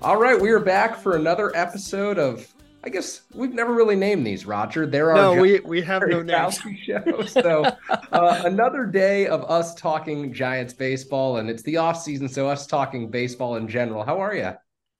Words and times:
All 0.00 0.16
right, 0.16 0.40
we 0.40 0.50
are 0.50 0.60
back 0.60 0.96
for 0.96 1.16
another 1.16 1.54
episode 1.56 2.18
of. 2.18 2.46
I 2.84 2.88
guess 2.88 3.22
we've 3.34 3.52
never 3.52 3.74
really 3.74 3.96
named 3.96 4.24
these, 4.24 4.46
Roger. 4.46 4.86
There 4.86 5.10
are 5.10 5.16
no, 5.16 5.42
we 5.42 5.58
we 5.60 5.82
have 5.82 6.02
no 6.06 6.22
names. 6.22 6.60
Show. 6.84 7.22
So 7.26 7.64
uh, 8.12 8.42
another 8.44 8.86
day 8.86 9.26
of 9.26 9.42
us 9.50 9.74
talking 9.74 10.32
Giants 10.32 10.72
baseball, 10.72 11.38
and 11.38 11.50
it's 11.50 11.64
the 11.64 11.78
off 11.78 12.00
season, 12.00 12.28
so 12.28 12.48
us 12.48 12.68
talking 12.68 13.10
baseball 13.10 13.56
in 13.56 13.66
general. 13.66 14.04
How 14.04 14.20
are 14.20 14.36
you? 14.36 14.52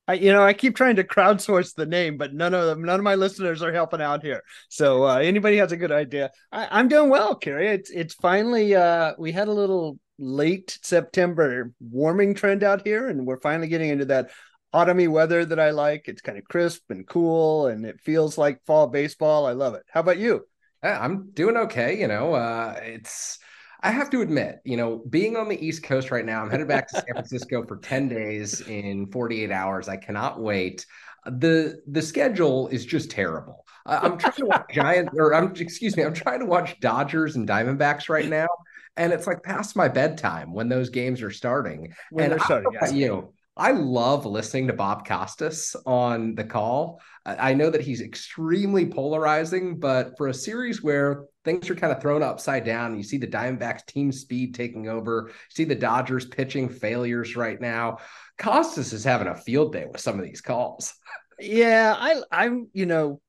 I, 0.09 0.15
you 0.15 0.33
know, 0.33 0.43
I 0.43 0.53
keep 0.53 0.75
trying 0.75 0.97
to 0.97 1.05
crowdsource 1.05 1.77
the 1.77 1.87
name, 1.87 2.17
but 2.17 2.35
none 2.35 2.53
of 2.53 2.67
them, 2.67 2.83
none 2.83 2.99
of 2.99 3.05
my 3.05 3.15
listeners 3.15 3.63
are 3.63 3.73
helping 3.73 4.01
out 4.01 4.25
here. 4.25 4.43
So 4.69 5.07
uh, 5.07 5.19
anybody 5.19 5.59
has 5.59 5.71
a 5.71 5.77
good 5.77 5.93
idea, 5.93 6.33
I, 6.51 6.81
am 6.81 6.89
doing 6.89 7.09
well, 7.09 7.37
Kerry. 7.37 7.69
It's 7.69 7.91
it's 7.91 8.15
finally 8.15 8.75
uh, 8.75 9.13
we 9.17 9.31
had 9.31 9.47
a 9.47 9.53
little 9.53 10.01
late 10.19 10.77
September 10.83 11.73
warming 11.79 12.35
trend 12.35 12.65
out 12.65 12.85
here, 12.85 13.09
and 13.09 13.25
we're 13.25 13.41
finally 13.41 13.69
getting 13.69 13.91
into 13.91 14.07
that 14.07 14.31
autumny 14.75 15.09
weather 15.09 15.45
that 15.45 15.61
I 15.61 15.71
like. 15.71 16.09
It's 16.09 16.23
kind 16.23 16.39
of 16.39 16.45
crisp 16.45 16.91
and 16.91 17.07
cool, 17.07 17.67
and 17.67 17.85
it 17.85 18.01
feels 18.01 18.39
like 18.39 18.65
fall 18.65 18.87
baseball. 18.87 19.47
I 19.47 19.53
love 19.53 19.75
it. 19.75 19.83
How 19.91 20.01
about 20.01 20.19
you? 20.19 20.45
I'm 20.83 21.31
doing 21.33 21.57
okay. 21.57 21.99
You 21.99 22.09
know, 22.09 22.35
uh, 22.35 22.79
it's 22.83 23.39
I 23.81 23.91
have 23.91 24.11
to 24.11 24.23
admit, 24.23 24.61
you 24.65 24.77
know, 24.77 25.03
being 25.09 25.37
on 25.37 25.49
the 25.49 25.65
East 25.65 25.83
Coast 25.85 26.11
right 26.11 26.25
now, 26.25 26.43
I'm 26.43 26.51
headed 26.51 26.69
back 26.69 26.89
to 26.89 26.97
San 26.97 27.15
Francisco 27.15 27.65
for 27.65 27.77
10 27.77 28.09
days 28.09 28.61
in 28.63 29.07
48 29.11 29.53
hours. 29.53 29.89
I 29.89 29.97
cannot 29.97 30.41
wait. 30.41 30.85
The 31.27 31.81
the 31.87 32.03
schedule 32.03 32.69
is 32.69 32.85
just 32.85 33.11
terrible. 33.11 33.65
I'm 33.87 34.19
trying 34.19 34.33
to 34.35 34.47
watch 34.47 34.67
Giants, 34.73 35.13
or 35.17 35.35
I'm 35.35 35.55
excuse 35.57 35.97
me, 35.97 36.05
I'm 36.05 36.15
trying 36.15 36.41
to 36.41 36.47
watch 36.47 36.79
Dodgers 36.81 37.37
and 37.37 37.49
Diamondbacks 37.49 38.09
right 38.09 38.29
now, 38.29 38.49
and 38.97 39.13
it's 39.13 39.27
like 39.27 39.43
past 39.43 39.77
my 39.77 39.89
bedtime 39.89 40.53
when 40.53 40.69
those 40.69 40.91
games 40.91 41.23
are 41.23 41.31
starting. 41.31 41.95
When 42.11 42.25
and 42.25 42.33
they're 42.33 42.45
starting, 42.45 42.73
yes. 42.73 42.93
you 42.93 43.33
I 43.59 43.73
love 43.73 44.25
listening 44.25 44.69
to 44.69 44.73
Bob 44.73 45.05
Costas 45.07 45.75
on 45.85 46.37
the 46.37 46.45
call. 46.45 47.01
I 47.27 47.55
know 47.55 47.71
that 47.71 47.81
he's 47.81 48.01
extremely 48.01 48.87
polarizing, 48.87 49.81
but 49.81 50.17
for 50.17 50.29
a 50.29 50.35
series 50.35 50.83
where 50.83 51.25
things 51.45 51.69
are 51.69 51.75
kind 51.75 51.93
of 51.93 52.01
thrown 52.01 52.23
upside 52.23 52.65
down, 52.65 52.97
you 52.97 53.03
see 53.03 53.19
the 53.19 53.27
Diamondbacks 53.27 53.85
team 53.85 54.13
speed 54.13 54.55
taking 54.55 54.89
over, 54.89 55.25
you 55.27 55.35
see 55.51 55.65
the 55.65 55.75
Dodgers 55.75 56.25
pitching 56.25 56.69
failures 56.69 57.35
right 57.35 57.61
now. 57.61 57.99
Costas 58.39 58.93
is 58.93 59.03
having 59.03 59.27
a 59.27 59.35
field 59.35 59.73
day 59.73 59.87
with 59.91 60.01
some 60.01 60.19
of 60.19 60.25
these 60.25 60.41
calls. 60.41 60.95
Yeah, 61.41 61.95
I 61.99 62.23
I'm 62.31 62.69
you 62.73 62.87
know 62.87 63.21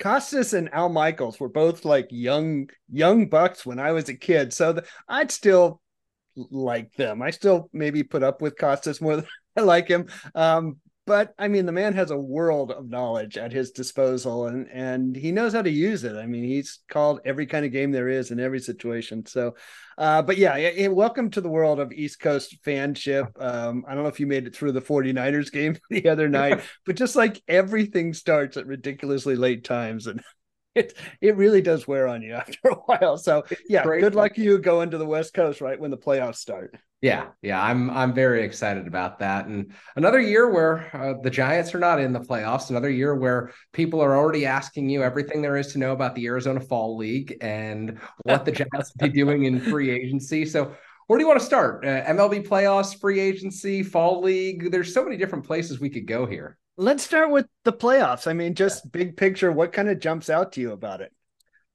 Costas 0.00 0.52
and 0.52 0.72
Al 0.72 0.88
Michaels 0.88 1.38
were 1.38 1.48
both 1.48 1.84
like 1.84 2.06
young 2.10 2.68
young 2.90 3.28
bucks 3.28 3.66
when 3.66 3.80
I 3.80 3.92
was 3.92 4.08
a 4.08 4.14
kid, 4.14 4.52
so 4.52 4.74
the, 4.74 4.84
I'd 5.08 5.30
still 5.30 5.80
like 6.36 6.94
them. 6.94 7.20
I 7.20 7.30
still 7.30 7.68
maybe 7.72 8.02
put 8.02 8.22
up 8.22 8.40
with 8.40 8.56
Costas 8.56 9.00
more 9.00 9.16
than 9.16 9.26
I 9.56 9.60
like 9.62 9.88
him. 9.88 10.06
Um, 10.34 10.78
but 11.04 11.34
I 11.36 11.48
mean, 11.48 11.66
the 11.66 11.72
man 11.72 11.94
has 11.94 12.12
a 12.12 12.16
world 12.16 12.70
of 12.70 12.88
knowledge 12.88 13.36
at 13.36 13.52
his 13.52 13.72
disposal, 13.72 14.46
and 14.46 14.68
and 14.70 15.16
he 15.16 15.32
knows 15.32 15.52
how 15.52 15.62
to 15.62 15.70
use 15.70 16.04
it. 16.04 16.16
I 16.16 16.26
mean, 16.26 16.44
he's 16.44 16.78
called 16.88 17.20
every 17.24 17.44
kind 17.46 17.64
of 17.66 17.72
game 17.72 17.90
there 17.90 18.08
is 18.08 18.30
in 18.30 18.38
every 18.38 18.60
situation. 18.60 19.26
So, 19.26 19.56
uh, 19.98 20.22
but 20.22 20.38
yeah, 20.38 20.86
welcome 20.88 21.28
to 21.30 21.40
the 21.40 21.48
world 21.48 21.80
of 21.80 21.92
East 21.92 22.20
Coast 22.20 22.56
fanship. 22.64 23.30
Um, 23.42 23.84
I 23.88 23.94
don't 23.94 24.04
know 24.04 24.10
if 24.10 24.20
you 24.20 24.28
made 24.28 24.46
it 24.46 24.54
through 24.54 24.72
the 24.72 24.80
49ers 24.80 25.50
game 25.52 25.76
the 25.90 26.08
other 26.08 26.28
night, 26.28 26.60
but 26.86 26.94
just 26.94 27.16
like 27.16 27.42
everything 27.48 28.14
starts 28.14 28.56
at 28.56 28.66
ridiculously 28.68 29.34
late 29.34 29.64
times, 29.64 30.06
and 30.06 30.22
it 30.74 30.94
it 31.20 31.36
really 31.36 31.60
does 31.60 31.86
wear 31.86 32.08
on 32.08 32.22
you 32.22 32.32
after 32.34 32.68
a 32.68 32.74
while. 32.74 33.16
So 33.16 33.44
yeah, 33.68 33.84
good 33.84 34.14
luck 34.14 34.38
you 34.38 34.58
going 34.58 34.90
to 34.90 34.98
the 34.98 35.06
West 35.06 35.34
Coast 35.34 35.60
right 35.60 35.78
when 35.78 35.90
the 35.90 35.98
playoffs 35.98 36.36
start. 36.36 36.76
Yeah, 37.02 37.30
yeah, 37.42 37.60
I'm 37.60 37.90
I'm 37.90 38.14
very 38.14 38.44
excited 38.44 38.86
about 38.86 39.18
that. 39.18 39.46
And 39.46 39.72
another 39.96 40.20
year 40.20 40.48
where 40.48 40.88
uh, 40.96 41.20
the 41.20 41.30
Giants 41.30 41.74
are 41.74 41.80
not 41.80 42.00
in 42.00 42.12
the 42.12 42.20
playoffs, 42.20 42.70
another 42.70 42.90
year 42.90 43.16
where 43.16 43.50
people 43.72 44.00
are 44.00 44.16
already 44.16 44.46
asking 44.46 44.88
you 44.88 45.02
everything 45.02 45.42
there 45.42 45.56
is 45.56 45.72
to 45.72 45.78
know 45.78 45.92
about 45.92 46.14
the 46.14 46.26
Arizona 46.26 46.60
Fall 46.60 46.96
League 46.96 47.36
and 47.40 47.98
what 48.22 48.44
the 48.44 48.52
Giants 48.52 48.92
will 48.96 49.08
be 49.08 49.12
doing 49.12 49.46
in 49.46 49.58
free 49.60 49.90
agency. 49.90 50.46
So, 50.46 50.76
where 51.08 51.18
do 51.18 51.24
you 51.24 51.28
want 51.28 51.40
to 51.40 51.46
start? 51.46 51.84
Uh, 51.84 52.04
MLB 52.04 52.46
playoffs, 52.46 52.98
free 53.00 53.18
agency, 53.18 53.82
Fall 53.82 54.22
League. 54.22 54.70
There's 54.70 54.94
so 54.94 55.02
many 55.02 55.16
different 55.16 55.44
places 55.44 55.80
we 55.80 55.90
could 55.90 56.06
go 56.06 56.24
here. 56.24 56.56
Let's 56.76 57.04
start 57.04 57.30
with 57.30 57.46
the 57.64 57.72
playoffs. 57.72 58.26
I 58.26 58.32
mean, 58.32 58.54
just 58.54 58.90
big 58.90 59.16
picture, 59.16 59.52
what 59.52 59.72
kind 59.72 59.88
of 59.88 60.00
jumps 60.00 60.30
out 60.30 60.52
to 60.52 60.60
you 60.60 60.72
about 60.72 61.00
it? 61.00 61.12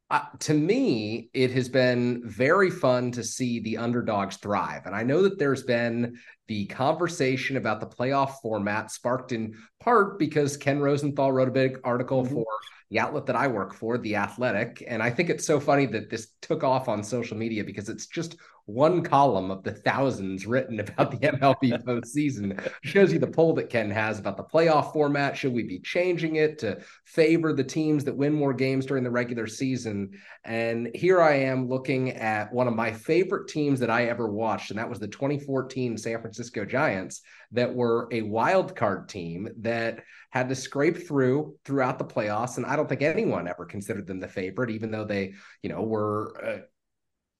Uh, 0.09 0.22
to 0.40 0.53
me, 0.53 1.30
it 1.34 1.52
has 1.52 1.68
been 1.68 2.22
very 2.25 2.72
fun 2.72 3.12
to 3.12 3.24
see 3.24 3.59
the 3.59 3.78
underdogs 3.78 4.38
thrive. 4.38 4.86
And 4.86 4.96
I 4.96 5.03
know 5.03 5.22
that 5.24 5.38
there's 5.38 5.63
been 5.63 6.18
the 6.47 6.66
conversation 6.68 7.57
about 7.57 7.81
the 7.81 7.88
playoff 7.88 8.36
format 8.41 8.90
sparked 8.90 9.34
in 9.34 9.56
part 9.81 10.18
because 10.18 10.56
Ken 10.56 10.80
Rosenthal 10.80 11.31
wrote 11.31 11.50
a 11.50 11.52
big 11.52 11.80
article 11.84 12.24
mm-hmm. 12.24 12.36
for 12.36 12.46
the 12.90 13.00
outlet 13.00 13.25
that 13.25 13.36
I 13.36 13.47
work 13.47 13.74
for, 13.74 13.97
The 13.97 14.16
Athletic. 14.16 14.81
And 14.88 15.03
I 15.03 15.09
think 15.09 15.30
it's 15.30 15.46
so 15.46 15.59
funny 15.59 15.86
that 15.88 16.09
this 16.09 16.30
took 16.41 16.63
off 16.63 16.88
on 16.88 17.03
social 17.03 17.38
media 17.38 17.66
because 17.66 17.90
it's 17.90 18.07
just 18.07 18.38
one 18.67 19.01
column 19.01 19.50
of 19.50 19.63
the 19.63 19.72
thousands 19.72 20.45
written 20.45 20.81
about 20.81 21.09
the 21.09 21.17
MLB 21.17 21.83
postseason 21.85 22.69
shows 22.83 23.13
you 23.13 23.17
the 23.17 23.25
poll 23.25 23.53
that 23.53 23.69
Ken 23.69 23.89
has 23.89 24.19
about 24.19 24.35
the 24.35 24.44
playoff 24.44 24.91
format. 24.91 25.38
Should 25.38 25.53
we 25.53 25.63
be 25.63 25.79
changing 25.79 26.35
it 26.35 26.59
to 26.59 26.79
favor 27.06 27.53
the 27.53 27.63
teams 27.63 28.03
that 28.03 28.17
win 28.17 28.33
more 28.33 28.53
games 28.53 28.85
during 28.85 29.06
the 29.06 29.09
regular 29.09 29.47
season? 29.47 30.11
And 30.44 30.91
here 30.94 31.22
I 31.22 31.35
am 31.35 31.69
looking 31.69 32.11
at 32.11 32.51
one 32.53 32.67
of 32.67 32.75
my 32.75 32.91
favorite 32.91 33.47
teams 33.47 33.79
that 33.79 33.89
I 33.89 34.07
ever 34.07 34.27
watched, 34.27 34.69
and 34.69 34.79
that 34.79 34.89
was 34.89 35.00
the 35.00 35.07
2014 35.07 35.97
San 35.97 36.19
Francisco 36.19 36.66
Giants, 36.66 37.22
that 37.53 37.73
were 37.73 38.09
a 38.11 38.22
wild 38.22 38.75
card 38.75 39.07
team 39.07 39.47
that 39.59 40.03
had 40.31 40.50
to 40.50 40.56
scrape 40.56 41.07
through 41.07 41.56
throughout 41.63 41.97
the 42.00 42.06
playoffs. 42.06 42.57
And 42.57 42.66
I 42.66 42.75
don't 42.75 42.89
think 42.89 43.01
anyone 43.01 43.47
ever 43.47 43.66
considered 43.66 44.07
them 44.07 44.19
the 44.19 44.27
favorite, 44.27 44.72
even 44.72 44.91
though 44.91 45.06
they, 45.06 45.35
you 45.63 45.69
know, 45.69 45.83
were. 45.83 46.33
Uh, 46.44 46.57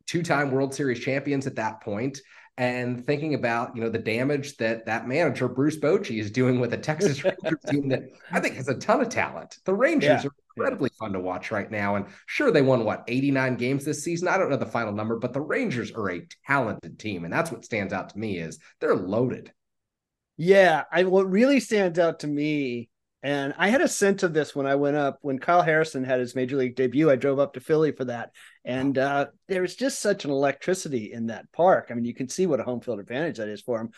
two-time 0.08 0.52
World 0.52 0.74
Series 0.74 1.00
champions 1.00 1.46
at 1.48 1.56
that 1.56 1.82
point, 1.82 2.20
and 2.58 3.06
thinking 3.06 3.36
about 3.36 3.76
you 3.76 3.82
know 3.82 3.90
the 3.90 4.00
damage 4.00 4.58
that 4.58 4.86
that 4.88 5.08
manager 5.08 5.48
Bruce 5.48 5.78
Bochy 5.78 6.20
is 6.20 6.32
doing 6.32 6.60
with 6.60 6.74
a 6.74 6.78
Texas 6.78 7.24
Rangers 7.24 7.60
team 7.70 7.90
that 7.90 8.04
I 8.32 8.40
think 8.40 8.56
has 8.56 8.68
a 8.68 8.76
ton 8.76 9.02
of 9.02 9.10
talent. 9.10 9.58
The 9.66 9.74
Rangers 9.74 10.24
yeah, 10.24 10.30
are 10.30 10.36
incredibly 10.56 10.90
fun 11.00 11.14
to 11.14 11.20
watch 11.20 11.52
right 11.52 11.70
now, 11.70 11.96
and 11.96 12.06
sure 12.26 12.52
they 12.52 12.64
won 12.64 12.84
what 12.84 13.04
89 13.08 13.56
games 13.56 13.86
this 13.86 14.04
season. 14.04 14.28
I 14.28 14.38
don't 14.38 14.50
know 14.50 14.58
the 14.58 14.66
final 14.66 14.94
number, 14.94 15.18
but 15.18 15.34
the 15.34 15.42
Rangers 15.42 15.92
are 15.92 16.10
a 16.10 16.28
talented 16.48 16.98
team, 16.98 17.24
and 17.24 17.34
that's 17.34 17.52
what 17.52 17.66
stands 17.66 17.94
out 17.94 18.10
to 18.10 18.20
me 18.20 18.40
is 18.40 18.60
they're 18.80 18.96
loaded. 18.96 19.52
Yeah, 20.38 20.84
I 20.92 21.04
what 21.04 21.30
really 21.30 21.60
stands 21.60 22.00
out 22.00 22.20
to 22.20 22.28
me 22.28 22.90
and 23.24 23.54
I 23.58 23.70
had 23.70 23.82
a 23.82 23.88
sense 23.88 24.24
of 24.24 24.34
this 24.34 24.56
when 24.56 24.68
I 24.68 24.76
went 24.76 24.96
up 24.96 25.18
when 25.22 25.40
Kyle 25.40 25.62
Harrison 25.62 26.04
had 26.04 26.20
his 26.20 26.36
major 26.36 26.56
league 26.56 26.76
debut. 26.76 27.10
I 27.10 27.16
drove 27.16 27.40
up 27.40 27.54
to 27.54 27.60
Philly 27.60 27.92
for 27.92 28.06
that, 28.06 28.32
and 28.64 28.98
uh, 28.98 29.28
there's 29.48 29.76
just 29.76 30.00
such 30.00 30.26
an 30.26 30.32
electricity 30.32 31.12
in 31.12 31.28
that 31.28 31.52
park. 31.52 31.88
I 31.90 31.94
mean, 31.94 32.06
you 32.06 32.14
can 32.14 32.30
see 32.30 32.46
what 32.46 32.60
a 32.60 32.64
home 32.64 32.82
field 32.82 33.00
advantage 33.00 33.38
that 33.38 33.50
is 33.50 33.62
for 33.62 33.80
him. 33.80 33.90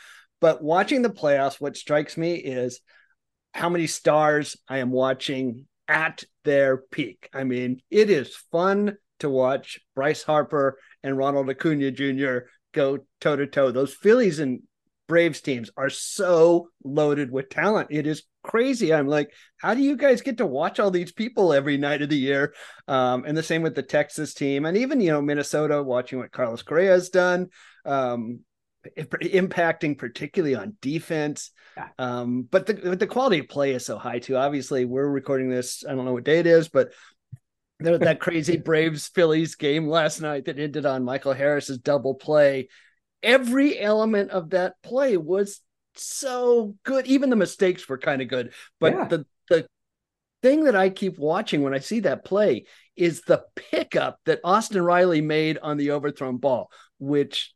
But 0.42 0.64
watching 0.64 1.02
the 1.02 1.10
playoffs, 1.10 1.60
what 1.60 1.76
strikes 1.76 2.16
me 2.16 2.36
is 2.36 2.80
how 3.54 3.70
many 3.70 3.88
stars 3.88 4.56
I 4.68 4.78
am 4.78 4.92
watching 4.92 5.66
at 5.88 6.24
their 6.46 6.78
peak. 6.78 7.30
I 7.34 7.44
mean, 7.44 7.82
it 7.90 8.10
is 8.10 8.36
fun 8.52 8.98
to 9.20 9.30
watch 9.30 9.80
Bryce 9.96 10.24
Harper 10.24 10.80
and 11.04 11.18
Ronald 11.18 11.50
Acuna 11.50 11.92
Jr. 11.92 12.48
go 12.74 13.00
toe 13.20 13.36
to 13.36 13.48
toe. 13.48 13.72
Those 13.72 13.94
Phillies 13.94 14.40
and 14.40 14.62
Braves 15.10 15.42
teams 15.42 15.72
are 15.76 15.90
so 15.90 16.70
loaded 16.84 17.32
with 17.32 17.50
talent. 17.50 17.88
It 17.90 18.08
is 18.08 18.24
crazy. 18.44 18.94
I'm 18.94 19.08
like, 19.08 19.34
how 19.58 19.74
do 19.74 19.82
you 19.82 19.98
guys 19.98 20.22
get 20.22 20.38
to 20.38 20.46
watch 20.46 20.80
all 20.80 20.92
these 20.92 21.12
people 21.12 21.52
every 21.52 21.78
night 21.78 22.04
of 22.04 22.10
the 22.10 22.16
year? 22.16 22.54
Um, 22.88 23.26
and 23.26 23.36
the 23.36 23.44
same 23.44 23.64
with 23.64 23.76
the 23.76 23.84
Texas 23.84 24.34
team, 24.34 24.66
and 24.66 24.78
even 24.78 25.02
you 25.02 25.12
know 25.12 25.22
Minnesota, 25.22 25.84
watching 25.84 26.20
what 26.20 26.32
Carlos 26.32 26.62
Correa 26.62 26.92
has 26.92 27.10
done, 27.10 27.48
um, 27.86 28.42
impacting 28.98 29.98
particularly 29.98 30.56
on 30.56 30.78
defense. 30.80 31.52
Um, 31.98 32.44
but 32.44 32.68
the 32.68 32.76
but 32.76 33.00
the 33.00 33.08
quality 33.08 33.40
of 33.40 33.50
play 33.50 33.72
is 33.72 33.86
so 33.86 33.98
high 33.98 34.20
too. 34.20 34.38
Obviously, 34.38 34.86
we're 34.86 35.10
recording 35.10 35.50
this. 35.50 35.84
I 35.84 35.96
don't 35.96 36.06
know 36.06 36.14
what 36.14 36.24
day 36.24 36.40
it 36.40 36.48
is, 36.48 36.70
but 36.70 36.92
that 37.80 38.20
crazy 38.20 38.58
Braves 38.64 39.08
Phillies 39.08 39.56
game 39.56 39.88
last 39.88 40.22
night 40.22 40.46
that 40.46 40.60
ended 40.60 40.86
on 40.86 41.04
Michael 41.04 41.34
Harris's 41.34 41.80
double 41.80 42.14
play 42.14 42.68
every 43.24 43.80
element 43.80 44.32
of 44.32 44.52
that 44.52 44.76
play 44.84 45.18
was 45.18 45.62
so 45.96 46.76
good. 46.84 47.08
Even 47.08 47.30
the 47.30 47.36
mistakes 47.36 47.88
were 47.88 47.98
kind 47.98 48.22
of 48.22 48.28
good. 48.28 48.54
But 48.80 48.94
yeah. 48.94 49.08
the 49.08 49.26
the 49.50 49.68
thing 50.42 50.66
that 50.66 50.76
I 50.76 50.90
keep 50.90 51.18
watching 51.18 51.64
when 51.64 51.74
I 51.74 51.80
see 51.80 52.02
that 52.02 52.24
play 52.24 52.66
is 52.96 53.22
the 53.22 53.44
pickup 53.56 54.20
that 54.26 54.40
Austin 54.44 54.82
Riley 54.82 55.22
made 55.22 55.58
on 55.58 55.78
the 55.78 55.92
overthrown 55.92 56.38
ball, 56.38 56.72
which 56.98 57.54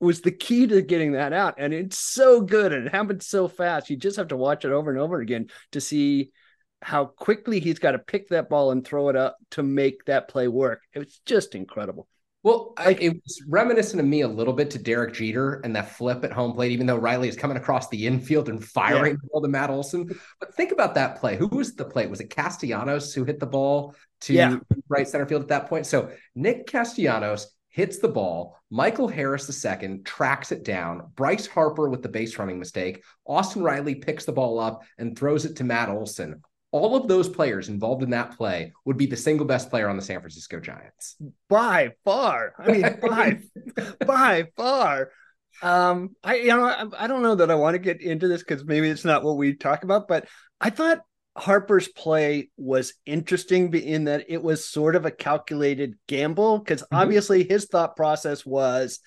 was 0.00 0.20
the 0.20 0.30
key 0.30 0.66
to 0.66 0.82
getting 0.82 1.12
that 1.12 1.32
out. 1.32 1.54
And 1.58 1.74
it's 1.74 1.98
so 1.98 2.40
good 2.40 2.72
and 2.72 2.86
it 2.86 2.92
happened 2.92 3.22
so 3.22 3.48
fast. 3.48 3.90
You 3.90 3.96
just 3.96 4.16
have 4.16 4.28
to 4.28 4.36
watch 4.36 4.64
it 4.64 4.72
over 4.72 4.90
and 4.90 4.98
over 4.98 5.20
again 5.20 5.48
to 5.72 5.80
see 5.80 6.30
how 6.80 7.06
quickly 7.06 7.60
he's 7.60 7.80
got 7.80 7.92
to 7.92 7.98
pick 7.98 8.28
that 8.28 8.48
ball 8.48 8.70
and 8.70 8.86
throw 8.86 9.08
it 9.08 9.16
up 9.16 9.36
to 9.52 9.62
make 9.62 10.04
that 10.04 10.28
play 10.28 10.46
work. 10.48 10.82
It's 10.92 11.20
just 11.26 11.54
incredible. 11.54 12.08
Well, 12.48 12.72
like, 12.78 13.02
I, 13.02 13.04
it 13.04 13.22
was 13.22 13.42
reminiscent 13.46 14.00
of 14.00 14.06
me 14.06 14.22
a 14.22 14.28
little 14.28 14.54
bit 14.54 14.70
to 14.70 14.78
Derek 14.78 15.12
Jeter 15.12 15.60
and 15.64 15.76
that 15.76 15.94
flip 15.96 16.24
at 16.24 16.32
home 16.32 16.54
plate, 16.54 16.72
even 16.72 16.86
though 16.86 16.96
Riley 16.96 17.28
is 17.28 17.36
coming 17.36 17.58
across 17.58 17.90
the 17.90 18.06
infield 18.06 18.48
and 18.48 18.64
firing 18.64 19.16
yeah. 19.16 19.18
the 19.20 19.28
ball 19.30 19.42
to 19.42 19.48
Matt 19.48 19.68
Olson. 19.68 20.18
But 20.40 20.54
think 20.54 20.72
about 20.72 20.94
that 20.94 21.16
play. 21.16 21.36
Who 21.36 21.48
was 21.48 21.74
the 21.74 21.84
play? 21.84 22.06
Was 22.06 22.20
it 22.20 22.30
Castellanos 22.30 23.12
who 23.12 23.24
hit 23.24 23.38
the 23.38 23.44
ball 23.44 23.94
to 24.22 24.32
yeah. 24.32 24.56
right 24.88 25.06
center 25.06 25.26
field 25.26 25.42
at 25.42 25.48
that 25.48 25.68
point? 25.68 25.84
So 25.84 26.10
Nick 26.34 26.66
Castellanos 26.66 27.54
hits 27.68 27.98
the 27.98 28.08
ball. 28.08 28.56
Michael 28.70 29.08
Harris 29.08 29.64
II 29.64 29.98
tracks 29.98 30.50
it 30.50 30.64
down. 30.64 31.12
Bryce 31.16 31.46
Harper 31.46 31.90
with 31.90 32.02
the 32.02 32.08
base 32.08 32.38
running 32.38 32.58
mistake. 32.58 33.04
Austin 33.26 33.62
Riley 33.62 33.96
picks 33.96 34.24
the 34.24 34.32
ball 34.32 34.58
up 34.58 34.84
and 34.96 35.18
throws 35.18 35.44
it 35.44 35.56
to 35.56 35.64
Matt 35.64 35.90
Olson 35.90 36.42
all 36.70 36.96
of 36.96 37.08
those 37.08 37.28
players 37.28 37.68
involved 37.68 38.02
in 38.02 38.10
that 38.10 38.36
play 38.36 38.72
would 38.84 38.96
be 38.96 39.06
the 39.06 39.16
single 39.16 39.46
best 39.46 39.70
player 39.70 39.88
on 39.88 39.96
the 39.96 40.02
San 40.02 40.20
Francisco 40.20 40.60
Giants 40.60 41.16
by 41.48 41.92
far. 42.04 42.52
I 42.58 42.72
mean, 42.72 42.98
by 43.00 43.38
by 44.06 44.48
far. 44.56 45.10
Um, 45.62 46.14
I 46.22 46.36
you 46.36 46.48
know 46.48 46.64
I, 46.64 47.04
I 47.04 47.06
don't 47.06 47.22
know 47.22 47.36
that 47.36 47.50
I 47.50 47.54
want 47.54 47.74
to 47.74 47.78
get 47.78 48.00
into 48.00 48.28
this 48.28 48.42
because 48.42 48.64
maybe 48.64 48.88
it's 48.88 49.04
not 49.04 49.24
what 49.24 49.36
we 49.36 49.54
talk 49.54 49.82
about, 49.84 50.08
but 50.08 50.28
I 50.60 50.70
thought 50.70 51.00
Harper's 51.36 51.88
play 51.88 52.50
was 52.56 52.94
interesting 53.06 53.72
in 53.74 54.04
that 54.04 54.26
it 54.28 54.42
was 54.42 54.68
sort 54.68 54.96
of 54.96 55.06
a 55.06 55.10
calculated 55.10 55.94
gamble 56.06 56.58
because 56.58 56.82
mm-hmm. 56.82 56.96
obviously 56.96 57.44
his 57.44 57.66
thought 57.66 57.96
process 57.96 58.44
was 58.44 59.00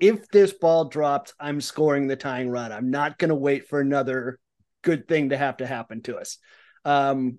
if 0.00 0.28
this 0.28 0.52
ball 0.52 0.86
drops, 0.86 1.34
I'm 1.40 1.60
scoring 1.60 2.06
the 2.06 2.16
tying 2.16 2.50
run. 2.50 2.72
I'm 2.72 2.90
not 2.90 3.18
going 3.18 3.30
to 3.30 3.34
wait 3.34 3.68
for 3.68 3.80
another 3.80 4.38
good 4.82 5.08
thing 5.08 5.30
to 5.30 5.36
have 5.36 5.58
to 5.58 5.66
happen 5.66 6.02
to 6.02 6.16
us. 6.16 6.38
Um, 6.84 7.38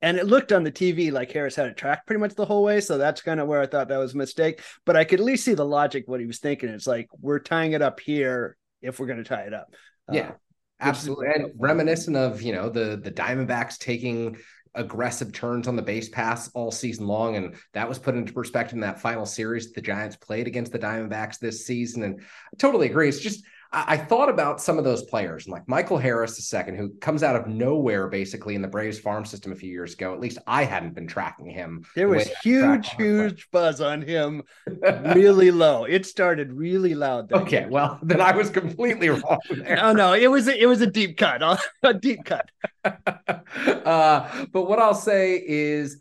and 0.00 0.16
it 0.16 0.26
looked 0.26 0.52
on 0.52 0.62
the 0.62 0.70
TV 0.70 1.10
like 1.10 1.32
Harris 1.32 1.56
had 1.56 1.66
it 1.66 1.76
tracked 1.76 2.06
pretty 2.06 2.20
much 2.20 2.34
the 2.34 2.44
whole 2.44 2.62
way. 2.62 2.80
So 2.80 2.98
that's 2.98 3.20
kind 3.20 3.40
of 3.40 3.48
where 3.48 3.60
I 3.60 3.66
thought 3.66 3.88
that 3.88 3.98
was 3.98 4.14
a 4.14 4.18
mistake. 4.18 4.62
But 4.84 4.96
I 4.96 5.04
could 5.04 5.20
at 5.20 5.26
least 5.26 5.44
see 5.44 5.54
the 5.54 5.64
logic 5.64 6.04
what 6.06 6.20
he 6.20 6.26
was 6.26 6.38
thinking. 6.38 6.68
It's 6.68 6.86
like 6.86 7.08
we're 7.20 7.40
tying 7.40 7.72
it 7.72 7.82
up 7.82 7.98
here 7.98 8.56
if 8.80 9.00
we're 9.00 9.06
going 9.06 9.22
to 9.22 9.28
tie 9.28 9.42
it 9.42 9.54
up. 9.54 9.74
Yeah, 10.12 10.28
uh, 10.28 10.32
absolutely. 10.80 11.26
And 11.34 11.52
reminiscent 11.58 12.16
of 12.16 12.42
you 12.42 12.52
know 12.52 12.68
the 12.68 12.96
the 12.96 13.10
Diamondbacks 13.10 13.78
taking 13.78 14.36
aggressive 14.74 15.32
turns 15.32 15.66
on 15.66 15.76
the 15.76 15.82
base 15.82 16.08
pass 16.08 16.48
all 16.50 16.70
season 16.70 17.06
long. 17.06 17.36
And 17.36 17.56
that 17.72 17.88
was 17.88 17.98
put 17.98 18.14
into 18.14 18.32
perspective 18.32 18.74
in 18.74 18.80
that 18.80 19.00
final 19.00 19.26
series 19.26 19.72
the 19.72 19.80
Giants 19.80 20.16
played 20.16 20.46
against 20.46 20.72
the 20.72 20.78
Diamondbacks 20.78 21.38
this 21.38 21.66
season. 21.66 22.04
And 22.04 22.20
I 22.20 22.56
totally 22.58 22.86
agree. 22.86 23.08
It's 23.08 23.18
just 23.18 23.44
I, 23.70 23.98
thought 23.98 24.30
about 24.30 24.62
some 24.62 24.78
of 24.78 24.84
those 24.84 25.02
players, 25.04 25.46
like 25.46 25.68
Michael 25.68 25.98
Harris 25.98 26.52
II, 26.52 26.76
who 26.76 26.90
comes 27.00 27.22
out 27.22 27.36
of 27.36 27.46
nowhere 27.46 28.08
basically 28.08 28.54
in 28.54 28.62
the 28.62 28.68
Braves 28.68 28.98
farm 28.98 29.26
system 29.26 29.52
a 29.52 29.54
few 29.54 29.70
years 29.70 29.92
ago. 29.92 30.14
At 30.14 30.20
least 30.20 30.38
I 30.46 30.64
hadn't 30.64 30.94
been 30.94 31.06
tracking 31.06 31.50
him. 31.50 31.84
There 31.94 32.08
was 32.08 32.28
huge, 32.42 32.88
huge 32.94 33.50
buzz 33.50 33.80
on 33.80 34.00
him, 34.00 34.42
really 35.14 35.50
low. 35.50 35.84
It 35.84 36.06
started 36.06 36.52
really 36.52 36.94
loud. 36.94 37.30
Okay, 37.32 37.66
well 37.68 37.98
then 38.02 38.20
I 38.20 38.34
was 38.34 38.48
completely 38.48 39.08
wrong. 39.10 39.38
There. 39.50 39.76
No, 39.76 39.92
no, 39.92 40.12
it 40.14 40.28
was 40.28 40.48
a, 40.48 40.60
it 40.60 40.66
was 40.66 40.80
a 40.80 40.86
deep 40.86 41.18
cut, 41.18 41.42
a 41.82 41.94
deep 41.94 42.24
cut. 42.24 42.48
uh, 42.84 44.46
but 44.50 44.68
what 44.68 44.78
I'll 44.78 44.94
say 44.94 45.42
is 45.46 46.00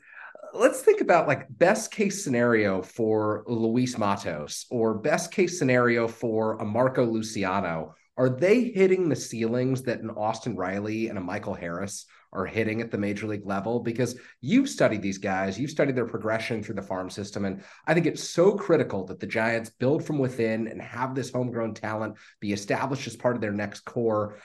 let's 0.57 0.81
think 0.81 1.01
about 1.01 1.27
like 1.27 1.45
best 1.49 1.91
case 1.91 2.23
scenario 2.23 2.81
for 2.81 3.43
Luis 3.47 3.97
Matos 3.97 4.65
or 4.69 4.95
best 4.95 5.31
case 5.31 5.59
scenario 5.59 6.07
for 6.07 6.57
a 6.57 6.65
Marco 6.65 7.05
Luciano. 7.05 7.93
Are 8.17 8.29
they 8.29 8.63
hitting 8.63 9.07
the 9.07 9.15
ceilings 9.15 9.83
that 9.83 10.01
an 10.01 10.09
Austin 10.09 10.55
Riley 10.55 11.09
and 11.09 11.17
a 11.17 11.21
Michael 11.21 11.53
Harris 11.53 12.05
are 12.33 12.47
hitting 12.47 12.81
at 12.81 12.89
the 12.89 12.97
major 12.97 13.27
league 13.27 13.45
level? 13.45 13.79
Because 13.79 14.19
you've 14.41 14.69
studied 14.69 15.03
these 15.03 15.19
guys, 15.19 15.59
you've 15.59 15.69
studied 15.69 15.95
their 15.95 16.07
progression 16.07 16.63
through 16.63 16.75
the 16.75 16.81
farm 16.81 17.11
system. 17.11 17.45
And 17.45 17.63
I 17.85 17.93
think 17.93 18.07
it's 18.07 18.27
so 18.27 18.53
critical 18.53 19.05
that 19.05 19.19
the 19.19 19.27
Giants 19.27 19.69
build 19.69 20.03
from 20.03 20.17
within 20.17 20.67
and 20.67 20.81
have 20.81 21.13
this 21.13 21.31
homegrown 21.31 21.75
talent 21.75 22.15
be 22.39 22.53
established 22.53 23.05
as 23.05 23.15
part 23.15 23.35
of 23.35 23.41
their 23.41 23.53
next 23.53 23.81
core. 23.81 24.39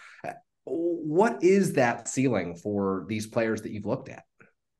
What 0.64 1.42
is 1.42 1.72
that 1.72 2.08
ceiling 2.08 2.56
for 2.56 3.06
these 3.08 3.26
players 3.26 3.62
that 3.62 3.72
you've 3.72 3.86
looked 3.86 4.10
at? 4.10 4.24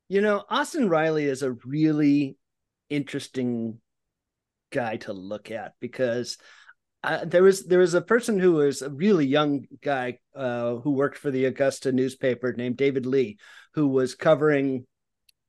You 0.09 0.21
know, 0.21 0.43
Austin 0.49 0.89
Riley 0.89 1.25
is 1.25 1.43
a 1.43 1.55
really 1.65 2.37
interesting 2.89 3.79
guy 4.71 4.97
to 4.97 5.13
look 5.13 5.51
at 5.51 5.73
because 5.79 6.37
uh, 7.03 7.25
there 7.25 7.43
was 7.43 7.65
there 7.65 7.79
was 7.79 7.93
a 7.93 8.01
person 8.01 8.39
who 8.39 8.53
was 8.53 8.81
a 8.81 8.89
really 8.89 9.25
young 9.25 9.65
guy 9.81 10.19
uh, 10.35 10.75
who 10.75 10.91
worked 10.91 11.17
for 11.17 11.31
the 11.31 11.45
Augusta 11.45 11.91
newspaper 11.91 12.53
named 12.53 12.77
David 12.77 13.05
Lee, 13.05 13.37
who 13.73 13.87
was 13.87 14.15
covering 14.15 14.85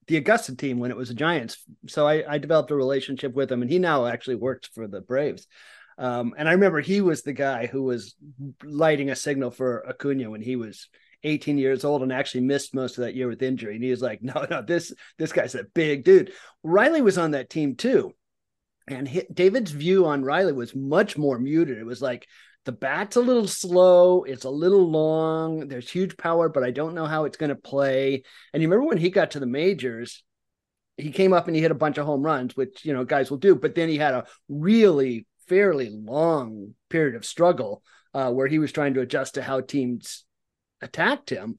the 0.07 0.17
Augusta 0.17 0.55
team 0.57 0.79
when 0.79 0.91
it 0.91 0.97
was 0.97 1.09
the 1.09 1.15
Giants. 1.15 1.65
So 1.87 2.07
I, 2.07 2.35
I 2.35 2.39
developed 2.39 2.71
a 2.71 2.77
relationship 2.77 3.35
with 3.35 3.51
him, 3.51 3.63
and 3.63 3.71
he 3.71 3.79
now 3.79 4.07
actually 4.07 4.37
works 4.37 4.69
for 4.75 4.87
the 4.87 5.01
Braves. 5.01 5.47
Um, 5.97 6.35
and 6.37 6.49
I 6.49 6.53
remember 6.53 6.81
he 6.81 7.01
was 7.01 7.23
the 7.23 7.33
guy 7.33 7.67
who 7.67 7.85
was 7.85 8.17
lighting 8.65 9.11
a 9.11 9.17
signal 9.17 9.53
for 9.53 9.89
Acuna 9.89 10.31
when 10.31 10.43
he 10.43 10.57
was 10.57 10.89
18 11.25 11.59
years 11.59 11.85
old 11.85 12.03
and 12.03 12.13
actually 12.13 12.43
missed 12.43 12.75
most 12.75 12.99
of 12.99 13.05
that 13.05 13.15
year 13.15 13.29
with 13.29 13.43
injury. 13.43 13.75
And 13.75 13.85
he 13.85 13.91
was 13.91 14.03
like, 14.03 14.23
no, 14.23 14.47
no, 14.51 14.63
this 14.63 14.93
this 15.19 15.33
guy's 15.33 15.55
a 15.55 15.65
big 15.65 16.05
dude. 16.05 16.33
Riley 16.63 17.03
was 17.03 17.19
on 17.19 17.33
that 17.33 17.51
team 17.51 17.77
too. 17.77 18.13
And 18.87 19.09
he, 19.09 19.23
David's 19.33 19.71
view 19.71 20.07
on 20.07 20.25
Riley 20.25 20.53
was 20.53 20.75
much 20.75 21.17
more 21.17 21.39
muted. 21.39 21.79
It 21.79 21.87
was 21.87 22.03
like 22.03 22.29
the 22.67 22.73
bat's 22.73 23.17
a 23.17 23.21
little 23.21 23.47
slow, 23.47 24.25
it's 24.25 24.45
a 24.45 24.51
little 24.51 24.91
long, 24.91 25.69
there's 25.69 25.91
huge 25.91 26.17
power, 26.17 26.49
but 26.49 26.65
I 26.65 26.71
don't 26.71 26.95
know 26.95 27.07
how 27.07 27.25
it's 27.25 27.37
going 27.37 27.51
to 27.51 27.57
play. 27.57 28.23
And 28.53 28.63
you 28.63 28.69
remember 28.69 28.89
when 28.89 28.99
he 28.99 29.11
got 29.11 29.33
to 29.33 29.41
the 29.41 29.47
majors, 29.47 30.23
he 30.97 31.11
came 31.11 31.33
up 31.33 31.47
and 31.47 31.57
he 31.57 31.63
hit 31.63 31.71
a 31.71 31.75
bunch 31.75 31.99
of 31.99 32.07
home 32.07 32.23
runs, 32.23 32.57
which 32.57 32.85
you 32.85 32.93
know 32.93 33.05
guys 33.05 33.31
will 33.31 33.39
do, 33.39 33.55
but 33.55 33.75
then 33.75 33.89
he 33.89 33.97
had 33.97 34.15
a 34.15 34.27
really 34.49 35.27
fairly 35.49 35.91
long 35.91 36.75
period 36.89 37.17
of 37.17 37.25
struggle 37.25 37.83
uh, 38.15 38.31
where 38.31 38.47
he 38.47 38.59
was 38.59 38.73
trying 38.73 38.95
to 38.95 39.01
adjust 39.01 39.35
to 39.35 39.43
how 39.43 39.61
teams 39.61 40.25
attacked 40.85 41.31
him. 41.31 41.57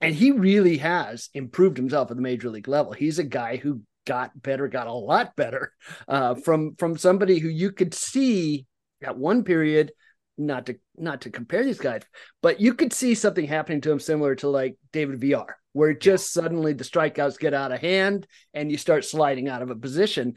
And 0.00 0.14
he 0.14 0.32
really 0.32 0.78
has 0.78 1.30
improved 1.32 1.76
himself 1.76 2.10
at 2.10 2.16
the 2.16 2.22
major 2.22 2.50
league 2.50 2.68
level. 2.68 2.92
He's 2.92 3.18
a 3.18 3.24
guy 3.24 3.56
who 3.56 3.82
got 4.06 4.40
better, 4.40 4.68
got 4.68 4.86
a 4.86 4.92
lot 4.92 5.36
better 5.36 5.72
uh, 6.08 6.34
from 6.36 6.74
from 6.76 6.96
somebody 6.96 7.38
who 7.38 7.48
you 7.48 7.72
could 7.72 7.94
see 7.94 8.66
at 9.02 9.18
one 9.18 9.44
period, 9.44 9.92
not 10.38 10.66
to 10.66 10.76
not 10.96 11.22
to 11.22 11.30
compare 11.30 11.64
these 11.64 11.78
guys, 11.78 12.02
but 12.42 12.60
you 12.60 12.74
could 12.74 12.92
see 12.92 13.14
something 13.14 13.46
happening 13.46 13.80
to 13.82 13.90
him 13.90 14.00
similar 14.00 14.34
to 14.36 14.48
like 14.48 14.76
David 14.92 15.20
Villar, 15.20 15.56
where 15.72 15.92
just 15.92 16.32
suddenly 16.32 16.72
the 16.72 16.84
strikeouts 16.84 17.38
get 17.38 17.54
out 17.54 17.72
of 17.72 17.80
hand 17.80 18.26
and 18.54 18.70
you 18.70 18.78
start 18.78 19.04
sliding 19.04 19.48
out 19.48 19.62
of 19.62 19.70
a 19.70 19.76
position. 19.76 20.34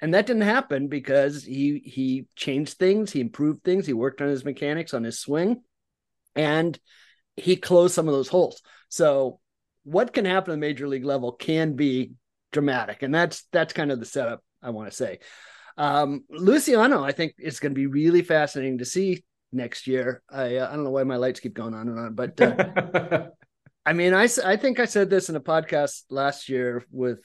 And 0.00 0.14
that 0.14 0.26
didn't 0.26 0.42
happen 0.42 0.88
because 0.88 1.44
he 1.44 1.80
he 1.84 2.26
changed 2.34 2.78
things, 2.78 3.12
he 3.12 3.20
improved 3.20 3.62
things, 3.62 3.86
he 3.86 3.92
worked 3.92 4.20
on 4.20 4.28
his 4.28 4.44
mechanics, 4.44 4.94
on 4.94 5.04
his 5.04 5.20
swing, 5.20 5.62
and 6.34 6.78
he 7.36 7.56
closed 7.56 7.94
some 7.94 8.08
of 8.08 8.14
those 8.14 8.28
holes. 8.28 8.62
So 8.88 9.40
what 9.84 10.12
can 10.12 10.24
happen 10.24 10.52
at 10.52 10.54
the 10.54 10.58
major 10.58 10.86
league 10.86 11.04
level 11.04 11.32
can 11.32 11.74
be 11.74 12.12
dramatic, 12.52 13.02
and 13.02 13.14
that's 13.14 13.44
that's 13.52 13.72
kind 13.72 13.90
of 13.90 14.00
the 14.00 14.06
setup 14.06 14.42
I 14.62 14.70
want 14.70 14.90
to 14.90 14.96
say. 14.96 15.18
Um, 15.76 16.24
Luciano, 16.28 17.02
I 17.02 17.12
think 17.12 17.34
it's 17.38 17.60
going 17.60 17.72
to 17.72 17.78
be 17.78 17.86
really 17.86 18.22
fascinating 18.22 18.78
to 18.78 18.84
see 18.84 19.24
next 19.52 19.86
year. 19.86 20.22
I 20.30 20.56
uh, 20.56 20.68
I 20.68 20.74
don't 20.74 20.84
know 20.84 20.90
why 20.90 21.04
my 21.04 21.16
lights 21.16 21.40
keep 21.40 21.54
going 21.54 21.74
on 21.74 21.88
and 21.88 21.98
on, 21.98 22.14
but 22.14 22.40
uh, 22.40 23.26
I 23.86 23.92
mean, 23.92 24.14
I 24.14 24.28
I 24.44 24.56
think 24.56 24.78
I 24.78 24.84
said 24.84 25.10
this 25.10 25.28
in 25.28 25.36
a 25.36 25.40
podcast 25.40 26.04
last 26.10 26.48
year 26.48 26.84
with 26.90 27.20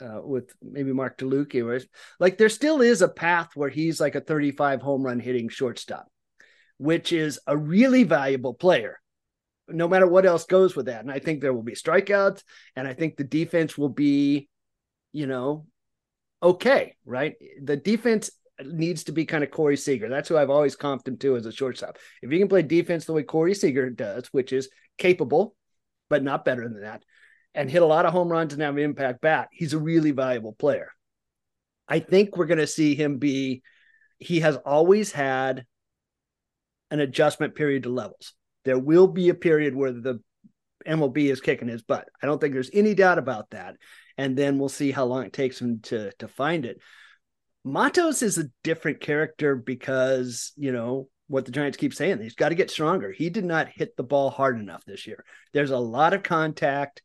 uh, 0.00 0.20
with 0.22 0.52
maybe 0.62 0.92
Mark 0.92 1.18
DeLucchi, 1.18 1.64
where 1.64 1.76
it's 1.76 1.86
like 2.18 2.38
there 2.38 2.48
still 2.48 2.80
is 2.80 3.02
a 3.02 3.08
path 3.08 3.50
where 3.54 3.68
he's 3.68 4.00
like 4.00 4.14
a 4.14 4.20
35 4.20 4.82
home 4.82 5.02
run 5.02 5.20
hitting 5.20 5.48
shortstop 5.48 6.11
which 6.82 7.12
is 7.12 7.38
a 7.46 7.56
really 7.56 8.02
valuable 8.02 8.54
player, 8.54 8.98
no 9.68 9.86
matter 9.86 10.06
what 10.06 10.26
else 10.26 10.44
goes 10.46 10.74
with 10.74 10.86
that. 10.86 11.00
And 11.00 11.12
I 11.12 11.20
think 11.20 11.40
there 11.40 11.52
will 11.52 11.62
be 11.62 11.74
strikeouts, 11.74 12.42
and 12.74 12.88
I 12.88 12.94
think 12.94 13.16
the 13.16 13.24
defense 13.24 13.78
will 13.78 13.88
be, 13.88 14.48
you 15.12 15.28
know, 15.28 15.66
okay, 16.42 16.96
right? 17.04 17.36
The 17.62 17.76
defense 17.76 18.32
needs 18.64 19.04
to 19.04 19.12
be 19.12 19.24
kind 19.24 19.44
of 19.44 19.52
Corey 19.52 19.76
Seager. 19.76 20.08
That's 20.08 20.28
who 20.28 20.36
I've 20.36 20.50
always 20.50 20.76
comped 20.76 21.06
him 21.06 21.18
to 21.18 21.36
as 21.36 21.46
a 21.46 21.52
shortstop. 21.52 21.98
If 22.20 22.32
you 22.32 22.38
can 22.40 22.48
play 22.48 22.62
defense 22.62 23.04
the 23.04 23.12
way 23.12 23.22
Corey 23.22 23.54
Seager 23.54 23.88
does, 23.88 24.26
which 24.32 24.52
is 24.52 24.68
capable, 24.98 25.54
but 26.10 26.24
not 26.24 26.44
better 26.44 26.68
than 26.68 26.82
that, 26.82 27.04
and 27.54 27.70
hit 27.70 27.82
a 27.82 27.86
lot 27.86 28.06
of 28.06 28.12
home 28.12 28.28
runs 28.28 28.52
and 28.52 28.62
have 28.62 28.76
an 28.76 28.82
impact 28.82 29.20
bat, 29.20 29.50
he's 29.52 29.72
a 29.72 29.78
really 29.78 30.10
valuable 30.10 30.52
player. 30.52 30.90
I 31.86 32.00
think 32.00 32.36
we're 32.36 32.46
going 32.46 32.58
to 32.58 32.66
see 32.66 32.96
him 32.96 33.18
be, 33.18 33.62
he 34.18 34.40
has 34.40 34.56
always 34.56 35.12
had 35.12 35.64
an 36.92 37.00
adjustment 37.00 37.54
period 37.54 37.84
to 37.84 37.88
levels. 37.88 38.34
There 38.64 38.78
will 38.78 39.08
be 39.08 39.30
a 39.30 39.34
period 39.34 39.74
where 39.74 39.92
the 39.92 40.20
MLB 40.86 41.30
is 41.30 41.40
kicking 41.40 41.68
his 41.68 41.82
butt. 41.82 42.06
I 42.22 42.26
don't 42.26 42.40
think 42.40 42.52
there's 42.52 42.70
any 42.72 42.94
doubt 42.94 43.18
about 43.18 43.50
that. 43.50 43.76
And 44.18 44.36
then 44.36 44.58
we'll 44.58 44.68
see 44.68 44.92
how 44.92 45.06
long 45.06 45.24
it 45.24 45.32
takes 45.32 45.60
him 45.60 45.80
to 45.84 46.12
to 46.18 46.28
find 46.28 46.66
it. 46.66 46.78
Matos 47.64 48.22
is 48.22 48.36
a 48.36 48.50
different 48.62 49.00
character 49.00 49.56
because, 49.56 50.52
you 50.56 50.70
know, 50.70 51.08
what 51.28 51.46
the 51.46 51.52
Giants 51.52 51.78
keep 51.78 51.94
saying, 51.94 52.20
he's 52.20 52.34
got 52.34 52.50
to 52.50 52.54
get 52.54 52.70
stronger. 52.70 53.10
He 53.10 53.30
did 53.30 53.44
not 53.44 53.68
hit 53.68 53.96
the 53.96 54.02
ball 54.02 54.28
hard 54.28 54.60
enough 54.60 54.84
this 54.84 55.06
year. 55.06 55.24
There's 55.54 55.70
a 55.70 55.78
lot 55.78 56.12
of 56.12 56.22
contact. 56.22 57.02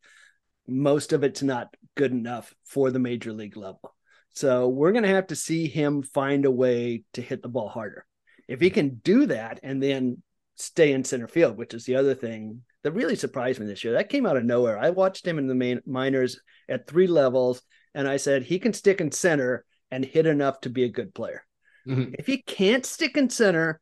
Most 0.68 1.14
of 1.14 1.24
it's 1.24 1.42
not 1.42 1.74
good 1.96 2.12
enough 2.12 2.54
for 2.66 2.92
the 2.92 3.00
major 3.00 3.32
league 3.32 3.56
level. 3.56 3.96
So 4.32 4.68
we're 4.68 4.92
going 4.92 5.04
to 5.04 5.10
have 5.10 5.28
to 5.28 5.36
see 5.36 5.68
him 5.68 6.04
find 6.04 6.44
a 6.44 6.52
way 6.52 7.04
to 7.14 7.22
hit 7.22 7.42
the 7.42 7.48
ball 7.48 7.70
harder. 7.70 8.06
If 8.48 8.62
he 8.62 8.70
can 8.70 8.96
do 9.04 9.26
that 9.28 9.60
and 9.64 9.82
then 9.82 10.22
stay 10.56 10.92
in 10.92 11.04
center 11.04 11.28
field, 11.28 11.58
which 11.58 11.74
is 11.74 11.86
the 11.86 11.96
other 11.96 12.16
thing 12.16 12.62
that 12.84 12.92
really 12.92 13.16
surprised 13.16 13.60
me 13.60 13.66
this 13.66 13.84
year. 13.84 13.94
That 13.94 14.10
came 14.10 14.26
out 14.26 14.38
of 14.38 14.44
nowhere. 14.44 14.78
I 14.78 14.90
watched 14.90 15.26
him 15.26 15.38
in 15.38 15.48
the 15.48 15.56
main 15.56 15.82
minors 15.86 16.40
at 16.68 16.88
three 16.88 17.08
levels, 17.08 17.62
and 17.94 18.08
I 18.08 18.18
said 18.18 18.44
he 18.44 18.60
can 18.60 18.74
stick 18.74 19.02
in 19.02 19.12
center 19.12 19.66
and 19.92 20.04
hit 20.04 20.26
enough 20.26 20.62
to 20.62 20.70
be 20.70 20.84
a 20.84 20.90
good 20.90 21.14
player. 21.14 21.46
Mm-hmm. 21.88 22.16
If 22.18 22.28
he 22.28 22.42
can't 22.42 22.86
stick 22.86 23.18
in 23.18 23.30
center, 23.30 23.80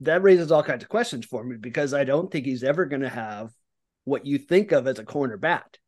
that 0.00 0.22
raises 0.22 0.52
all 0.52 0.62
kinds 0.62 0.82
of 0.82 0.88
questions 0.88 1.24
for 1.26 1.42
me 1.42 1.56
because 1.56 1.92
I 1.92 2.04
don't 2.04 2.30
think 2.30 2.46
he's 2.46 2.64
ever 2.64 2.84
going 2.86 3.02
to 3.02 3.08
have 3.08 3.50
what 4.04 4.26
you 4.26 4.38
think 4.38 4.72
of 4.72 4.86
as 4.86 4.98
a 4.98 5.04
corner 5.04 5.36
bat. 5.36 5.78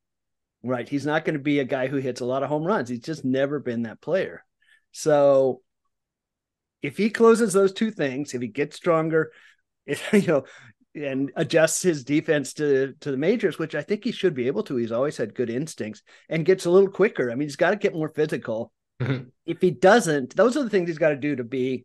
Right. 0.63 0.89
He's 0.89 1.07
not 1.07 1.25
going 1.25 1.35
to 1.35 1.43
be 1.43 1.61
a 1.61 1.65
guy 1.65 1.87
who 1.87 1.99
hits 1.99 2.21
a 2.21 2.27
lot 2.27 2.43
of 2.43 2.49
home 2.49 2.65
runs. 2.65 2.89
He's 2.89 3.01
just 3.01 3.25
never 3.25 3.61
been 3.61 3.83
that 3.83 4.01
player. 4.01 4.45
So 4.91 5.63
if 6.83 6.97
he 6.97 7.11
closes 7.11 7.53
those 7.53 7.73
two 7.73 7.91
things, 7.91 8.35
if 8.35 8.43
he 8.43 8.49
gets 8.49 8.77
stronger, 8.77 9.33
if, 9.87 10.03
you 10.13 10.27
know, 10.27 10.45
and 10.95 11.31
adjusts 11.37 11.83
his 11.83 12.05
defense 12.05 12.55
to 12.55 12.95
to 13.01 13.11
the 13.11 13.17
majors, 13.17 13.59
which 13.59 13.75
I 13.75 13.83
think 13.83 14.05
he 14.05 14.13
should 14.13 14.35
be 14.35 14.47
able 14.47 14.63
to. 14.65 14.77
He's 14.77 14.93
always 14.93 15.17
had 15.17 15.35
good 15.35 15.51
instincts 15.51 16.03
and 16.29 16.45
gets 16.45 16.67
a 16.67 16.71
little 16.71 16.91
quicker. 16.91 17.31
I 17.31 17.35
mean, 17.35 17.47
he's 17.47 17.57
got 17.57 17.71
to 17.71 17.77
get 17.77 17.95
more 17.95 18.09
physical. 18.09 18.73
Mm-hmm. 19.01 19.29
If 19.47 19.61
he 19.61 19.71
doesn't, 19.71 20.35
those 20.35 20.57
are 20.57 20.65
the 20.65 20.71
things 20.71 20.89
he's 20.89 20.99
got 20.99 21.11
to 21.11 21.17
do 21.17 21.37
to 21.37 21.45
be 21.45 21.85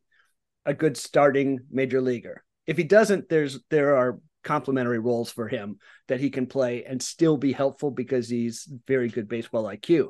a 0.65 0.73
good 0.73 0.97
starting 0.97 1.59
major 1.69 2.01
leaguer. 2.01 2.43
If 2.65 2.77
he 2.77 2.83
doesn't, 2.83 3.29
there's 3.29 3.59
there 3.69 3.95
are 3.97 4.19
complementary 4.43 4.99
roles 4.99 5.31
for 5.31 5.47
him 5.47 5.77
that 6.07 6.19
he 6.19 6.29
can 6.29 6.47
play 6.47 6.83
and 6.83 7.01
still 7.01 7.37
be 7.37 7.51
helpful 7.53 7.91
because 7.91 8.27
he's 8.27 8.67
very 8.87 9.09
good 9.09 9.27
baseball 9.27 9.65
IQ. 9.65 10.09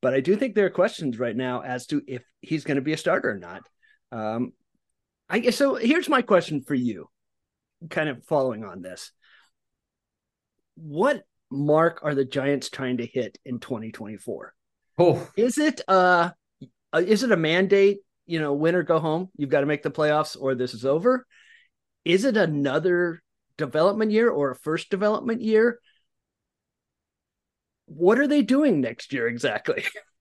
But 0.00 0.14
I 0.14 0.20
do 0.20 0.36
think 0.36 0.54
there 0.54 0.66
are 0.66 0.70
questions 0.70 1.18
right 1.18 1.36
now 1.36 1.62
as 1.62 1.86
to 1.86 2.02
if 2.06 2.22
he's 2.40 2.64
going 2.64 2.76
to 2.76 2.82
be 2.82 2.92
a 2.92 2.98
starter 2.98 3.30
or 3.30 3.38
not. 3.38 3.66
Um, 4.14 4.52
I 5.28 5.40
guess 5.40 5.56
so. 5.56 5.74
Here's 5.74 6.08
my 6.08 6.22
question 6.22 6.62
for 6.62 6.74
you 6.74 7.08
kind 7.90 8.08
of 8.08 8.24
following 8.24 8.64
on 8.64 8.80
this. 8.80 9.10
What 10.76 11.24
mark 11.50 12.00
are 12.02 12.14
the 12.14 12.24
Giants 12.24 12.70
trying 12.70 12.98
to 12.98 13.06
hit 13.06 13.38
in 13.44 13.58
2024? 13.58 14.54
Oh, 14.98 15.28
is 15.36 15.58
it 15.58 15.80
uh 15.88 16.30
is 16.94 17.24
it 17.24 17.32
a 17.32 17.36
mandate, 17.36 17.98
you 18.26 18.40
know, 18.40 18.54
win 18.54 18.76
or 18.76 18.84
go 18.84 19.00
home? 19.00 19.30
You've 19.36 19.50
got 19.50 19.60
to 19.60 19.66
make 19.66 19.82
the 19.82 19.90
playoffs 19.90 20.36
or 20.40 20.54
this 20.54 20.74
is 20.74 20.84
over. 20.84 21.26
Is 22.04 22.24
it 22.24 22.36
another 22.36 23.20
development 23.56 24.12
year 24.12 24.30
or 24.30 24.52
a 24.52 24.56
first 24.56 24.90
development 24.90 25.40
year? 25.40 25.80
What 27.86 28.20
are 28.20 28.28
they 28.28 28.42
doing 28.42 28.80
next 28.80 29.12
year 29.12 29.26
exactly? 29.26 29.84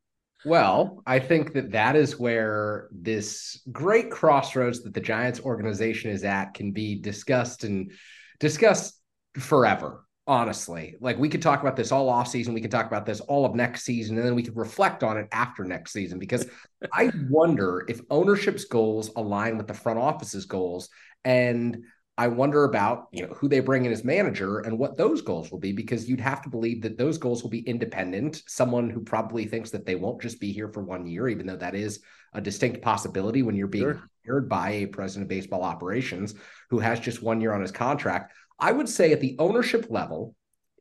Well, 0.45 1.01
I 1.05 1.19
think 1.19 1.53
that 1.53 1.71
that 1.71 1.95
is 1.95 2.19
where 2.19 2.89
this 2.91 3.62
great 3.71 4.12
crossroads 4.12 4.83
that 4.83 4.93
the 4.93 5.01
Giants 5.01 5.39
organization 5.39 6.12
is 6.12 6.23
at 6.23 6.53
can 6.53 6.71
be 6.71 6.95
discussed 6.95 7.63
and 7.63 7.91
discussed 8.39 9.00
forever. 9.38 10.05
Honestly, 10.25 10.95
like 11.01 11.17
we 11.17 11.27
could 11.27 11.41
talk 11.41 11.59
about 11.59 11.75
this 11.75 11.91
all 11.91 12.07
off 12.07 12.29
season, 12.29 12.53
we 12.53 12.62
could 12.62 12.71
talk 12.71 12.88
about 12.88 13.05
this 13.05 13.19
all 13.19 13.45
of 13.45 13.55
next 13.55 13.83
season, 13.83 14.17
and 14.17 14.25
then 14.25 14.35
we 14.35 14.43
could 14.43 14.55
reflect 14.55 15.03
on 15.03 15.17
it 15.17 15.27
after 15.33 15.65
next 15.65 15.91
season. 15.91 16.17
Because 16.17 16.45
I 16.93 17.12
wonder 17.29 17.85
if 17.89 18.00
ownership's 18.09 18.63
goals 18.63 19.12
align 19.17 19.57
with 19.57 19.67
the 19.67 19.73
front 19.73 20.00
office's 20.00 20.45
goals, 20.45 20.88
and 21.25 21.83
I 22.15 22.27
wonder 22.27 22.63
about 22.63 23.08
you 23.12 23.25
know 23.25 23.34
who 23.34 23.48
they 23.48 23.60
bring 23.60 23.86
in 23.86 23.91
as 23.91 24.03
manager 24.03 24.60
and 24.60 24.77
what 24.77 24.98
those 24.98 25.22
goals 25.22 25.51
will 25.51 25.60
be 25.60 25.72
because 25.72 26.08
you'd 26.08 26.20
have 26.20 26.43
to 26.43 26.50
believe 26.50 26.84
that 26.84 26.98
those 26.98 27.17
goals 27.17 27.41
will 27.41 27.50
be 27.50 27.67
independent. 27.67 28.43
Someone 28.48 28.89
who 28.89 29.01
probably 29.01 29.46
thinks 29.46 29.72
that 29.72 29.86
they 29.86 29.96
won't 29.96 30.22
just 30.22 30.39
be 30.39 30.51
here 30.51 30.70
for 30.70 30.84
one 30.84 31.08
year, 31.08 31.27
even 31.27 31.48
though 31.48 31.58
that 31.58 31.74
is 31.74 32.01
a 32.34 32.41
distinct 32.41 32.82
possibility 32.82 33.41
when 33.41 33.55
you're 33.55 33.67
being 33.67 33.84
sure. 33.84 34.10
hired 34.25 34.50
by 34.50 34.70
a 34.72 34.86
president 34.86 35.24
of 35.24 35.29
baseball 35.29 35.63
operations 35.63 36.36
who 36.70 36.79
has 36.79 37.00
just 37.00 37.24
one 37.24 37.41
year 37.41 37.53
on 37.53 37.62
his 37.62 37.72
contract. 37.72 38.34
I 38.60 38.72
would 38.72 38.89
say 38.89 39.12
at 39.12 39.20
the 39.20 39.36
ownership 39.39 39.88
level, 39.89 40.36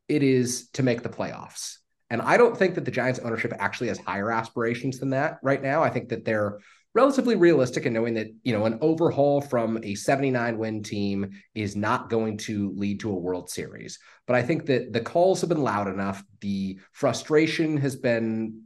it 0.09 0.23
is 0.23 0.69
to 0.73 0.83
make 0.83 1.03
the 1.03 1.09
playoffs. 1.09 1.79
And 2.11 2.21
I 2.21 2.37
don't 2.37 2.57
think 2.57 2.75
that 2.75 2.85
the 2.85 2.91
Giants 2.91 3.21
ownership 3.21 3.55
actually 3.59 3.89
has 3.89 3.99
higher 3.99 4.31
aspirations 4.31 4.99
than 4.99 5.11
that 5.11 5.39
right 5.43 5.63
now. 5.63 5.83
I 5.83 5.89
think 5.89 6.11
that 6.11 6.27
they're 6.27 6.59
relatively 6.95 7.37
realistic 7.37 7.87
in 7.87 7.93
knowing 7.93 8.15
that 8.15 8.29
you 8.43 8.53
know 8.53 8.67
an 8.67 8.79
overhaul 8.81 9.41
from 9.41 9.79
a 9.83 9.95
79 9.95 10.59
win 10.59 10.83
team 10.83 11.31
is 11.55 11.75
not 11.75 12.11
going 12.11 12.37
to 12.39 12.73
lead 12.77 13.01
to 13.01 13.11
a 13.11 13.19
world 13.19 13.51
series. 13.51 13.99
But 14.27 14.37
i 14.37 14.43
think 14.43 14.67
that 14.67 14.93
the 14.93 15.01
calls 15.01 15.41
have 15.41 15.49
been 15.49 15.63
loud 15.63 15.89
enough. 15.89 16.23
The 16.41 16.79
frustration 16.93 17.77
has 17.79 17.97
been 17.97 18.63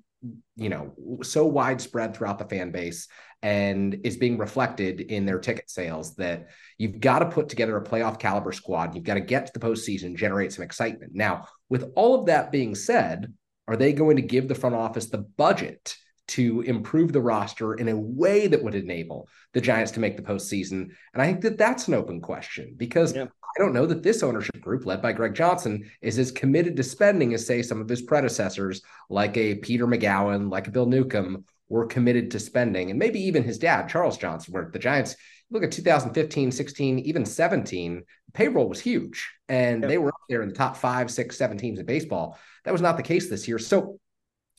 you 0.56 0.68
know 0.68 0.94
so 1.22 1.46
widespread 1.46 2.16
throughout 2.16 2.38
the 2.38 2.46
fan 2.46 2.72
base 2.72 3.06
and 3.42 4.00
is 4.02 4.16
being 4.16 4.38
reflected 4.38 5.00
in 5.00 5.26
their 5.26 5.38
ticket 5.38 5.70
sales 5.70 6.16
that 6.16 6.48
you've 6.78 7.00
got 7.00 7.20
to 7.20 7.26
put 7.26 7.48
together 7.48 7.76
a 7.76 7.84
playoff 7.84 8.18
caliber 8.18 8.50
squad. 8.50 8.94
You've 8.94 9.04
got 9.04 9.14
to 9.14 9.20
get 9.20 9.46
to 9.46 9.52
the 9.52 9.64
postseason 9.64 10.16
generate 10.16 10.52
some 10.52 10.64
excitement. 10.64 11.12
Now 11.14 11.46
with 11.68 11.92
all 11.94 12.18
of 12.18 12.26
that 12.26 12.50
being 12.50 12.74
said 12.74 13.32
are 13.68 13.76
they 13.76 13.92
going 13.92 14.16
to 14.16 14.22
give 14.22 14.48
the 14.48 14.54
front 14.54 14.74
office 14.74 15.06
the 15.06 15.18
budget 15.18 15.96
to 16.28 16.60
improve 16.62 17.12
the 17.12 17.20
roster 17.20 17.74
in 17.74 17.88
a 17.88 17.96
way 17.96 18.46
that 18.46 18.62
would 18.62 18.74
enable 18.74 19.28
the 19.52 19.60
Giants 19.60 19.92
to 19.92 20.00
make 20.00 20.16
the 20.16 20.22
postseason? 20.22 20.90
And 21.14 21.22
I 21.22 21.26
think 21.26 21.40
that 21.42 21.58
that's 21.58 21.88
an 21.88 21.94
open 21.94 22.20
question 22.20 22.74
because 22.76 23.14
yeah. 23.14 23.24
I 23.24 23.58
don't 23.58 23.72
know 23.72 23.86
that 23.86 24.02
this 24.02 24.22
ownership 24.22 24.60
group, 24.60 24.84
led 24.84 25.00
by 25.00 25.12
Greg 25.12 25.34
Johnson, 25.34 25.90
is 26.02 26.18
as 26.18 26.30
committed 26.30 26.76
to 26.76 26.82
spending 26.82 27.32
as, 27.32 27.46
say, 27.46 27.62
some 27.62 27.80
of 27.80 27.88
his 27.88 28.02
predecessors, 28.02 28.82
like 29.08 29.36
a 29.36 29.54
Peter 29.56 29.86
Magowan, 29.86 30.50
like 30.50 30.68
a 30.68 30.70
Bill 30.70 30.86
Neukom, 30.86 31.44
were 31.68 31.86
committed 31.86 32.30
to 32.30 32.38
spending. 32.38 32.90
And 32.90 32.98
maybe 32.98 33.20
even 33.20 33.42
his 33.42 33.58
dad, 33.58 33.88
Charles 33.88 34.18
Johnson, 34.18 34.52
where 34.52 34.70
the 34.70 34.78
Giants 34.78 35.16
look 35.50 35.62
at 35.62 35.72
2015, 35.72 36.52
16, 36.52 36.98
even 37.00 37.24
17, 37.24 38.02
payroll 38.32 38.68
was 38.68 38.80
huge. 38.80 39.32
And 39.48 39.82
yeah. 39.82 39.88
they 39.88 39.98
were 39.98 40.08
up 40.08 40.20
there 40.28 40.42
in 40.42 40.48
the 40.48 40.54
top 40.54 40.76
five, 40.76 41.10
six, 41.10 41.36
seven 41.36 41.56
teams 41.56 41.78
in 41.78 41.86
baseball. 41.86 42.38
That 42.64 42.72
was 42.72 42.82
not 42.82 42.96
the 42.96 43.02
case 43.02 43.28
this 43.28 43.48
year. 43.48 43.58
So 43.58 43.98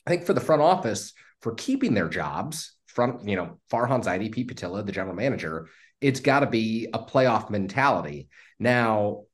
I 0.06 0.10
think 0.10 0.24
for 0.24 0.32
the 0.32 0.40
front 0.40 0.62
office, 0.62 1.12
for 1.42 1.54
keeping 1.54 1.94
their 1.94 2.08
jobs 2.08 2.74
from, 2.86 3.26
you 3.26 3.36
know, 3.36 3.58
Farhan 3.70 4.04
Zaidi 4.04 4.30
Pete 4.32 4.48
Putila, 4.48 4.84
the 4.84 4.92
general 4.92 5.14
manager, 5.14 5.68
it's 6.00 6.20
got 6.20 6.40
to 6.40 6.46
be 6.46 6.88
a 6.92 6.98
playoff 6.98 7.50
mentality. 7.50 8.28
Now, 8.58 9.24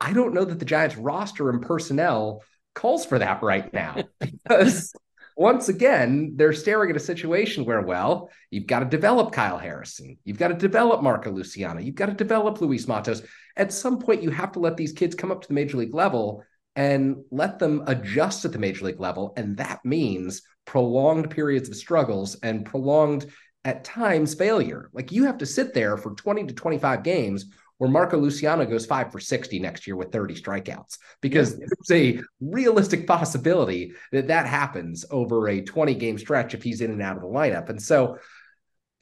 I 0.00 0.12
don't 0.12 0.34
know 0.34 0.44
that 0.44 0.58
the 0.58 0.64
Giants 0.64 0.96
roster 0.96 1.50
and 1.50 1.62
personnel 1.62 2.42
calls 2.74 3.06
for 3.06 3.18
that 3.18 3.42
right 3.42 3.72
now 3.72 4.04
because 4.20 4.92
once 5.36 5.68
again, 5.68 6.34
they're 6.36 6.52
staring 6.52 6.90
at 6.90 6.96
a 6.96 7.00
situation 7.00 7.64
where, 7.64 7.80
well, 7.80 8.30
you've 8.50 8.66
got 8.66 8.80
to 8.80 8.84
develop 8.84 9.32
Kyle 9.32 9.58
Harrison. 9.58 10.16
You've 10.24 10.38
got 10.38 10.48
to 10.48 10.54
develop 10.54 11.02
Marco 11.02 11.32
Luciano. 11.32 11.80
You've 11.80 11.96
got 11.96 12.06
to 12.06 12.14
develop 12.14 12.60
Luis 12.60 12.86
Matos. 12.86 13.22
At 13.56 13.72
some 13.72 13.98
point, 13.98 14.22
you 14.22 14.30
have 14.30 14.52
to 14.52 14.60
let 14.60 14.76
these 14.76 14.92
kids 14.92 15.14
come 15.14 15.32
up 15.32 15.42
to 15.42 15.48
the 15.48 15.54
major 15.54 15.76
league 15.76 15.94
level 15.94 16.44
and 16.76 17.16
let 17.30 17.58
them 17.58 17.82
adjust 17.86 18.44
at 18.44 18.52
the 18.52 18.58
major 18.58 18.84
league 18.84 19.00
level. 19.00 19.32
And 19.36 19.56
that 19.56 19.84
means 19.84 20.42
prolonged 20.64 21.30
periods 21.30 21.68
of 21.68 21.76
struggles 21.76 22.36
and 22.36 22.64
prolonged, 22.64 23.26
at 23.64 23.84
times, 23.84 24.34
failure. 24.34 24.90
Like 24.92 25.10
you 25.10 25.24
have 25.24 25.38
to 25.38 25.46
sit 25.46 25.72
there 25.74 25.96
for 25.96 26.14
20 26.14 26.46
to 26.46 26.54
25 26.54 27.02
games 27.02 27.46
where 27.78 27.90
Marco 27.90 28.16
Luciano 28.18 28.64
goes 28.64 28.86
five 28.86 29.10
for 29.10 29.18
60 29.18 29.58
next 29.58 29.86
year 29.86 29.96
with 29.96 30.12
30 30.12 30.34
strikeouts 30.34 30.98
because 31.20 31.58
yeah. 31.58 31.66
it's 31.70 31.90
a 31.90 32.20
realistic 32.40 33.06
possibility 33.06 33.92
that 34.12 34.28
that 34.28 34.46
happens 34.46 35.04
over 35.10 35.48
a 35.48 35.60
20 35.60 35.94
game 35.94 36.18
stretch 36.18 36.54
if 36.54 36.62
he's 36.62 36.80
in 36.80 36.90
and 36.90 37.02
out 37.02 37.16
of 37.16 37.22
the 37.22 37.28
lineup. 37.28 37.68
And 37.70 37.82
so 37.82 38.18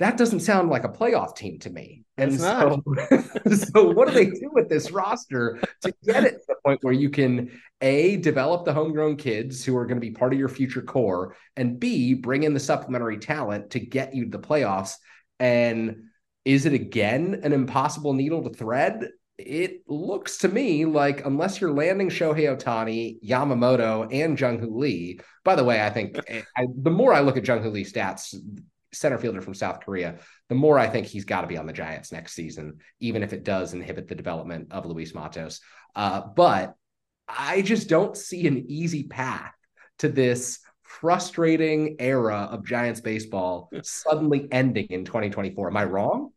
that 0.03 0.17
doesn't 0.17 0.41
sound 0.41 0.69
like 0.69 0.85
a 0.85 0.89
playoff 0.89 1.37
team 1.37 1.59
to 1.61 1.71
me. 1.71 2.05
And 2.17 2.39
so, 2.39 2.83
so 3.55 3.91
what 3.91 4.09
do 4.09 4.15
they 4.15 4.27
do 4.27 4.51
with 4.53 4.69
this 4.69 4.91
roster 4.91 5.61
to 5.83 5.95
get 6.05 6.25
it 6.25 6.33
to 6.33 6.45
the 6.49 6.57
point 6.65 6.83
where 6.83 6.93
you 6.93 7.11
can 7.11 7.51
a 7.81 8.17
develop 8.17 8.65
the 8.65 8.73
homegrown 8.73 9.17
kids 9.17 9.65
who 9.65 9.77
are 9.77 9.87
going 9.87 9.97
to 9.97 10.07
be 10.07 10.11
part 10.11 10.33
of 10.33 10.39
your 10.39 10.49
future 10.49 10.83
core, 10.83 11.37
and 11.57 11.79
b 11.81 12.15
bring 12.15 12.43
in 12.43 12.55
the 12.55 12.61
supplementary 12.61 13.19
talent 13.19 13.71
to 13.71 13.81
get 13.81 14.15
you 14.15 14.25
to 14.25 14.31
the 14.31 14.39
playoffs? 14.39 14.95
And 15.39 16.05
is 16.45 16.67
it 16.67 16.73
again 16.73 17.41
an 17.43 17.53
impossible 17.53 18.13
needle 18.13 18.43
to 18.43 18.51
thread? 18.51 19.09
It 19.39 19.83
looks 19.87 20.39
to 20.39 20.49
me 20.49 20.85
like 20.85 21.25
unless 21.25 21.61
you're 21.61 21.73
landing 21.73 22.09
Shohei 22.09 22.57
Ohtani, 22.57 23.19
Yamamoto, 23.25 24.13
and 24.13 24.39
Jung 24.39 24.59
Hoo 24.59 24.79
Lee. 24.79 25.21
By 25.45 25.57
the 25.57 25.65
way, 25.65 25.85
I 25.85 25.91
think 25.91 26.19
I, 26.57 26.67
the 26.77 26.91
more 26.91 27.13
I 27.13 27.21
look 27.21 27.37
at 27.37 27.47
Jung 27.47 27.63
Hoo 27.63 27.71
Lee 27.71 27.85
stats, 27.85 28.35
center 28.93 29.19
fielder 29.19 29.41
from 29.41 29.55
South 29.55 29.81
Korea, 29.81 30.19
the 30.49 30.55
more 30.55 30.79
I 30.79 30.89
think 30.89 31.07
he's 31.07 31.25
got 31.25 31.43
to 31.43 31.47
be 31.47 31.57
on 31.57 31.67
the 31.67 31.73
Giants 31.73 32.13
next 32.13 32.35
season, 32.35 32.79
even 33.01 33.23
if 33.23 33.33
it 33.33 33.45
does 33.45 33.75
inhibit 33.75 34.09
the 34.09 34.15
development 34.15 34.69
of 34.71 34.87
Luis 34.87 35.15
Matos. 35.15 35.61
Uh, 35.95 36.21
but 36.21 36.75
I 37.29 37.63
just 37.63 37.89
don't 37.89 38.17
see 38.17 38.47
an 38.47 38.67
easy 38.69 39.05
path 39.05 39.53
to 39.99 40.09
this 40.09 40.59
frustrating 40.83 41.97
era 41.99 42.49
of 42.51 42.67
Giants 42.67 43.01
baseball 43.01 43.71
suddenly 43.83 44.47
ending 44.51 44.87
in 44.91 45.05
2024. 45.05 45.69
Am 45.69 45.77
I 45.77 45.85
wrong? 45.85 46.33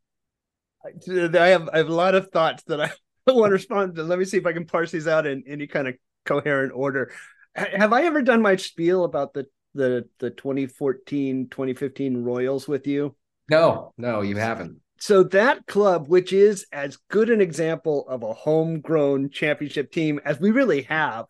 I 0.86 1.48
have 1.48 1.70
I 1.74 1.78
have 1.78 1.90
a 1.90 1.94
lot 1.94 2.16
of 2.16 2.30
thoughts 2.30 2.64
that 2.68 2.80
I 2.80 2.92
want 3.28 3.50
to 3.50 3.54
respond 3.54 3.96
to. 3.96 4.04
Let 4.04 4.20
me 4.20 4.26
see 4.26 4.38
if 4.38 4.46
I 4.46 4.54
can 4.54 4.66
parse 4.66 4.92
these 4.92 5.08
out 5.08 5.26
in 5.26 5.44
any 5.48 5.68
kind 5.68 5.88
of 5.88 5.96
coherent 6.26 6.74
order. 6.76 7.12
Have 7.56 7.94
I 7.94 8.04
ever 8.04 8.22
done 8.22 8.42
my 8.42 8.56
spiel 8.58 9.04
about 9.04 9.34
the 9.34 9.48
the 9.76 10.10
the 10.20 10.32
2014 10.32 11.50
2015 11.50 12.24
Royals 12.24 12.68
with 12.68 12.88
you? 12.88 13.16
No, 13.50 13.94
no, 13.98 14.22
you 14.22 14.38
haven't. 14.38 14.80
So 15.00 15.24
that 15.24 15.68
club, 15.68 16.08
which 16.08 16.34
is 16.34 16.66
as 16.72 16.98
good 17.10 17.30
an 17.30 17.42
example 17.42 18.08
of 18.08 18.24
a 18.24 18.34
homegrown 18.34 19.30
championship 19.30 19.92
team 19.92 20.20
as 20.26 20.40
we 20.40 20.52
really 20.52 20.84
have, 20.84 21.26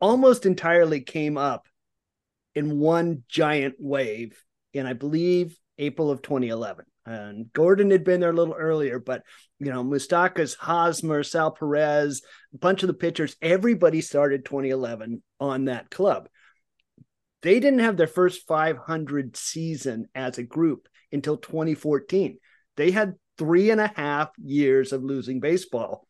almost 0.00 0.46
entirely 0.46 1.02
came 1.02 1.36
up 1.36 1.68
in 2.54 2.78
one 2.78 3.22
giant 3.28 3.76
wave 3.78 4.42
in, 4.72 4.86
I 4.86 4.94
believe, 4.94 5.56
April 5.78 6.10
of 6.10 6.22
2011. 6.22 6.86
And 7.04 7.52
Gordon 7.52 7.90
had 7.90 8.02
been 8.02 8.20
there 8.20 8.30
a 8.30 8.34
little 8.34 8.54
earlier, 8.54 8.98
but 8.98 9.22
you 9.60 9.72
know, 9.72 9.84
Moustakas, 9.84 10.56
Hosmer, 10.56 11.22
Sal 11.22 11.52
Perez, 11.52 12.22
a 12.52 12.58
bunch 12.58 12.82
of 12.82 12.88
the 12.88 12.94
pitchers, 12.94 13.36
everybody 13.40 14.00
started 14.00 14.44
2011 14.44 15.22
on 15.38 15.66
that 15.66 15.90
club. 15.90 16.28
They 17.42 17.60
didn't 17.60 17.80
have 17.80 17.96
their 17.96 18.06
first 18.06 18.46
500 18.46 19.36
season 19.36 20.08
as 20.14 20.38
a 20.38 20.42
group 20.42 20.88
until 21.12 21.36
2014. 21.36 22.38
They 22.76 22.90
had 22.90 23.14
three 23.38 23.70
and 23.70 23.80
a 23.80 23.92
half 23.94 24.30
years 24.42 24.92
of 24.92 25.04
losing 25.04 25.40
baseball 25.40 26.06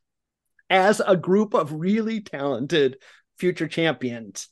as 0.71 1.00
a 1.04 1.16
group 1.16 1.54
of 1.54 1.73
really 1.73 2.21
talented 2.21 2.99
future 3.38 3.68
champions 3.68 4.49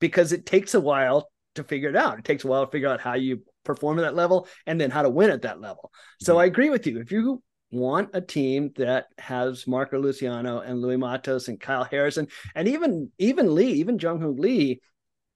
because 0.00 0.32
it 0.32 0.46
takes 0.46 0.74
a 0.74 0.80
while 0.80 1.30
to 1.54 1.64
figure 1.64 1.88
it 1.88 1.96
out. 1.96 2.18
It 2.18 2.24
takes 2.24 2.44
a 2.44 2.48
while 2.48 2.64
to 2.66 2.70
figure 2.70 2.88
out 2.88 3.00
how 3.00 3.14
you 3.14 3.42
perform 3.64 3.98
at 3.98 4.02
that 4.02 4.14
level 4.14 4.48
and 4.66 4.80
then 4.80 4.90
how 4.90 5.02
to 5.02 5.10
win 5.10 5.30
at 5.30 5.42
that 5.42 5.60
level. 5.60 5.90
So. 6.20 6.38
I 6.38 6.46
agree 6.46 6.70
with 6.70 6.86
you. 6.86 7.00
If 7.00 7.12
you 7.12 7.42
want 7.70 8.10
a 8.14 8.20
team 8.20 8.72
that 8.76 9.06
has 9.18 9.66
Marco 9.66 9.98
Luciano 9.98 10.60
and 10.60 10.80
Luis 10.80 10.98
Matos 10.98 11.48
and 11.48 11.60
Kyle 11.60 11.84
Harrison 11.84 12.26
and 12.54 12.66
even 12.68 13.10
even 13.18 13.54
Lee, 13.54 13.72
even 13.74 13.98
Jung 13.98 14.20
Hoon 14.20 14.36
Lee, 14.36 14.80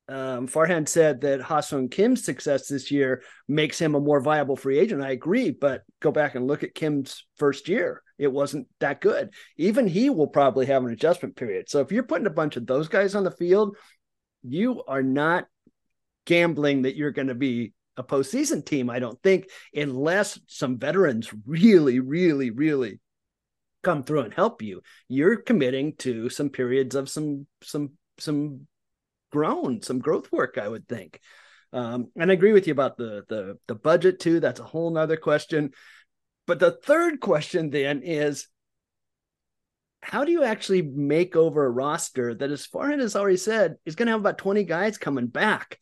um, 0.08 0.46
Farhan 0.48 0.86
said 0.86 1.22
that 1.22 1.40
Ha-Seong 1.40 1.90
Kim's 1.90 2.24
success 2.24 2.68
this 2.68 2.90
year 2.90 3.22
makes 3.48 3.78
him 3.78 3.94
a 3.94 4.00
more 4.00 4.20
viable 4.20 4.56
free 4.56 4.78
agent. 4.78 5.02
I 5.02 5.12
agree, 5.12 5.50
but 5.50 5.82
go 6.00 6.10
back 6.10 6.34
and 6.34 6.46
look 6.46 6.62
at 6.62 6.74
Kim's 6.74 7.24
first 7.36 7.68
year. 7.68 8.02
It 8.18 8.30
wasn't 8.30 8.68
that 8.80 9.00
good. 9.00 9.30
Even 9.56 9.86
he 9.86 10.10
will 10.10 10.26
probably 10.26 10.66
have 10.66 10.84
an 10.84 10.92
adjustment 10.92 11.36
period. 11.36 11.70
So 11.70 11.80
if 11.80 11.90
you're 11.90 12.02
putting 12.02 12.26
a 12.26 12.30
bunch 12.30 12.56
of 12.56 12.66
those 12.66 12.88
guys 12.88 13.14
on 13.14 13.24
the 13.24 13.30
field, 13.30 13.76
you 14.42 14.84
are 14.86 15.02
not 15.02 15.46
gambling 16.26 16.82
that 16.82 16.96
you're 16.96 17.10
going 17.10 17.28
to 17.28 17.34
be 17.34 17.72
a 17.96 18.04
postseason 18.04 18.64
team, 18.64 18.90
I 18.90 18.98
don't 18.98 19.20
think, 19.22 19.48
unless 19.74 20.38
some 20.46 20.78
veterans 20.78 21.32
really, 21.46 22.00
really, 22.00 22.50
really 22.50 23.00
come 23.82 24.02
through 24.02 24.20
and 24.20 24.34
help 24.34 24.62
you. 24.62 24.82
You're 25.08 25.36
committing 25.36 25.94
to 25.98 26.28
some 26.28 26.50
periods 26.50 26.94
of 26.94 27.08
some 27.08 27.46
some 27.62 27.92
some 28.18 28.66
grown, 29.34 29.82
some 29.82 29.98
growth 29.98 30.30
work, 30.32 30.58
I 30.58 30.68
would 30.68 30.88
think. 30.88 31.20
Um, 31.72 32.10
and 32.16 32.30
I 32.30 32.34
agree 32.34 32.52
with 32.52 32.66
you 32.66 32.72
about 32.72 32.96
the 32.96 33.24
the 33.28 33.58
the 33.66 33.74
budget 33.74 34.20
too. 34.20 34.38
That's 34.40 34.60
a 34.60 34.64
whole 34.64 34.90
nother 34.90 35.16
question. 35.16 35.72
But 36.46 36.60
the 36.60 36.70
third 36.70 37.20
question 37.20 37.70
then 37.70 38.02
is 38.02 38.46
how 40.02 40.24
do 40.24 40.32
you 40.32 40.44
actually 40.44 40.82
make 40.82 41.34
over 41.34 41.64
a 41.64 41.70
roster 41.70 42.34
that, 42.34 42.50
as 42.50 42.66
Farhan 42.66 43.00
has 43.00 43.16
already 43.16 43.38
said, 43.38 43.76
is 43.86 43.96
going 43.96 44.06
to 44.06 44.12
have 44.12 44.20
about 44.20 44.38
20 44.38 44.64
guys 44.64 44.98
coming 44.98 45.26
back? 45.26 45.78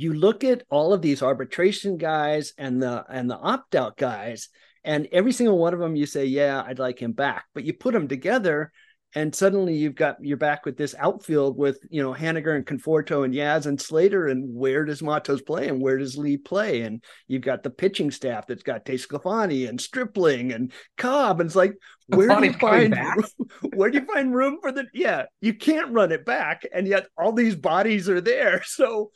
you 0.00 0.14
look 0.14 0.44
at 0.44 0.62
all 0.70 0.92
of 0.92 1.02
these 1.02 1.22
arbitration 1.22 1.96
guys 1.96 2.52
and 2.56 2.82
the 2.82 3.04
and 3.08 3.30
the 3.30 3.36
opt 3.36 3.74
out 3.74 3.96
guys, 3.96 4.48
and 4.84 5.08
every 5.12 5.32
single 5.32 5.58
one 5.58 5.74
of 5.74 5.80
them 5.80 5.96
you 5.96 6.06
say, 6.06 6.26
yeah, 6.26 6.62
I'd 6.64 6.78
like 6.78 7.00
him 7.00 7.12
back. 7.12 7.46
But 7.54 7.64
you 7.64 7.72
put 7.72 7.94
them 7.94 8.08
together, 8.08 8.72
and 9.14 9.34
suddenly 9.34 9.74
you've 9.74 9.94
got 9.94 10.16
you're 10.20 10.36
back 10.36 10.66
with 10.66 10.76
this 10.76 10.94
outfield 10.98 11.56
with 11.56 11.78
you 11.90 12.02
know 12.02 12.12
Haniger 12.12 12.54
and 12.54 12.66
Conforto 12.66 13.24
and 13.24 13.32
Yaz 13.32 13.66
and 13.66 13.80
Slater, 13.80 14.26
and 14.26 14.54
where 14.54 14.84
does 14.84 15.02
Matos 15.02 15.40
play 15.40 15.68
and 15.68 15.80
where 15.80 15.96
does 15.96 16.16
Lee 16.16 16.36
play? 16.36 16.82
And 16.82 17.02
you've 17.26 17.42
got 17.42 17.62
the 17.62 17.70
pitching 17.70 18.10
staff 18.10 18.46
that's 18.46 18.62
got 18.62 18.84
DeSclafani 18.84 19.68
and 19.68 19.80
Stripling 19.80 20.52
and 20.52 20.72
Cobb, 20.96 21.40
and 21.40 21.48
it's 21.48 21.56
like 21.56 21.74
where 22.08 22.28
do 22.28 22.46
you 22.46 22.52
find 22.54 22.98
where 23.74 23.90
do 23.90 23.98
you 23.98 24.06
find 24.06 24.34
room 24.34 24.58
for 24.60 24.72
the 24.72 24.86
yeah 24.92 25.24
you 25.40 25.54
can't 25.54 25.92
run 25.92 26.12
it 26.12 26.26
back, 26.26 26.62
and 26.72 26.86
yet 26.86 27.06
all 27.16 27.32
these 27.32 27.56
bodies 27.56 28.08
are 28.08 28.20
there, 28.20 28.62
so 28.66 29.10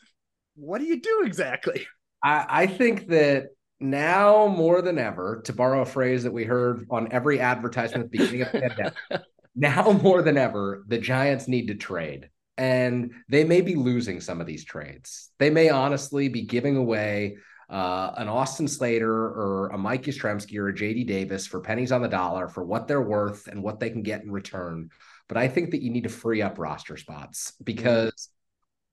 what 0.54 0.78
do 0.78 0.84
you 0.84 1.00
do 1.00 1.22
exactly? 1.24 1.86
I, 2.24 2.46
I 2.48 2.66
think 2.66 3.08
that 3.08 3.48
now 3.82 4.46
more 4.46 4.80
than 4.80 4.98
ever, 4.98 5.42
to 5.44 5.52
borrow 5.52 5.82
a 5.82 5.86
phrase 5.86 6.22
that 6.22 6.32
we 6.32 6.44
heard 6.44 6.86
on 6.88 7.08
every 7.10 7.40
advertisement 7.40 8.04
at 8.04 8.10
the 8.10 8.18
beginning 8.18 8.42
of 8.42 8.52
the 8.52 8.60
pandemic, 8.68 8.94
now 9.54 9.92
more 10.02 10.22
than 10.22 10.36
ever, 10.36 10.84
the 10.88 10.98
Giants 10.98 11.48
need 11.48 11.68
to 11.68 11.74
trade. 11.74 12.28
And 12.58 13.12
they 13.28 13.44
may 13.44 13.60
be 13.60 13.74
losing 13.74 14.20
some 14.20 14.40
of 14.40 14.46
these 14.46 14.64
trades. 14.64 15.30
They 15.38 15.50
may 15.50 15.70
honestly 15.70 16.28
be 16.28 16.42
giving 16.42 16.76
away 16.76 17.38
uh, 17.70 18.12
an 18.18 18.28
Austin 18.28 18.68
Slater 18.68 19.10
or 19.10 19.70
a 19.72 19.78
Mike 19.78 20.02
Yastrzemski 20.02 20.58
or 20.58 20.68
a 20.68 20.74
JD 20.74 21.06
Davis 21.06 21.46
for 21.46 21.60
pennies 21.60 21.90
on 21.90 22.02
the 22.02 22.08
dollar 22.08 22.48
for 22.48 22.62
what 22.62 22.86
they're 22.86 23.00
worth 23.00 23.46
and 23.48 23.62
what 23.62 23.80
they 23.80 23.88
can 23.88 24.02
get 24.02 24.22
in 24.22 24.30
return. 24.30 24.90
But 25.28 25.38
I 25.38 25.48
think 25.48 25.70
that 25.70 25.80
you 25.80 25.90
need 25.90 26.02
to 26.02 26.10
free 26.10 26.42
up 26.42 26.58
roster 26.58 26.98
spots 26.98 27.54
because 27.64 28.28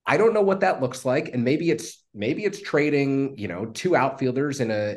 I 0.05 0.15
don't 0.15 0.33
know 0.33 0.41
what 0.41 0.61
that 0.61 0.81
looks 0.81 1.03
like, 1.03 1.33
and 1.33 1.43
maybe 1.43 1.69
it's 1.69 2.03
maybe 2.13 2.45
it's 2.45 2.61
trading 2.61 3.37
you 3.37 3.49
know 3.49 3.65
two 3.65 3.95
outfielders 3.95 4.61
in 4.61 4.71
a 4.71 4.95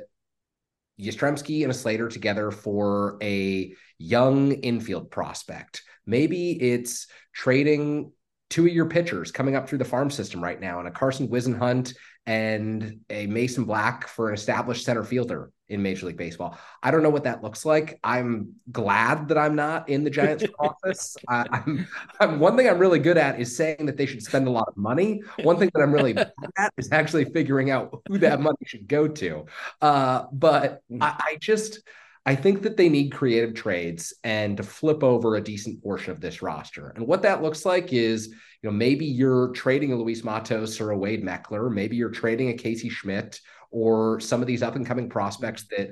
Yastrzemski 1.02 1.62
and 1.62 1.70
a 1.70 1.74
Slater 1.74 2.08
together 2.08 2.50
for 2.50 3.18
a 3.22 3.74
young 3.98 4.52
infield 4.52 5.10
prospect. 5.10 5.82
Maybe 6.06 6.52
it's 6.52 7.06
trading 7.32 8.12
two 8.50 8.66
of 8.66 8.72
your 8.72 8.86
pitchers 8.86 9.32
coming 9.32 9.56
up 9.56 9.68
through 9.68 9.78
the 9.78 9.84
farm 9.84 10.10
system 10.10 10.42
right 10.42 10.60
now, 10.60 10.78
and 10.78 10.88
a 10.88 10.90
Carson 10.90 11.28
Whisenhunt 11.28 11.94
and 12.26 13.00
a 13.10 13.26
Mason 13.26 13.64
Black 13.64 14.06
for 14.06 14.28
an 14.28 14.34
established 14.34 14.84
center 14.84 15.04
fielder 15.04 15.50
in 15.72 15.82
Major 15.82 16.06
League 16.06 16.16
Baseball. 16.16 16.56
I 16.82 16.90
don't 16.90 17.02
know 17.02 17.10
what 17.10 17.24
that 17.24 17.42
looks 17.42 17.64
like. 17.64 17.98
I'm 18.04 18.54
glad 18.70 19.28
that 19.28 19.38
I'm 19.38 19.56
not 19.56 19.88
in 19.88 20.04
the 20.04 20.10
Giants 20.10 20.44
office. 20.58 21.16
I, 21.28 21.46
I'm, 21.50 21.88
I'm, 22.20 22.38
one 22.38 22.56
thing 22.56 22.68
I'm 22.68 22.78
really 22.78 22.98
good 22.98 23.16
at 23.16 23.40
is 23.40 23.56
saying 23.56 23.86
that 23.86 23.96
they 23.96 24.06
should 24.06 24.22
spend 24.22 24.46
a 24.46 24.50
lot 24.50 24.68
of 24.68 24.76
money. 24.76 25.22
One 25.42 25.58
thing 25.58 25.70
that 25.74 25.80
I'm 25.80 25.92
really 25.92 26.12
bad 26.12 26.32
at 26.58 26.72
is 26.76 26.92
actually 26.92 27.24
figuring 27.26 27.70
out 27.70 28.02
who 28.06 28.18
that 28.18 28.40
money 28.40 28.58
should 28.66 28.86
go 28.86 29.08
to. 29.08 29.46
Uh, 29.80 30.24
but 30.32 30.82
mm. 30.90 30.98
I, 31.00 31.16
I 31.18 31.36
just 31.40 31.80
I 32.24 32.36
think 32.36 32.62
that 32.62 32.76
they 32.76 32.88
need 32.88 33.10
creative 33.10 33.54
trades 33.54 34.14
and 34.22 34.56
to 34.56 34.62
flip 34.62 35.02
over 35.02 35.34
a 35.34 35.42
decent 35.42 35.82
portion 35.82 36.12
of 36.12 36.20
this 36.20 36.40
roster. 36.40 36.90
And 36.90 37.06
what 37.06 37.22
that 37.22 37.42
looks 37.42 37.64
like 37.64 37.92
is, 37.92 38.28
you 38.28 38.70
know, 38.70 38.76
maybe 38.76 39.04
you're 39.04 39.48
trading 39.48 39.92
a 39.92 39.96
Luis 39.96 40.22
Matos 40.22 40.80
or 40.80 40.90
a 40.90 40.98
Wade 40.98 41.24
Meckler, 41.24 41.72
maybe 41.72 41.96
you're 41.96 42.10
trading 42.10 42.50
a 42.50 42.54
Casey 42.54 42.88
Schmitt 42.88 43.40
or 43.72 44.20
some 44.20 44.40
of 44.40 44.46
these 44.46 44.62
up 44.62 44.76
and 44.76 44.86
coming 44.86 45.06
mm-hmm. 45.06 45.12
prospects 45.12 45.66
that, 45.76 45.90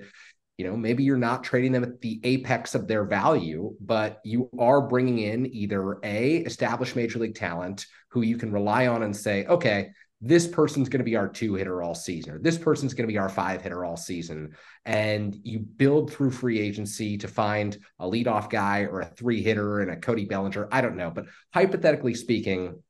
you 0.58 0.66
know, 0.66 0.76
maybe 0.76 1.02
you're 1.02 1.16
not 1.16 1.42
trading 1.42 1.72
them 1.72 1.84
at 1.84 2.00
the 2.02 2.20
apex 2.22 2.74
of 2.74 2.86
their 2.86 3.04
value, 3.04 3.74
but 3.80 4.20
you 4.24 4.50
are 4.58 4.82
bringing 4.82 5.18
in 5.18 5.46
either 5.54 5.98
a 6.04 6.36
established 6.38 6.94
major 6.94 7.18
league 7.18 7.34
talent 7.34 7.86
who 8.10 8.22
you 8.22 8.36
can 8.36 8.52
rely 8.52 8.86
on 8.86 9.02
and 9.02 9.16
say, 9.16 9.46
okay, 9.46 9.88
this 10.20 10.46
person's 10.46 10.90
going 10.90 10.98
to 10.98 11.04
be 11.04 11.16
our 11.16 11.28
two 11.28 11.54
hitter 11.54 11.82
all 11.82 11.94
season, 11.94 12.34
or 12.34 12.38
this 12.38 12.58
person's 12.58 12.92
going 12.92 13.08
to 13.08 13.12
be 13.12 13.16
our 13.16 13.30
five 13.30 13.62
hitter 13.62 13.86
all 13.86 13.96
season. 13.96 14.54
And 14.84 15.34
you 15.42 15.60
build 15.60 16.12
through 16.12 16.32
free 16.32 16.60
agency 16.60 17.16
to 17.18 17.28
find 17.28 17.78
a 17.98 18.04
leadoff 18.04 18.50
guy 18.50 18.80
or 18.80 19.00
a 19.00 19.06
three 19.06 19.42
hitter 19.42 19.80
and 19.80 19.90
a 19.90 19.96
Cody 19.96 20.26
Bellinger. 20.26 20.68
I 20.70 20.82
don't 20.82 20.96
know. 20.96 21.10
But 21.10 21.26
hypothetically 21.54 22.14
speaking, 22.14 22.82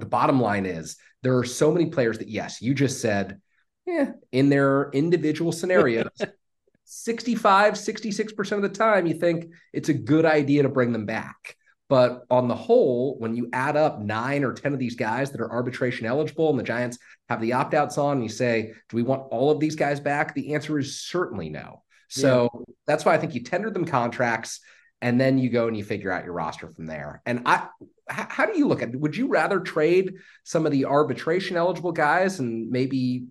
the 0.00 0.06
bottom 0.06 0.40
line 0.40 0.66
is 0.66 0.96
there 1.22 1.38
are 1.38 1.44
so 1.44 1.70
many 1.70 1.86
players 1.86 2.18
that, 2.18 2.28
yes, 2.28 2.60
you 2.60 2.74
just 2.74 3.00
said, 3.00 3.40
yeah, 3.86 4.12
in 4.32 4.48
their 4.48 4.90
individual 4.90 5.52
scenarios, 5.52 6.08
65, 6.84 7.74
66% 7.74 8.52
of 8.52 8.62
the 8.62 8.68
time, 8.68 9.06
you 9.06 9.14
think 9.14 9.46
it's 9.72 9.88
a 9.88 9.94
good 9.94 10.24
idea 10.24 10.62
to 10.62 10.68
bring 10.68 10.92
them 10.92 11.06
back. 11.06 11.56
But 11.88 12.24
on 12.30 12.48
the 12.48 12.54
whole, 12.54 13.18
when 13.18 13.36
you 13.36 13.48
add 13.52 13.76
up 13.76 14.00
nine 14.00 14.42
or 14.42 14.52
10 14.52 14.72
of 14.72 14.78
these 14.78 14.96
guys 14.96 15.30
that 15.30 15.40
are 15.40 15.50
arbitration 15.50 16.06
eligible 16.06 16.50
and 16.50 16.58
the 16.58 16.64
Giants 16.64 16.98
have 17.28 17.40
the 17.40 17.52
opt 17.52 17.74
outs 17.74 17.98
on, 17.98 18.16
and 18.16 18.22
you 18.22 18.30
say, 18.30 18.72
do 18.88 18.96
we 18.96 19.02
want 19.02 19.28
all 19.30 19.50
of 19.50 19.60
these 19.60 19.76
guys 19.76 20.00
back? 20.00 20.34
The 20.34 20.54
answer 20.54 20.78
is 20.78 21.00
certainly 21.02 21.50
no. 21.50 21.82
So 22.08 22.50
yeah. 22.54 22.74
that's 22.86 23.04
why 23.04 23.14
I 23.14 23.18
think 23.18 23.34
you 23.34 23.42
tender 23.42 23.70
them 23.70 23.84
contracts 23.84 24.60
and 25.02 25.20
then 25.20 25.36
you 25.36 25.50
go 25.50 25.68
and 25.68 25.76
you 25.76 25.84
figure 25.84 26.10
out 26.10 26.24
your 26.24 26.32
roster 26.32 26.68
from 26.68 26.86
there. 26.86 27.20
And 27.26 27.42
I, 27.44 27.68
how 28.08 28.46
do 28.46 28.56
you 28.56 28.66
look 28.66 28.82
at 28.82 28.90
it? 28.90 29.00
Would 29.00 29.16
you 29.16 29.28
rather 29.28 29.60
trade 29.60 30.14
some 30.42 30.66
of 30.66 30.72
the 30.72 30.86
arbitration 30.86 31.56
eligible 31.56 31.92
guys 31.92 32.38
and 32.38 32.70
maybe 32.70 33.26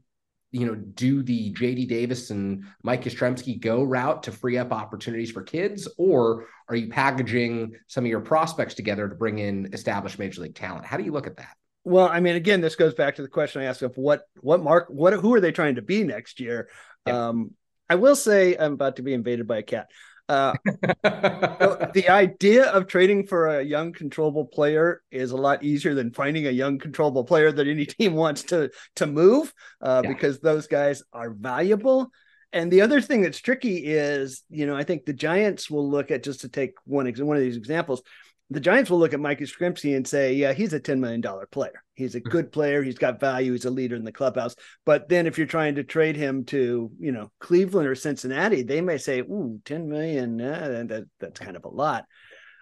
you 0.54 0.68
know, 0.68 0.76
do 0.76 1.24
the 1.24 1.52
JD 1.54 1.88
Davis 1.88 2.30
and 2.30 2.63
Mike 2.84 3.04
Yastrzemski 3.04 3.60
go 3.60 3.84
route 3.84 4.22
to 4.24 4.32
free 4.32 4.58
up 4.58 4.72
opportunities 4.72 5.32
for 5.32 5.42
kids, 5.42 5.88
or 5.98 6.46
are 6.70 6.76
you 6.76 6.89
packaging 6.89 7.74
some 7.88 8.06
of 8.06 8.10
your 8.10 8.22
prospects 8.22 8.76
together 8.76 9.10
to 9.10 9.16
bring 9.16 9.39
in 9.39 9.74
established 9.74 10.20
major 10.20 10.42
league 10.42 10.54
talent? 10.54 10.86
How 10.86 10.98
do 10.98 11.04
you 11.04 11.12
look 11.12 11.26
at 11.26 11.38
that? 11.38 11.58
Well, 11.84 12.08
I 12.08 12.20
mean, 12.20 12.36
again, 12.36 12.62
this 12.62 12.76
goes 12.76 12.94
back 12.94 13.16
to 13.16 13.24
the 13.24 13.28
question 13.28 13.63
I 13.63 13.66
asked 13.66 13.82
of 13.82 13.98
what 13.98 14.22
what 14.42 14.62
mark 14.62 14.88
what 14.89 15.13
who 15.13 15.34
are 15.34 15.42
they 15.42 15.52
trying 15.52 15.76
to 15.76 15.82
be 15.82 16.04
next 16.04 16.39
year? 16.39 16.70
Yeah. 17.08 17.30
Um, 17.30 17.52
I 17.89 17.96
will 17.96 18.16
say 18.16 18.56
I'm 18.56 18.74
about 18.74 18.98
to 18.98 19.02
be 19.02 19.13
invaded 19.13 19.48
by 19.48 19.58
a 19.58 19.63
cat. 19.63 19.89
Uh, 20.29 20.53
the 21.03 22.05
idea 22.09 22.65
of 22.71 22.88
trading 22.88 23.27
for 23.27 23.47
a 23.47 23.63
young 23.63 23.91
controllable 23.91 24.45
player 24.45 25.01
is 25.12 25.31
a 25.31 25.38
lot 25.38 25.63
easier 25.63 25.93
than 25.93 26.12
finding 26.12 26.47
a 26.47 26.51
young 26.51 26.79
controllable 26.79 27.23
player 27.23 27.51
that 27.51 27.67
any 27.67 27.86
team 27.99 28.13
wants 28.13 28.43
to 28.43 28.69
to 28.95 29.05
move 29.05 29.53
uh, 29.81 30.01
yeah. 30.03 30.09
because 30.09 30.39
those 30.39 30.67
guys 30.67 31.03
are 31.12 31.31
valuable. 31.31 32.09
And 32.53 32.71
the 32.71 32.81
other 32.81 33.01
thing 33.01 33.21
that's 33.21 33.39
tricky 33.39 33.77
is, 33.77 34.43
you 34.49 34.67
know, 34.67 34.75
I 34.75 34.83
think 34.83 35.05
the 35.05 35.13
Giants 35.13 35.71
will 35.71 35.89
look 35.89 36.12
at 36.12 36.23
just 36.23 36.41
to 36.41 36.49
take 36.49 36.75
one 36.86 37.12
one 37.12 37.36
of 37.36 37.41
these 37.41 37.57
examples 37.57 38.03
the 38.49 38.60
Giants 38.60 38.89
will 38.89 38.99
look 38.99 39.13
at 39.13 39.19
Mike 39.19 39.39
Yastrzemski 39.39 39.95
and 39.95 40.08
say, 40.08 40.34
yeah, 40.34 40.53
he's 40.53 40.73
a 40.73 40.79
$10 40.79 40.99
million 40.99 41.23
player. 41.51 41.84
He's 41.95 42.15
a 42.15 42.19
mm-hmm. 42.19 42.29
good 42.29 42.51
player. 42.51 42.84
He's 42.84 42.97
got 42.97 43.19
value. 43.19 43.53
He's 43.53 43.65
a 43.65 43.71
leader 43.71 43.95
in 43.95 44.03
the 44.03 44.12
clubhouse. 44.12 44.56
But 44.86 45.10
then 45.10 45.27
if 45.27 45.38
you're 45.38 45.47
trying 45.47 45.75
to 45.75 45.84
trade 45.84 46.15
him 46.15 46.45
to, 46.45 46.91
you 46.99 47.12
know, 47.12 47.32
Cleveland 47.39 47.88
or 47.88 47.95
Cincinnati, 47.95 48.62
they 48.62 48.82
may 48.82 48.97
say, 48.97 49.19
ooh, 49.21 49.60
10 49.65 49.89
million, 49.89 50.39
uh, 50.41 50.84
that, 50.88 51.06
that's 51.19 51.39
kind 51.39 51.56
of 51.56 51.65
a 51.65 51.69
lot. 51.69 52.06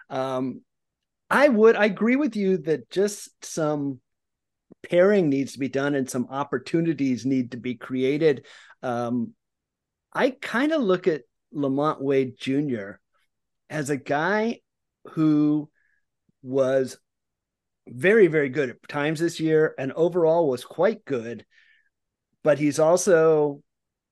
Um, 0.08 0.62
I 1.28 1.48
would, 1.48 1.76
I 1.76 1.86
agree 1.86 2.16
with 2.16 2.36
you 2.36 2.58
that 2.58 2.90
just 2.90 3.44
some 3.44 4.00
pairing 4.88 5.28
needs 5.28 5.52
to 5.52 5.58
be 5.58 5.68
done 5.68 5.94
and 5.94 6.08
some 6.08 6.28
opportunities 6.30 7.26
need 7.26 7.52
to 7.52 7.56
be 7.56 7.74
created. 7.74 8.46
Um, 8.82 9.32
I 10.12 10.30
kind 10.30 10.72
of 10.72 10.82
look 10.82 11.06
at 11.06 11.22
LaMonte 11.54 12.00
Wade 12.00 12.34
Jr. 12.38 12.92
as 13.70 13.90
a 13.90 13.96
guy 13.96 14.60
who 15.12 15.70
was 16.42 16.96
very, 17.88 18.26
very 18.26 18.48
good 18.48 18.70
at 18.70 18.88
times 18.88 19.20
this 19.20 19.40
year 19.40 19.74
and 19.78 19.92
overall 19.92 20.48
was 20.48 20.64
quite 20.64 21.04
good. 21.04 21.44
But 22.44 22.58
he's 22.58 22.78
also 22.78 23.62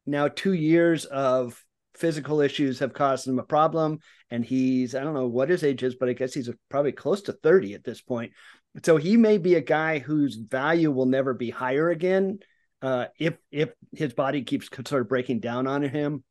now 0.06 0.28
two 0.28 0.52
years 0.52 1.04
of 1.04 1.62
physical 1.94 2.40
issues 2.40 2.78
have 2.78 2.92
caused 2.92 3.26
him 3.26 3.38
a 3.38 3.44
problem. 3.44 3.98
And 4.30 4.44
he's, 4.44 4.94
I 4.94 5.02
don't 5.02 5.14
know 5.14 5.26
what 5.26 5.48
his 5.48 5.64
age 5.64 5.82
is, 5.82 5.96
but 5.96 6.08
I 6.08 6.12
guess 6.12 6.32
he's 6.32 6.50
probably 6.68 6.92
close 6.92 7.22
to 7.22 7.32
30 7.32 7.74
at 7.74 7.84
this 7.84 8.00
point. 8.00 8.32
So 8.84 8.96
he 8.96 9.16
may 9.16 9.38
be 9.38 9.56
a 9.56 9.60
guy 9.60 9.98
whose 9.98 10.36
value 10.36 10.90
will 10.90 11.06
never 11.06 11.34
be 11.34 11.50
higher 11.50 11.90
again 11.90 12.38
uh, 12.82 13.06
if 13.18 13.34
if 13.50 13.70
his 13.92 14.14
body 14.14 14.42
keeps 14.42 14.68
sort 14.88 15.02
of 15.02 15.08
breaking 15.08 15.40
down 15.40 15.66
on 15.66 15.82
him. 15.82 16.24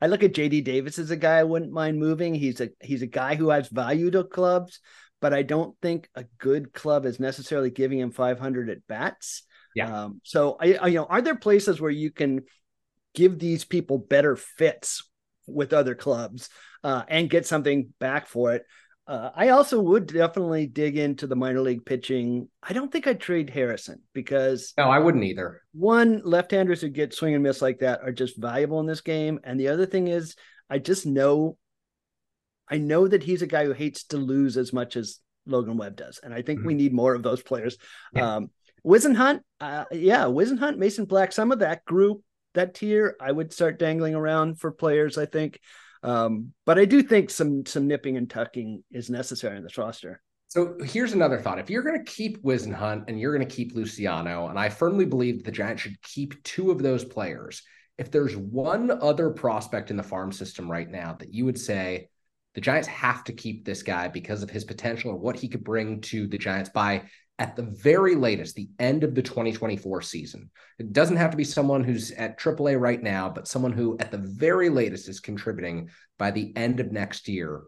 I 0.00 0.06
look 0.06 0.22
at 0.22 0.34
JD 0.34 0.64
Davis 0.64 0.98
as 0.98 1.10
a 1.10 1.16
guy 1.16 1.38
I 1.38 1.44
wouldn't 1.44 1.72
mind 1.72 1.98
moving. 1.98 2.34
He's 2.34 2.60
a 2.60 2.70
he's 2.80 3.02
a 3.02 3.06
guy 3.06 3.34
who 3.34 3.50
has 3.50 3.68
value 3.68 4.10
to 4.12 4.24
clubs, 4.24 4.80
but 5.20 5.32
I 5.34 5.42
don't 5.42 5.76
think 5.82 6.08
a 6.14 6.24
good 6.38 6.72
club 6.72 7.04
is 7.04 7.18
necessarily 7.18 7.70
giving 7.70 7.98
him 7.98 8.10
500 8.10 8.70
at 8.70 8.86
bats. 8.86 9.42
Yeah. 9.74 10.04
Um, 10.04 10.20
so 10.24 10.56
I, 10.60 10.74
I, 10.74 10.86
you 10.88 10.98
know, 10.98 11.06
are 11.06 11.22
there 11.22 11.36
places 11.36 11.80
where 11.80 11.90
you 11.90 12.10
can 12.10 12.42
give 13.14 13.38
these 13.38 13.64
people 13.64 13.98
better 13.98 14.36
fits 14.36 15.08
with 15.46 15.72
other 15.72 15.94
clubs 15.94 16.48
uh, 16.84 17.02
and 17.08 17.30
get 17.30 17.46
something 17.46 17.92
back 17.98 18.26
for 18.26 18.54
it? 18.54 18.64
Uh, 19.08 19.30
I 19.34 19.48
also 19.48 19.80
would 19.80 20.06
definitely 20.06 20.66
dig 20.66 20.98
into 20.98 21.26
the 21.26 21.34
minor 21.34 21.62
league 21.62 21.86
pitching. 21.86 22.46
I 22.62 22.74
don't 22.74 22.92
think 22.92 23.06
I'd 23.06 23.18
trade 23.18 23.48
Harrison 23.48 24.02
because 24.12 24.74
no, 24.76 24.90
I 24.90 24.98
wouldn't 24.98 25.24
either. 25.24 25.62
One, 25.72 26.20
left-handers 26.24 26.82
who 26.82 26.90
get 26.90 27.14
swing 27.14 27.32
and 27.32 27.42
miss 27.42 27.62
like 27.62 27.78
that 27.78 28.02
are 28.02 28.12
just 28.12 28.36
valuable 28.36 28.80
in 28.80 28.86
this 28.86 29.00
game, 29.00 29.40
and 29.44 29.58
the 29.58 29.68
other 29.68 29.86
thing 29.86 30.08
is, 30.08 30.36
I 30.68 30.78
just 30.78 31.06
know, 31.06 31.56
I 32.70 32.76
know 32.76 33.08
that 33.08 33.22
he's 33.22 33.40
a 33.40 33.46
guy 33.46 33.64
who 33.64 33.72
hates 33.72 34.04
to 34.08 34.18
lose 34.18 34.58
as 34.58 34.74
much 34.74 34.94
as 34.94 35.20
Logan 35.46 35.78
Webb 35.78 35.96
does, 35.96 36.20
and 36.22 36.34
I 36.34 36.42
think 36.42 36.58
mm-hmm. 36.58 36.68
we 36.68 36.74
need 36.74 36.92
more 36.92 37.14
of 37.14 37.22
those 37.22 37.42
players. 37.42 37.78
Yeah. 38.12 38.36
Um, 38.36 38.50
Whisenhunt, 38.84 39.40
uh, 39.58 39.86
yeah, 39.90 40.24
Whisenhunt, 40.24 40.76
Mason 40.76 41.06
Black, 41.06 41.32
some 41.32 41.50
of 41.50 41.60
that 41.60 41.82
group, 41.86 42.20
that 42.52 42.74
tier, 42.74 43.16
I 43.18 43.32
would 43.32 43.54
start 43.54 43.78
dangling 43.78 44.14
around 44.14 44.60
for 44.60 44.70
players. 44.70 45.16
I 45.16 45.24
think. 45.24 45.60
Um, 46.02 46.52
but 46.64 46.78
I 46.78 46.84
do 46.84 47.02
think 47.02 47.30
some 47.30 47.66
some 47.66 47.86
nipping 47.86 48.16
and 48.16 48.28
tucking 48.28 48.84
is 48.90 49.10
necessary 49.10 49.56
in 49.56 49.62
this 49.62 49.78
roster. 49.78 50.20
So 50.48 50.76
here's 50.82 51.12
another 51.12 51.38
thought. 51.38 51.58
If 51.58 51.68
you're 51.68 51.82
going 51.82 52.02
to 52.02 52.10
keep 52.10 52.42
Whisenhunt 52.42 53.04
and 53.08 53.20
you're 53.20 53.36
going 53.36 53.46
to 53.46 53.54
keep 53.54 53.74
Luciano, 53.74 54.48
and 54.48 54.58
I 54.58 54.70
firmly 54.70 55.04
believe 55.04 55.44
the 55.44 55.52
Giants 55.52 55.82
should 55.82 56.00
keep 56.00 56.42
two 56.42 56.70
of 56.70 56.82
those 56.82 57.04
players. 57.04 57.62
If 57.98 58.10
there's 58.10 58.36
one 58.36 58.90
other 58.90 59.30
prospect 59.30 59.90
in 59.90 59.96
the 59.96 60.02
farm 60.02 60.32
system 60.32 60.70
right 60.70 60.88
now 60.88 61.16
that 61.18 61.34
you 61.34 61.44
would 61.44 61.58
say 61.58 62.08
the 62.54 62.60
Giants 62.62 62.88
have 62.88 63.24
to 63.24 63.32
keep 63.32 63.64
this 63.64 63.82
guy 63.82 64.08
because 64.08 64.42
of 64.42 64.50
his 64.50 64.64
potential 64.64 65.10
or 65.10 65.16
what 65.16 65.36
he 65.36 65.48
could 65.48 65.64
bring 65.64 66.00
to 66.02 66.26
the 66.26 66.38
Giants 66.38 66.70
by 66.70 67.04
at 67.38 67.54
the 67.54 67.62
very 67.62 68.16
latest, 68.16 68.56
the 68.56 68.68
end 68.80 69.04
of 69.04 69.14
the 69.14 69.22
2024 69.22 70.02
season. 70.02 70.50
It 70.78 70.92
doesn't 70.92 71.16
have 71.16 71.30
to 71.30 71.36
be 71.36 71.44
someone 71.44 71.84
who's 71.84 72.10
at 72.12 72.38
AAA 72.38 72.80
right 72.80 73.00
now, 73.00 73.30
but 73.30 73.46
someone 73.46 73.72
who 73.72 73.96
at 73.98 74.10
the 74.10 74.18
very 74.18 74.68
latest 74.68 75.08
is 75.08 75.20
contributing 75.20 75.90
by 76.18 76.32
the 76.32 76.52
end 76.56 76.80
of 76.80 76.90
next 76.90 77.28
year. 77.28 77.62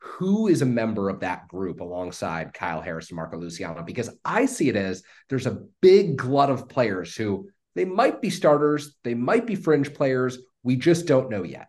Who 0.00 0.48
is 0.48 0.62
a 0.62 0.66
member 0.66 1.08
of 1.08 1.20
that 1.20 1.46
group 1.46 1.80
alongside 1.80 2.52
Kyle 2.52 2.80
Harris 2.80 3.10
and 3.10 3.16
Marco 3.16 3.38
Luciano? 3.38 3.84
Because 3.84 4.10
I 4.24 4.46
see 4.46 4.68
it 4.68 4.76
as 4.76 5.04
there's 5.28 5.46
a 5.46 5.62
big 5.80 6.16
glut 6.16 6.50
of 6.50 6.68
players 6.68 7.14
who 7.14 7.48
they 7.76 7.84
might 7.84 8.20
be 8.20 8.28
starters, 8.28 8.96
they 9.04 9.14
might 9.14 9.46
be 9.46 9.54
fringe 9.54 9.94
players. 9.94 10.38
We 10.64 10.76
just 10.76 11.06
don't 11.06 11.30
know 11.30 11.44
yet. 11.44 11.68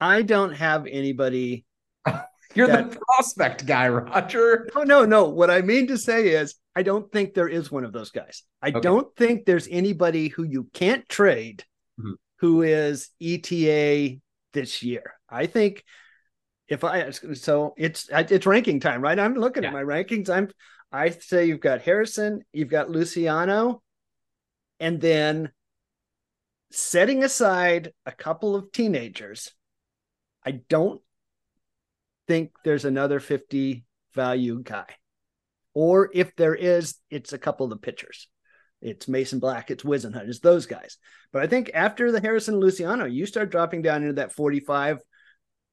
I 0.00 0.22
don't 0.22 0.52
have 0.52 0.86
anybody 0.86 1.64
You're 2.54 2.66
that, 2.66 2.90
the 2.90 2.98
prospect 2.98 3.66
guy, 3.66 3.88
Roger. 3.88 4.68
No, 4.74 4.82
no, 4.82 5.04
no. 5.04 5.28
What 5.28 5.50
I 5.50 5.62
mean 5.62 5.86
to 5.88 5.98
say 5.98 6.28
is, 6.28 6.56
I 6.74 6.82
don't 6.82 7.10
think 7.12 7.34
there 7.34 7.48
is 7.48 7.70
one 7.70 7.84
of 7.84 7.92
those 7.92 8.10
guys. 8.10 8.42
I 8.62 8.68
okay. 8.68 8.80
don't 8.80 9.14
think 9.16 9.44
there's 9.44 9.68
anybody 9.70 10.28
who 10.28 10.42
you 10.42 10.68
can't 10.72 11.08
trade 11.08 11.64
mm-hmm. 11.98 12.12
who 12.38 12.62
is 12.62 13.10
ETA 13.20 14.18
this 14.52 14.82
year. 14.82 15.14
I 15.28 15.46
think 15.46 15.84
if 16.68 16.84
I 16.84 17.10
so 17.10 17.74
it's 17.76 18.08
it's 18.10 18.46
ranking 18.46 18.80
time, 18.80 19.02
right? 19.02 19.18
I'm 19.18 19.34
looking 19.34 19.64
yeah. 19.64 19.70
at 19.70 19.74
my 19.74 19.82
rankings. 19.82 20.30
I'm 20.30 20.50
I 20.92 21.10
say 21.10 21.46
you've 21.46 21.60
got 21.60 21.82
Harrison, 21.82 22.42
you've 22.52 22.68
got 22.68 22.90
Luciano, 22.90 23.82
and 24.78 25.00
then 25.00 25.50
setting 26.70 27.22
aside 27.24 27.92
a 28.06 28.12
couple 28.12 28.54
of 28.54 28.72
teenagers, 28.72 29.52
I 30.44 30.52
don't 30.68 31.00
think 32.30 32.52
there's 32.62 32.84
another 32.84 33.18
50 33.18 33.84
value 34.14 34.62
guy. 34.62 34.86
Or 35.74 36.08
if 36.14 36.36
there 36.36 36.54
is, 36.54 36.94
it's 37.10 37.32
a 37.32 37.38
couple 37.38 37.64
of 37.64 37.70
the 37.70 37.76
pitchers. 37.76 38.28
It's 38.80 39.08
Mason 39.08 39.40
Black, 39.40 39.72
it's 39.72 39.82
Whisenhunt, 39.82 40.28
it's 40.28 40.38
those 40.38 40.66
guys. 40.66 40.96
But 41.32 41.42
I 41.42 41.48
think 41.48 41.72
after 41.74 42.12
the 42.12 42.20
Harrison 42.20 42.60
Luciano, 42.60 43.04
you 43.04 43.26
start 43.26 43.50
dropping 43.50 43.82
down 43.82 44.02
into 44.02 44.14
that 44.14 44.32
45, 44.32 45.00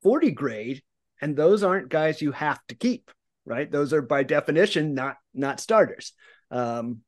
40 0.01 0.31
grade, 0.31 0.81
and 1.21 1.35
those 1.35 1.61
aren't 1.61 1.89
guys 1.89 2.23
you 2.23 2.31
have 2.31 2.59
to 2.69 2.75
keep, 2.75 3.11
right? 3.45 3.71
Those 3.71 3.93
are 3.93 4.01
by 4.01 4.23
definition 4.23 4.95
not 4.95 5.17
not 5.35 5.59
starters. 5.59 6.13
Um, 6.49 7.01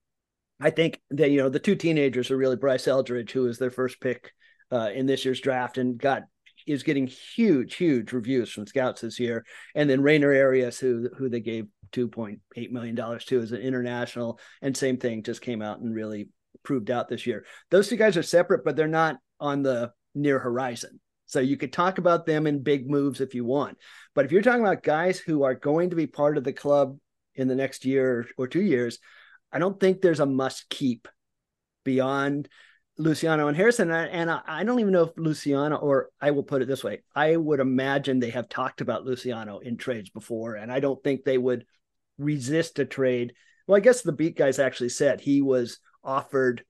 I 0.61 0.69
think 0.69 1.01
that 1.09 1.31
you 1.31 1.37
know 1.37 1.49
the 1.49 1.59
two 1.59 1.75
teenagers 1.75 2.29
are 2.29 2.37
really 2.37 2.55
Bryce 2.55 2.87
Eldridge, 2.87 3.31
who 3.31 3.43
was 3.43 3.57
their 3.57 3.71
first 3.71 3.99
pick 3.99 4.31
uh, 4.71 4.89
in 4.93 5.07
this 5.07 5.25
year's 5.25 5.41
draft 5.41 5.79
and 5.79 5.97
got 5.97 6.23
is 6.69 6.83
getting 6.83 7.07
huge, 7.07 7.75
huge 7.75 8.13
reviews 8.13 8.51
from 8.51 8.67
scouts 8.67 9.01
this 9.01 9.19
year. 9.19 9.45
And 9.75 9.89
then 9.89 10.01
Rayner 10.01 10.33
Arias, 10.33 10.79
who 10.79 11.09
who 11.17 11.29
they 11.29 11.39
gave 11.39 11.67
two 11.91 12.07
point 12.07 12.39
eight 12.55 12.71
million 12.71 12.95
dollars 12.95 13.25
to 13.25 13.39
as 13.39 13.51
an 13.51 13.61
international, 13.61 14.39
and 14.61 14.75
same 14.75 14.97
thing 14.97 15.23
just 15.23 15.41
came 15.41 15.61
out 15.61 15.79
and 15.79 15.93
really 15.93 16.29
proved 16.63 16.91
out 16.91 17.09
this 17.09 17.25
year. 17.25 17.45
Those 17.71 17.87
two 17.87 17.95
guys 17.95 18.17
are 18.17 18.23
separate, 18.23 18.63
but 18.63 18.75
they're 18.75 18.87
not 18.87 19.17
on 19.39 19.63
the 19.63 19.91
near 20.13 20.39
horizon. 20.39 20.99
So 21.25 21.39
you 21.39 21.57
could 21.57 21.71
talk 21.71 21.97
about 21.99 22.25
them 22.25 22.47
in 22.47 22.63
big 22.63 22.89
moves 22.89 23.21
if 23.21 23.35
you 23.35 23.45
want. 23.45 23.77
But 24.15 24.25
if 24.25 24.31
you're 24.31 24.41
talking 24.41 24.61
about 24.61 24.83
guys 24.83 25.19
who 25.19 25.43
are 25.43 25.53
going 25.53 25.91
to 25.91 25.95
be 25.95 26.07
part 26.07 26.37
of 26.37 26.43
the 26.43 26.53
club 26.53 26.97
in 27.35 27.47
the 27.47 27.55
next 27.55 27.85
year 27.85 28.27
or 28.37 28.47
two 28.47 28.61
years, 28.61 28.99
I 29.51 29.59
don't 29.59 29.79
think 29.79 30.01
there's 30.01 30.19
a 30.19 30.25
must 30.25 30.69
keep 30.69 31.07
beyond 31.85 32.49
Luciano 32.99 33.47
and 33.47 33.55
Harrison. 33.55 33.89
And 33.89 34.29
I, 34.29 34.41
I, 34.45 34.63
don't 34.63 34.79
even 34.79 34.91
know 34.91 35.03
if 35.03 35.17
Luciano, 35.17 35.77
or 35.77 36.09
I 36.21 36.31
will 36.31 36.43
put 36.43 36.61
it 36.61 36.67
this 36.67 36.83
way, 36.83 37.01
I 37.15 37.35
would 37.35 37.61
imagine 37.61 38.19
they 38.19 38.29
have 38.31 38.49
talked 38.49 38.81
about 38.81 39.05
Luciano 39.05 39.59
in 39.59 39.77
trades 39.77 40.09
before, 40.09 40.55
and 40.55 40.71
I 40.71 40.81
don't 40.81 41.01
think 41.01 41.23
they 41.23 41.37
would 41.37 41.65
resist 42.17 42.77
a 42.77 42.85
trade. 42.85 43.33
Well, 43.65 43.77
I 43.77 43.79
guess 43.79 44.01
the 44.01 44.11
beat 44.11 44.37
guys 44.37 44.59
actually 44.59 44.89
said 44.89 45.21
he 45.21 45.41
was 45.41 45.79
offered 46.03 46.63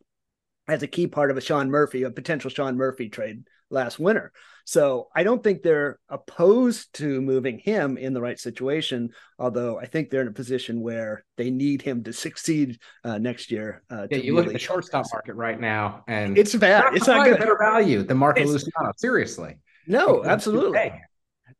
as 0.67 0.83
a 0.83 0.87
key 0.87 1.07
part 1.07 1.31
of 1.31 1.37
a 1.37 1.41
Sean 1.41 1.71
Murphy, 1.71 2.03
a 2.03 2.11
potential 2.11 2.51
Sean 2.51 2.77
Murphy 2.77 3.09
trade 3.09 3.47
last 3.71 3.99
winter. 3.99 4.31
So 4.69 5.07
I 5.15 5.23
don't 5.23 5.43
think 5.43 5.63
they're 5.63 5.97
opposed 6.09 6.93
to 6.97 7.23
moving 7.23 7.57
him 7.57 7.97
in 7.97 8.13
the 8.13 8.21
right 8.21 8.39
situation. 8.39 9.09
Although 9.39 9.79
I 9.79 9.87
think 9.87 10.11
they're 10.11 10.21
in 10.21 10.27
a 10.27 10.31
position 10.31 10.81
where 10.81 11.25
they 11.37 11.49
need 11.49 11.81
him 11.81 12.03
to 12.03 12.13
succeed 12.13 12.77
uh, 13.03 13.17
next 13.17 13.49
year. 13.49 13.81
Uh, 13.89 14.05
yeah, 14.11 14.17
you 14.17 14.35
look 14.35 14.45
at 14.45 14.53
the 14.53 14.59
shortstop 14.59 15.07
market 15.11 15.33
right 15.33 15.59
now, 15.59 16.03
and 16.07 16.37
it's 16.37 16.53
bad. 16.53 16.93
It's 16.93 17.07
not 17.07 17.25
good. 17.25 17.39
better 17.39 17.57
value 17.57 18.03
than 18.03 18.17
Marco 18.17 18.41
it's, 18.41 18.51
Luciano. 18.51 18.91
Seriously. 18.95 19.57
No, 19.87 20.23
absolutely. 20.23 20.93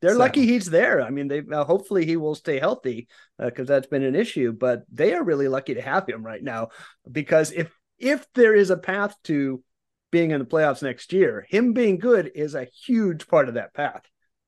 They're 0.02 0.12
so. 0.12 0.20
lucky 0.20 0.46
he's 0.46 0.70
there. 0.70 1.02
I 1.02 1.10
mean, 1.10 1.30
they 1.30 1.42
uh, 1.52 1.64
hopefully 1.64 2.06
he 2.06 2.16
will 2.16 2.36
stay 2.36 2.60
healthy 2.60 3.08
because 3.40 3.68
uh, 3.68 3.74
that's 3.74 3.88
been 3.88 4.04
an 4.04 4.16
issue. 4.16 4.52
But 4.52 4.84
they 4.92 5.16
are 5.16 5.24
really 5.24 5.48
lucky 5.48 5.74
to 5.74 5.82
have 5.82 6.08
him 6.08 6.24
right 6.24 6.44
now 6.44 6.68
because 7.12 7.52
if 7.54 7.76
if 7.98 8.28
there 8.36 8.54
is 8.54 8.70
a 8.70 8.78
path 8.78 9.16
to 9.24 9.64
being 10.12 10.32
in 10.32 10.40
the 10.40 10.46
playoffs 10.46 10.84
next 10.84 11.14
year, 11.14 11.46
him 11.50 11.74
being 11.74 11.98
good 11.98 12.32
is 12.36 12.56
a 12.56 12.66
huge 12.66 13.28
part 13.28 13.48
of 13.48 13.56
that 13.56 13.74
path. 13.74 14.04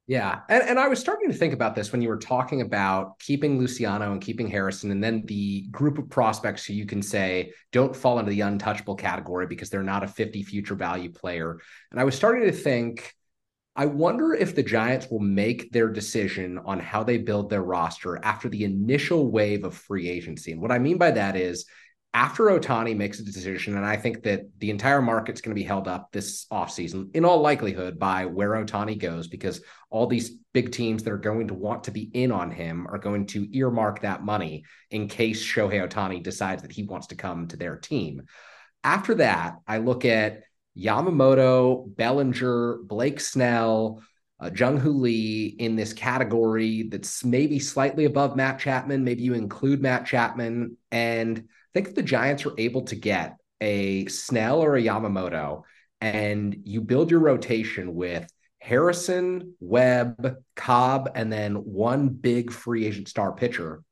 Yeah. 0.07 0.39
And, 0.49 0.63
and 0.63 0.79
I 0.79 0.87
was 0.87 0.99
starting 0.99 1.29
to 1.29 1.37
think 1.37 1.53
about 1.53 1.73
this 1.73 1.91
when 1.91 2.01
you 2.01 2.09
were 2.09 2.17
talking 2.17 2.61
about 2.61 3.17
keeping 3.19 3.57
Luciano 3.57 4.11
and 4.11 4.19
keeping 4.19 4.47
Harrison, 4.47 4.91
and 4.91 5.01
then 5.01 5.23
the 5.25 5.67
group 5.71 5.97
of 5.97 6.09
prospects 6.09 6.65
who 6.65 6.73
you 6.73 6.85
can 6.85 7.01
say 7.01 7.53
don't 7.71 7.95
fall 7.95 8.19
into 8.19 8.31
the 8.31 8.41
untouchable 8.41 8.95
category 8.95 9.47
because 9.47 9.69
they're 9.69 9.83
not 9.83 10.03
a 10.03 10.07
50 10.07 10.43
future 10.43 10.75
value 10.75 11.11
player. 11.11 11.59
And 11.91 11.99
I 11.99 12.03
was 12.03 12.15
starting 12.15 12.43
to 12.43 12.51
think, 12.51 13.13
I 13.73 13.85
wonder 13.85 14.33
if 14.33 14.53
the 14.53 14.63
Giants 14.63 15.07
will 15.09 15.19
make 15.19 15.71
their 15.71 15.87
decision 15.87 16.59
on 16.65 16.79
how 16.79 17.03
they 17.03 17.17
build 17.17 17.49
their 17.49 17.63
roster 17.63 18.19
after 18.21 18.49
the 18.49 18.65
initial 18.65 19.31
wave 19.31 19.63
of 19.63 19.75
free 19.75 20.09
agency. 20.09 20.51
And 20.51 20.61
what 20.61 20.73
I 20.73 20.79
mean 20.79 20.97
by 20.97 21.11
that 21.11 21.37
is 21.37 21.65
after 22.13 22.45
Ohtani 22.45 22.95
makes 22.95 23.19
a 23.19 23.23
decision, 23.23 23.77
and 23.77 23.85
I 23.85 23.95
think 23.95 24.23
that 24.23 24.41
the 24.59 24.69
entire 24.69 25.01
market's 25.01 25.39
going 25.39 25.55
to 25.55 25.59
be 25.59 25.65
held 25.65 25.87
up 25.87 26.11
this 26.11 26.45
offseason, 26.51 27.15
in 27.15 27.23
all 27.23 27.39
likelihood, 27.39 27.97
by 27.97 28.25
where 28.25 28.51
Ohtani 28.51 28.99
goes, 28.99 29.29
because 29.29 29.61
all 29.89 30.07
these 30.07 30.31
big 30.53 30.73
teams 30.73 31.03
that 31.03 31.13
are 31.13 31.17
going 31.17 31.47
to 31.47 31.53
want 31.53 31.85
to 31.85 31.91
be 31.91 32.09
in 32.13 32.33
on 32.33 32.51
him 32.51 32.85
are 32.87 32.97
going 32.97 33.27
to 33.27 33.47
earmark 33.55 34.01
that 34.01 34.25
money 34.25 34.65
in 34.89 35.07
case 35.07 35.41
Shohei 35.41 35.87
Ohtani 35.87 36.21
decides 36.21 36.63
that 36.63 36.71
he 36.73 36.83
wants 36.83 37.07
to 37.07 37.15
come 37.15 37.47
to 37.47 37.55
their 37.55 37.77
team. 37.77 38.23
After 38.83 39.15
that, 39.15 39.55
I 39.65 39.77
look 39.77 40.03
at 40.03 40.41
Yamamoto, 40.77 41.95
Bellinger, 41.95 42.79
Blake 42.83 43.21
Snell, 43.21 44.01
uh, 44.37 44.49
Jung 44.53 44.77
Hoo 44.77 44.99
Lee 44.99 45.45
in 45.45 45.77
this 45.77 45.93
category 45.93 46.89
that's 46.89 47.23
maybe 47.23 47.59
slightly 47.59 48.03
above 48.03 48.35
Matt 48.35 48.59
Chapman. 48.59 49.05
Maybe 49.05 49.23
you 49.23 49.33
include 49.33 49.81
Matt 49.81 50.05
Chapman 50.05 50.75
and– 50.91 51.47
think 51.73 51.87
if 51.87 51.95
the 51.95 52.03
Giants 52.03 52.45
are 52.45 52.53
able 52.57 52.83
to 52.83 52.95
get 52.95 53.37
a 53.59 54.05
Snell 54.07 54.61
or 54.61 54.75
a 54.75 54.81
Yamamoto 54.81 55.63
and 55.99 56.55
you 56.63 56.81
build 56.81 57.11
your 57.11 57.19
rotation 57.19 57.93
with 57.93 58.29
Harrison, 58.59 59.55
Webb, 59.59 60.35
Cobb, 60.55 61.09
and 61.15 61.31
then 61.31 61.55
one 61.55 62.09
big 62.09 62.51
free 62.51 62.85
agent 62.85 63.07
star 63.07 63.33
pitcher, 63.33 63.83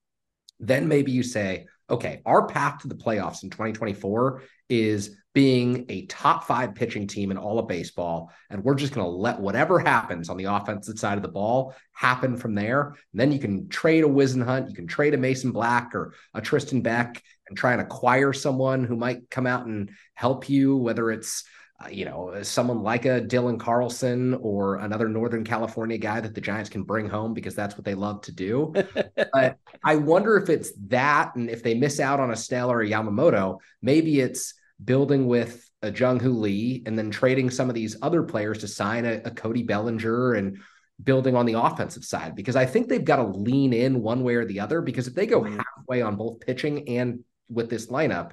then 0.59 0.87
maybe 0.87 1.11
you 1.11 1.23
say, 1.23 1.67
okay, 1.89 2.21
our 2.25 2.45
path 2.47 2.81
to 2.81 2.87
the 2.87 2.95
playoffs 2.95 3.43
in 3.43 3.49
2024 3.49 4.43
is 4.69 5.17
being 5.33 5.85
a 5.89 6.05
top 6.07 6.45
five 6.45 6.73
pitching 6.73 7.05
team 7.07 7.29
in 7.29 7.37
all 7.37 7.59
of 7.59 7.67
baseball. 7.67 8.31
And 8.49 8.63
we're 8.63 8.75
just 8.75 8.93
going 8.93 9.05
to 9.05 9.11
let 9.11 9.39
whatever 9.39 9.77
happens 9.77 10.27
on 10.29 10.37
the 10.37 10.45
offensive 10.45 10.97
side 10.97 11.17
of 11.17 11.21
the 11.21 11.29
ball 11.29 11.75
happen 11.93 12.35
from 12.35 12.55
there. 12.55 12.95
And 13.11 13.21
then 13.21 13.31
you 13.31 13.39
can 13.39 13.69
trade 13.69 14.03
a 14.03 14.07
Whisenhunt, 14.07 14.69
you 14.69 14.75
can 14.75 14.87
trade 14.87 15.13
a 15.13 15.17
Mason 15.17 15.51
Black 15.51 15.93
or 15.93 16.13
a 16.33 16.41
Tristan 16.41 16.81
Beck 16.81 17.21
and 17.47 17.57
try 17.57 17.73
and 17.73 17.81
acquire 17.81 18.33
someone 18.33 18.83
who 18.83 18.95
might 18.95 19.29
come 19.29 19.45
out 19.45 19.65
and 19.65 19.91
help 20.15 20.49
you, 20.49 20.77
whether 20.77 21.11
it's 21.11 21.43
uh, 21.81 21.87
you 21.87 22.03
know, 22.03 22.41
someone 22.43 22.83
like 22.83 23.05
a 23.05 23.21
Dylan 23.21 23.57
Carlson 23.57 24.33
or 24.41 24.75
another 24.77 25.07
Northern 25.07 25.45
California 25.45 25.97
guy 25.97 26.19
that 26.19 26.35
the 26.35 26.41
Giants 26.41 26.69
can 26.69 26.83
bring 26.83 27.07
home 27.07 27.33
because 27.33 27.55
that's 27.55 27.75
what 27.75 27.85
they 27.85 27.93
love 27.93 28.19
to 28.23 28.33
do. 28.33 28.73
but 29.15 29.57
I 29.81 29.95
wonder 29.95 30.35
if 30.35 30.49
it's 30.49 30.73
that, 30.87 31.35
and 31.35 31.49
if 31.49 31.63
they 31.63 31.75
miss 31.75 32.01
out 32.01 32.19
on 32.19 32.31
a 32.31 32.35
Snell 32.35 32.69
or 32.69 32.81
a 32.81 32.89
Yamamoto, 32.89 33.59
maybe 33.81 34.19
it's 34.19 34.55
building 34.83 35.27
with 35.27 35.69
a 35.81 35.91
Jung 35.91 36.19
Hoo 36.19 36.33
Lee 36.33 36.83
and 36.85 36.97
then 36.97 37.11
trading 37.11 37.49
some 37.49 37.69
of 37.69 37.75
these 37.75 37.97
other 38.01 38.23
players 38.23 38.59
to 38.59 38.67
sign 38.67 39.05
a, 39.05 39.21
a 39.25 39.31
Cody 39.31 39.63
Bellinger 39.63 40.33
and 40.33 40.59
building 41.01 41.35
on 41.35 41.45
the 41.45 41.53
offensive 41.53 42.03
side 42.03 42.35
because 42.35 42.55
I 42.55 42.65
think 42.65 42.87
they've 42.87 43.03
got 43.03 43.17
to 43.17 43.23
lean 43.23 43.71
in 43.73 44.01
one 44.01 44.23
way 44.23 44.35
or 44.35 44.45
the 44.45 44.59
other 44.59 44.81
because 44.81 45.07
if 45.07 45.15
they 45.15 45.25
go 45.25 45.41
mm-hmm. 45.41 45.59
halfway 45.77 46.01
on 46.01 46.15
both 46.15 46.41
pitching 46.41 46.89
and 46.89 47.23
with 47.49 47.69
this 47.69 47.87
lineup, 47.87 48.31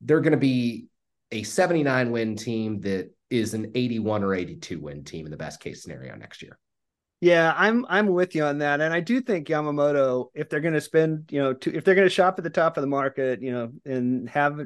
they're 0.00 0.20
going 0.20 0.32
to 0.32 0.38
be 0.38 0.86
a 1.30 1.42
79 1.42 2.10
win 2.10 2.36
team 2.36 2.80
that 2.80 3.10
is 3.30 3.54
an 3.54 3.72
81 3.74 4.22
or 4.22 4.34
82 4.34 4.78
win 4.78 5.04
team 5.04 5.24
in 5.24 5.30
the 5.30 5.38
best 5.38 5.60
case 5.60 5.82
scenario 5.82 6.14
next 6.16 6.42
year. 6.42 6.58
Yeah, 7.22 7.54
I'm 7.56 7.86
I'm 7.88 8.08
with 8.08 8.34
you 8.34 8.44
on 8.44 8.58
that, 8.58 8.80
and 8.80 8.92
I 8.92 8.98
do 8.98 9.20
think 9.20 9.46
Yamamoto, 9.46 10.30
if 10.34 10.48
they're 10.48 10.58
going 10.58 10.74
to 10.74 10.80
spend, 10.80 11.30
you 11.30 11.38
know, 11.38 11.54
to, 11.54 11.72
if 11.72 11.84
they're 11.84 11.94
going 11.94 12.06
to 12.06 12.12
shop 12.12 12.34
at 12.36 12.42
the 12.42 12.50
top 12.50 12.76
of 12.76 12.80
the 12.80 12.88
market, 12.88 13.40
you 13.40 13.52
know, 13.52 13.70
and 13.84 14.28
have 14.28 14.58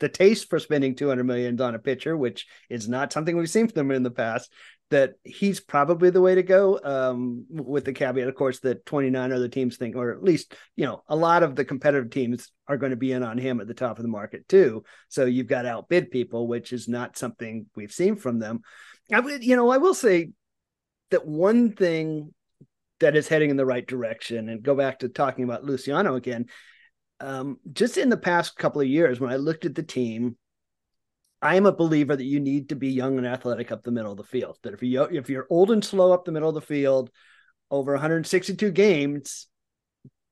the 0.00 0.08
taste 0.08 0.50
for 0.50 0.58
spending 0.58 0.94
200 0.94 1.24
million 1.24 1.60
on 1.60 1.74
a 1.74 1.78
pitcher, 1.78 2.16
which 2.16 2.46
is 2.68 2.88
not 2.88 3.12
something 3.12 3.36
we've 3.36 3.50
seen 3.50 3.68
from 3.68 3.74
them 3.74 3.90
in 3.90 4.02
the 4.02 4.10
past, 4.10 4.52
that 4.90 5.12
he's 5.22 5.60
probably 5.60 6.10
the 6.10 6.20
way 6.20 6.34
to 6.34 6.42
go. 6.42 6.80
Um, 6.82 7.46
with 7.48 7.84
the 7.84 7.92
caveat, 7.92 8.28
of 8.28 8.34
course, 8.34 8.60
that 8.60 8.84
29 8.86 9.32
other 9.32 9.48
teams 9.48 9.76
think, 9.76 9.94
or 9.94 10.10
at 10.10 10.22
least, 10.22 10.54
you 10.74 10.84
know, 10.84 11.02
a 11.08 11.14
lot 11.14 11.42
of 11.42 11.54
the 11.54 11.64
competitive 11.64 12.10
teams 12.10 12.50
are 12.66 12.76
going 12.76 12.90
to 12.90 12.96
be 12.96 13.12
in 13.12 13.22
on 13.22 13.38
him 13.38 13.60
at 13.60 13.68
the 13.68 13.74
top 13.74 13.98
of 13.98 14.02
the 14.02 14.08
market 14.08 14.48
too. 14.48 14.82
So 15.08 15.26
you've 15.26 15.46
got 15.46 15.62
to 15.62 15.70
outbid 15.70 16.10
people, 16.10 16.48
which 16.48 16.72
is 16.72 16.88
not 16.88 17.16
something 17.16 17.66
we've 17.76 17.92
seen 17.92 18.16
from 18.16 18.38
them. 18.38 18.60
I 19.12 19.20
would, 19.20 19.44
you 19.44 19.56
know, 19.56 19.70
I 19.70 19.78
will 19.78 19.94
say 19.94 20.30
that 21.10 21.26
one 21.26 21.72
thing 21.72 22.34
that 23.00 23.16
is 23.16 23.28
heading 23.28 23.50
in 23.50 23.56
the 23.56 23.66
right 23.66 23.86
direction, 23.86 24.48
and 24.48 24.62
go 24.62 24.74
back 24.74 25.00
to 25.00 25.08
talking 25.08 25.44
about 25.44 25.64
Luciano 25.64 26.16
again, 26.16 26.46
um, 27.20 27.58
just 27.72 27.96
in 27.96 28.08
the 28.08 28.16
past 28.16 28.56
couple 28.56 28.80
of 28.80 28.88
years, 28.88 29.20
when 29.20 29.32
I 29.32 29.36
looked 29.36 29.64
at 29.64 29.74
the 29.74 29.82
team, 29.82 30.36
I 31.42 31.56
am 31.56 31.66
a 31.66 31.72
believer 31.72 32.16
that 32.16 32.24
you 32.24 32.40
need 32.40 32.68
to 32.68 32.76
be 32.76 32.88
young 32.88 33.18
and 33.18 33.26
athletic 33.26 33.72
up 33.72 33.82
the 33.82 33.90
middle 33.90 34.10
of 34.10 34.18
the 34.18 34.24
field. 34.24 34.58
That 34.62 34.74
if 34.74 34.82
you 34.82 35.02
if 35.04 35.30
you're 35.30 35.46
old 35.50 35.70
and 35.70 35.84
slow 35.84 36.12
up 36.12 36.24
the 36.24 36.32
middle 36.32 36.48
of 36.48 36.54
the 36.54 36.60
field 36.60 37.10
over 37.70 37.92
162 37.92 38.70
games, 38.72 39.46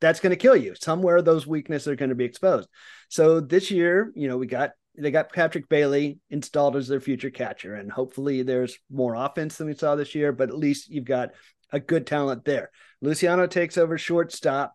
that's 0.01 0.21
going 0.21 0.31
to 0.31 0.37
kill 0.37 0.57
you. 0.57 0.75
Somewhere 0.75 1.23
those 1.23 1.47
weaknesses 1.47 1.89
are 1.89 1.97
going 1.97 2.11
to 2.11 2.15
be 2.15 2.25
exposed. 2.25 2.69
So 3.09 3.41
this 3.41 3.71
year, 3.71 4.13
you 4.15 4.29
know, 4.29 4.37
we 4.37 4.47
got 4.47 4.73
they 4.99 5.11
got 5.11 5.33
Patrick 5.33 5.69
Bailey 5.69 6.19
installed 6.29 6.77
as 6.77 6.89
their 6.89 7.01
future 7.01 7.31
catcher, 7.31 7.75
and 7.75 7.91
hopefully 7.91 8.43
there's 8.43 8.79
more 8.91 9.15
offense 9.15 9.57
than 9.57 9.69
we 9.69 9.75
saw 9.75 9.95
this 9.95 10.15
year. 10.15 10.33
But 10.33 10.51
at 10.51 10.59
least 10.59 10.91
you've 10.91 11.05
got 11.05 11.31
a 11.73 11.81
good 11.81 12.07
talent 12.07 12.45
there. 12.45 12.71
Luciano 13.01 13.47
takes 13.47 13.79
over 13.79 13.97
shortstop 13.97 14.75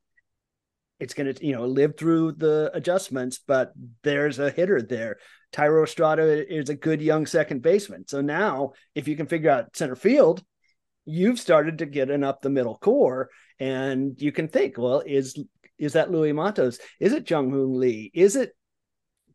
it's 1.03 1.13
going 1.13 1.33
to 1.33 1.45
you 1.45 1.53
know 1.53 1.65
live 1.65 1.97
through 1.97 2.31
the 2.31 2.71
adjustments 2.73 3.39
but 3.45 3.73
there's 4.03 4.39
a 4.39 4.49
hitter 4.49 4.81
there. 4.81 5.17
Thairo 5.51 5.83
Estrada 5.83 6.51
is 6.51 6.69
a 6.69 6.75
good 6.75 7.01
young 7.01 7.27
second 7.27 7.61
baseman. 7.61 8.07
So 8.07 8.21
now 8.21 8.71
if 8.95 9.07
you 9.07 9.15
can 9.15 9.27
figure 9.27 9.51
out 9.51 9.75
center 9.75 9.95
field 9.95 10.43
you've 11.05 11.39
started 11.39 11.79
to 11.79 11.85
get 11.85 12.09
an 12.09 12.23
up 12.23 12.41
the 12.41 12.49
middle 12.49 12.77
core 12.77 13.29
and 13.59 14.19
you 14.21 14.31
can 14.31 14.47
think 14.47 14.77
well 14.77 15.03
is 15.05 15.37
is 15.77 15.93
that 15.93 16.09
Luis 16.09 16.33
Matos? 16.33 16.79
Is 16.99 17.11
it 17.11 17.29
Jung 17.29 17.51
Hoon 17.51 17.77
Lee? 17.77 18.09
Is 18.13 18.37
it 18.37 18.55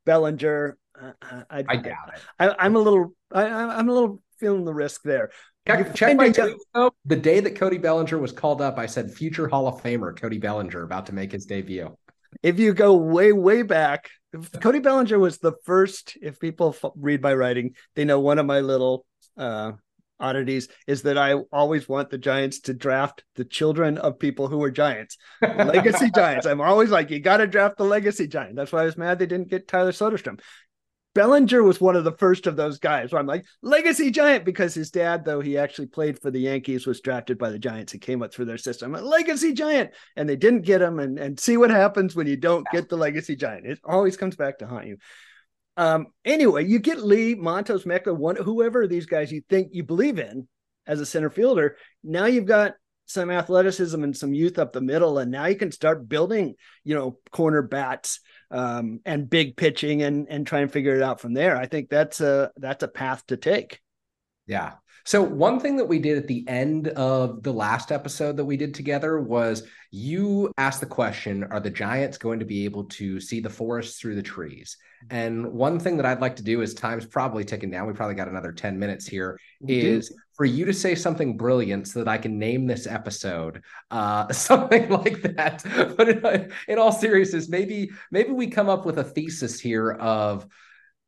Bellinger? 0.06 0.78
Uh, 0.98 1.12
I, 1.50 1.64
I, 1.68 1.76
doubt 1.76 2.14
it. 2.14 2.22
I, 2.38 2.66
am 2.66 2.76
a 2.76 2.80
little 2.80 3.12
I, 3.30 3.44
I'm 3.44 3.88
a 3.88 3.92
little 3.92 4.22
feeling 4.40 4.64
the 4.64 4.74
risk 4.74 5.02
there 5.02 5.30
Check, 5.68 5.94
check 5.94 6.16
my 6.16 6.30
tweet, 6.30 6.56
though. 6.72 6.92
The 7.04 7.16
day 7.16 7.40
that 7.40 7.56
Cody 7.56 7.78
Bellinger 7.78 8.18
was 8.18 8.32
called 8.32 8.62
up, 8.62 8.78
I 8.78 8.86
said 8.86 9.12
future 9.12 9.48
Hall 9.48 9.68
of 9.68 9.82
Famer 9.82 10.18
Cody 10.18 10.38
Bellinger 10.38 10.82
about 10.82 11.06
to 11.06 11.14
make 11.14 11.32
his 11.32 11.44
debut. 11.44 11.96
If 12.42 12.58
you 12.58 12.72
go 12.72 12.94
way, 12.94 13.32
way 13.32 13.62
back, 13.62 14.08
Cody 14.60 14.80
Bellinger 14.80 15.18
was 15.18 15.38
the 15.38 15.52
first. 15.64 16.16
If 16.22 16.40
people 16.40 16.76
f- 16.82 16.90
read 16.96 17.22
my 17.22 17.34
writing, 17.34 17.74
they 17.96 18.04
know 18.04 18.20
one 18.20 18.38
of 18.38 18.46
my 18.46 18.60
little 18.60 19.04
uh, 19.36 19.72
oddities 20.20 20.68
is 20.86 21.02
that 21.02 21.18
I 21.18 21.34
always 21.52 21.88
want 21.88 22.10
the 22.10 22.18
Giants 22.18 22.60
to 22.60 22.74
draft 22.74 23.24
the 23.36 23.44
children 23.44 23.98
of 23.98 24.18
people 24.18 24.48
who 24.48 24.58
were 24.58 24.70
Giants, 24.70 25.16
legacy 25.42 26.10
Giants. 26.14 26.46
I'm 26.46 26.60
always 26.60 26.90
like, 26.90 27.10
you 27.10 27.20
got 27.20 27.38
to 27.38 27.46
draft 27.46 27.76
the 27.76 27.84
legacy 27.84 28.26
Giant. 28.26 28.56
That's 28.56 28.72
why 28.72 28.82
I 28.82 28.86
was 28.86 28.96
mad 28.96 29.18
they 29.18 29.26
didn't 29.26 29.48
get 29.48 29.68
Tyler 29.68 29.92
Soderstrom. 29.92 30.40
Bellinger 31.18 31.64
was 31.64 31.80
one 31.80 31.96
of 31.96 32.04
the 32.04 32.12
first 32.12 32.46
of 32.46 32.54
those 32.54 32.78
guys 32.78 33.10
where 33.10 33.18
I'm 33.18 33.26
like, 33.26 33.44
legacy 33.60 34.08
giant, 34.12 34.44
because 34.44 34.72
his 34.72 34.92
dad, 34.92 35.24
though 35.24 35.40
he 35.40 35.58
actually 35.58 35.88
played 35.88 36.22
for 36.22 36.30
the 36.30 36.38
Yankees, 36.38 36.86
was 36.86 37.00
drafted 37.00 37.38
by 37.38 37.50
the 37.50 37.58
Giants 37.58 37.92
and 37.92 38.00
came 38.00 38.22
up 38.22 38.32
through 38.32 38.44
their 38.44 38.56
system. 38.56 38.94
A 38.94 39.00
legacy 39.00 39.52
giant. 39.52 39.90
And 40.14 40.28
they 40.28 40.36
didn't 40.36 40.62
get 40.62 40.80
him. 40.80 41.00
And, 41.00 41.18
and 41.18 41.40
see 41.40 41.56
what 41.56 41.70
happens 41.70 42.14
when 42.14 42.28
you 42.28 42.36
don't 42.36 42.64
get 42.70 42.88
the 42.88 42.96
legacy 42.96 43.34
giant. 43.34 43.66
It 43.66 43.80
always 43.84 44.16
comes 44.16 44.36
back 44.36 44.60
to 44.60 44.68
haunt 44.68 44.86
you. 44.86 44.98
Um, 45.76 46.06
anyway, 46.24 46.66
you 46.66 46.78
get 46.78 47.02
Lee, 47.02 47.34
Matos, 47.34 47.82
Meckler, 47.82 48.16
one 48.16 48.36
whoever 48.36 48.86
these 48.86 49.06
guys 49.06 49.32
you 49.32 49.42
think 49.50 49.70
you 49.72 49.82
believe 49.82 50.20
in 50.20 50.46
as 50.86 51.00
a 51.00 51.06
center 51.06 51.30
fielder. 51.30 51.78
Now 52.04 52.26
you've 52.26 52.46
got 52.46 52.74
some 53.08 53.30
athleticism 53.30 54.02
and 54.04 54.16
some 54.16 54.34
youth 54.34 54.58
up 54.58 54.72
the 54.72 54.80
middle, 54.80 55.18
and 55.18 55.30
now 55.30 55.46
you 55.46 55.56
can 55.56 55.72
start 55.72 56.08
building, 56.08 56.54
you 56.84 56.94
know, 56.94 57.18
corner 57.32 57.62
bats 57.62 58.20
um, 58.50 59.00
and 59.04 59.28
big 59.28 59.56
pitching 59.56 60.02
and 60.02 60.28
and 60.28 60.46
try 60.46 60.60
and 60.60 60.70
figure 60.70 60.94
it 60.94 61.02
out 61.02 61.20
from 61.20 61.34
there. 61.34 61.56
I 61.56 61.66
think 61.66 61.88
that's 61.88 62.20
a 62.20 62.52
that's 62.56 62.82
a 62.82 62.88
path 62.88 63.26
to 63.26 63.36
take. 63.36 63.80
Yeah. 64.46 64.74
So 65.04 65.22
one 65.22 65.58
thing 65.58 65.76
that 65.78 65.86
we 65.86 65.98
did 65.98 66.18
at 66.18 66.26
the 66.26 66.44
end 66.48 66.88
of 66.88 67.42
the 67.42 67.52
last 67.52 67.92
episode 67.92 68.36
that 68.36 68.44
we 68.44 68.58
did 68.58 68.74
together 68.74 69.18
was 69.18 69.62
you 69.90 70.52
asked 70.58 70.80
the 70.80 70.86
question, 70.86 71.44
are 71.44 71.60
the 71.60 71.70
Giants 71.70 72.18
going 72.18 72.40
to 72.40 72.44
be 72.44 72.66
able 72.66 72.84
to 72.84 73.18
see 73.18 73.40
the 73.40 73.48
forest 73.48 73.98
through 73.98 74.16
the 74.16 74.22
trees? 74.22 74.76
And 75.08 75.50
one 75.52 75.80
thing 75.80 75.96
that 75.96 76.04
I'd 76.04 76.20
like 76.20 76.36
to 76.36 76.42
do 76.42 76.60
is 76.60 76.74
time's 76.74 77.06
probably 77.06 77.42
ticking 77.42 77.70
down. 77.70 77.86
We 77.86 77.94
probably 77.94 78.16
got 78.16 78.28
another 78.28 78.52
10 78.52 78.78
minutes 78.78 79.06
here. 79.06 79.38
Is 79.66 80.14
for 80.38 80.44
you 80.44 80.64
to 80.64 80.72
say 80.72 80.94
something 80.94 81.36
brilliant 81.36 81.88
so 81.88 81.98
that 81.98 82.08
I 82.08 82.16
can 82.16 82.38
name 82.38 82.66
this 82.66 82.86
episode 82.86 83.62
uh, 83.90 84.32
something 84.32 84.88
like 84.88 85.20
that. 85.22 85.64
But 85.98 86.08
in, 86.08 86.52
in 86.68 86.78
all 86.78 86.92
seriousness, 86.92 87.48
maybe 87.48 87.90
maybe 88.10 88.30
we 88.30 88.46
come 88.46 88.68
up 88.68 88.86
with 88.86 88.98
a 88.98 89.04
thesis 89.04 89.60
here 89.60 89.90
of 89.90 90.46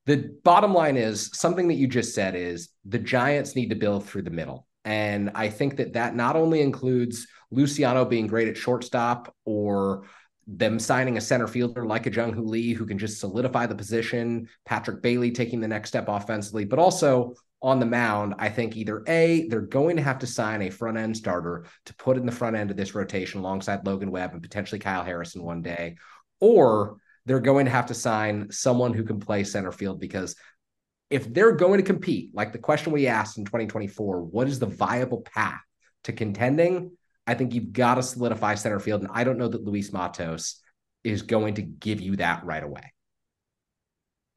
the 0.06 0.34
bottom 0.42 0.74
line 0.74 0.96
is 0.96 1.30
something 1.32 1.68
that 1.68 1.74
you 1.74 1.86
just 1.86 2.14
said 2.14 2.34
is 2.34 2.70
the 2.84 2.98
Giants 2.98 3.54
need 3.54 3.70
to 3.70 3.76
build 3.76 4.04
through 4.04 4.22
the 4.22 4.30
middle. 4.30 4.66
And 4.84 5.30
I 5.34 5.48
think 5.48 5.76
that 5.76 5.92
that 5.92 6.16
not 6.16 6.34
only 6.34 6.60
includes 6.60 7.28
Luciano 7.52 8.04
being 8.04 8.26
great 8.26 8.48
at 8.48 8.56
shortstop 8.56 9.34
or 9.44 10.04
them 10.48 10.80
signing 10.80 11.16
a 11.16 11.20
center 11.20 11.46
fielder 11.46 11.86
like 11.86 12.06
a 12.06 12.12
Jung 12.12 12.32
Hoo 12.32 12.42
Lee 12.42 12.72
who 12.72 12.86
can 12.86 12.98
just 12.98 13.20
solidify 13.20 13.66
the 13.66 13.74
position, 13.76 14.48
Patrick 14.64 15.02
Bailey 15.02 15.30
taking 15.30 15.60
the 15.60 15.68
next 15.68 15.90
step 15.90 16.06
offensively, 16.08 16.64
but 16.64 16.80
also 16.80 17.34
on 17.62 17.78
the 17.78 17.86
mound, 17.86 18.34
I 18.38 18.48
think 18.48 18.76
either 18.76 19.02
A, 19.06 19.46
they're 19.48 19.60
going 19.60 19.96
to 19.96 20.02
have 20.02 20.20
to 20.20 20.26
sign 20.26 20.62
a 20.62 20.70
front 20.70 20.96
end 20.96 21.16
starter 21.16 21.66
to 21.86 21.94
put 21.94 22.16
in 22.16 22.24
the 22.24 22.32
front 22.32 22.56
end 22.56 22.70
of 22.70 22.76
this 22.76 22.94
rotation 22.94 23.40
alongside 23.40 23.86
Logan 23.86 24.10
Webb 24.10 24.32
and 24.32 24.42
potentially 24.42 24.78
Kyle 24.78 25.04
Harrison 25.04 25.42
one 25.42 25.60
day, 25.60 25.96
or 26.40 26.96
they're 27.26 27.40
going 27.40 27.66
to 27.66 27.70
have 27.70 27.86
to 27.86 27.94
sign 27.94 28.50
someone 28.50 28.94
who 28.94 29.04
can 29.04 29.20
play 29.20 29.44
center 29.44 29.72
field 29.72 30.00
because 30.00 30.36
if 31.10 31.32
they're 31.34 31.52
going 31.52 31.78
to 31.78 31.86
compete, 31.86 32.30
like 32.34 32.52
the 32.52 32.58
question 32.58 32.92
we 32.92 33.08
asked 33.08 33.36
in 33.36 33.44
2024, 33.44 34.22
what 34.22 34.48
is 34.48 34.58
the 34.58 34.66
viable 34.66 35.20
path 35.20 35.60
to 36.04 36.12
contending? 36.12 36.92
I 37.26 37.34
think 37.34 37.52
you've 37.52 37.72
got 37.72 37.96
to 37.96 38.02
solidify 38.02 38.54
center 38.54 38.80
field. 38.80 39.02
And 39.02 39.10
I 39.12 39.24
don't 39.24 39.38
know 39.38 39.48
that 39.48 39.64
Luis 39.64 39.92
Matos 39.92 40.60
is 41.04 41.22
going 41.22 41.54
to 41.54 41.62
give 41.62 42.00
you 42.00 42.16
that 42.16 42.44
right 42.44 42.62
away. 42.62 42.92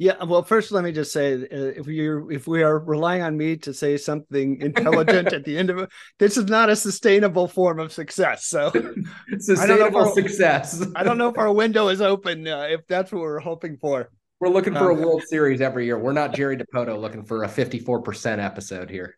Yeah, 0.03 0.21
well, 0.21 0.43
first 0.43 0.73
let 0.73 0.83
me 0.83 0.91
just 0.91 1.13
say, 1.13 1.35
uh, 1.35 1.47
if 1.49 1.87
you're 1.87 2.29
if 2.29 2.45
we 2.45 2.61
are 2.61 2.79
relying 2.79 3.21
on 3.21 3.37
me 3.37 3.55
to 3.59 3.73
say 3.73 3.95
something 3.95 4.59
intelligent 4.61 5.31
at 5.31 5.45
the 5.45 5.57
end 5.57 5.69
of 5.69 5.77
it, 5.77 5.89
this 6.19 6.35
is 6.35 6.43
not 6.47 6.69
a 6.69 6.75
sustainable 6.75 7.47
form 7.47 7.79
of 7.79 7.93
success. 7.93 8.47
So, 8.47 8.69
sustainable 9.39 10.01
our, 10.01 10.13
success. 10.13 10.85
I 10.97 11.03
don't 11.03 11.17
know 11.17 11.29
if 11.29 11.37
our 11.37 11.53
window 11.53 11.87
is 11.87 12.01
open. 12.01 12.45
Uh, 12.45 12.67
if 12.69 12.85
that's 12.87 13.13
what 13.13 13.21
we're 13.21 13.39
hoping 13.39 13.77
for. 13.77 14.09
We're 14.41 14.49
looking 14.49 14.73
for 14.73 14.91
um, 14.91 14.99
a 14.99 15.01
World 15.01 15.23
Series 15.23 15.61
every 15.61 15.85
year. 15.85 15.97
We're 15.97 16.11
not 16.11 16.33
Jerry 16.33 16.57
Dipoto 16.57 16.99
looking 16.99 17.23
for 17.23 17.43
a 17.45 17.47
fifty-four 17.47 18.01
percent 18.01 18.41
episode 18.41 18.89
here. 18.89 19.17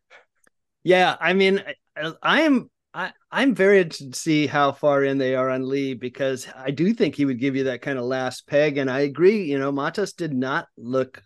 Yeah, 0.84 1.16
I 1.20 1.34
mean, 1.34 1.64
I, 1.98 2.14
I 2.22 2.42
am 2.42 2.70
I, 2.96 3.12
I'm 3.30 3.54
very 3.54 3.82
interested 3.82 4.14
to 4.14 4.20
see 4.20 4.48
how 4.48 4.72
far 4.72 5.04
in 5.04 5.18
they 5.18 5.36
are 5.36 5.50
on 5.50 5.68
Lee 5.68 5.96
because 5.96 6.48
I 6.56 6.72
do 6.72 6.94
think 6.94 7.14
he 7.14 7.26
would 7.26 7.42
give 7.42 7.58
you 7.58 7.66
that 7.66 7.82
kind 7.82 8.00
of 8.00 8.06
last 8.06 8.48
peg. 8.48 8.78
And 8.78 8.90
I 8.90 9.02
agree, 9.02 9.44
you 9.44 9.60
know, 9.60 9.70
Matos 9.70 10.14
did 10.14 10.34
not 10.34 10.70
look. 10.78 11.22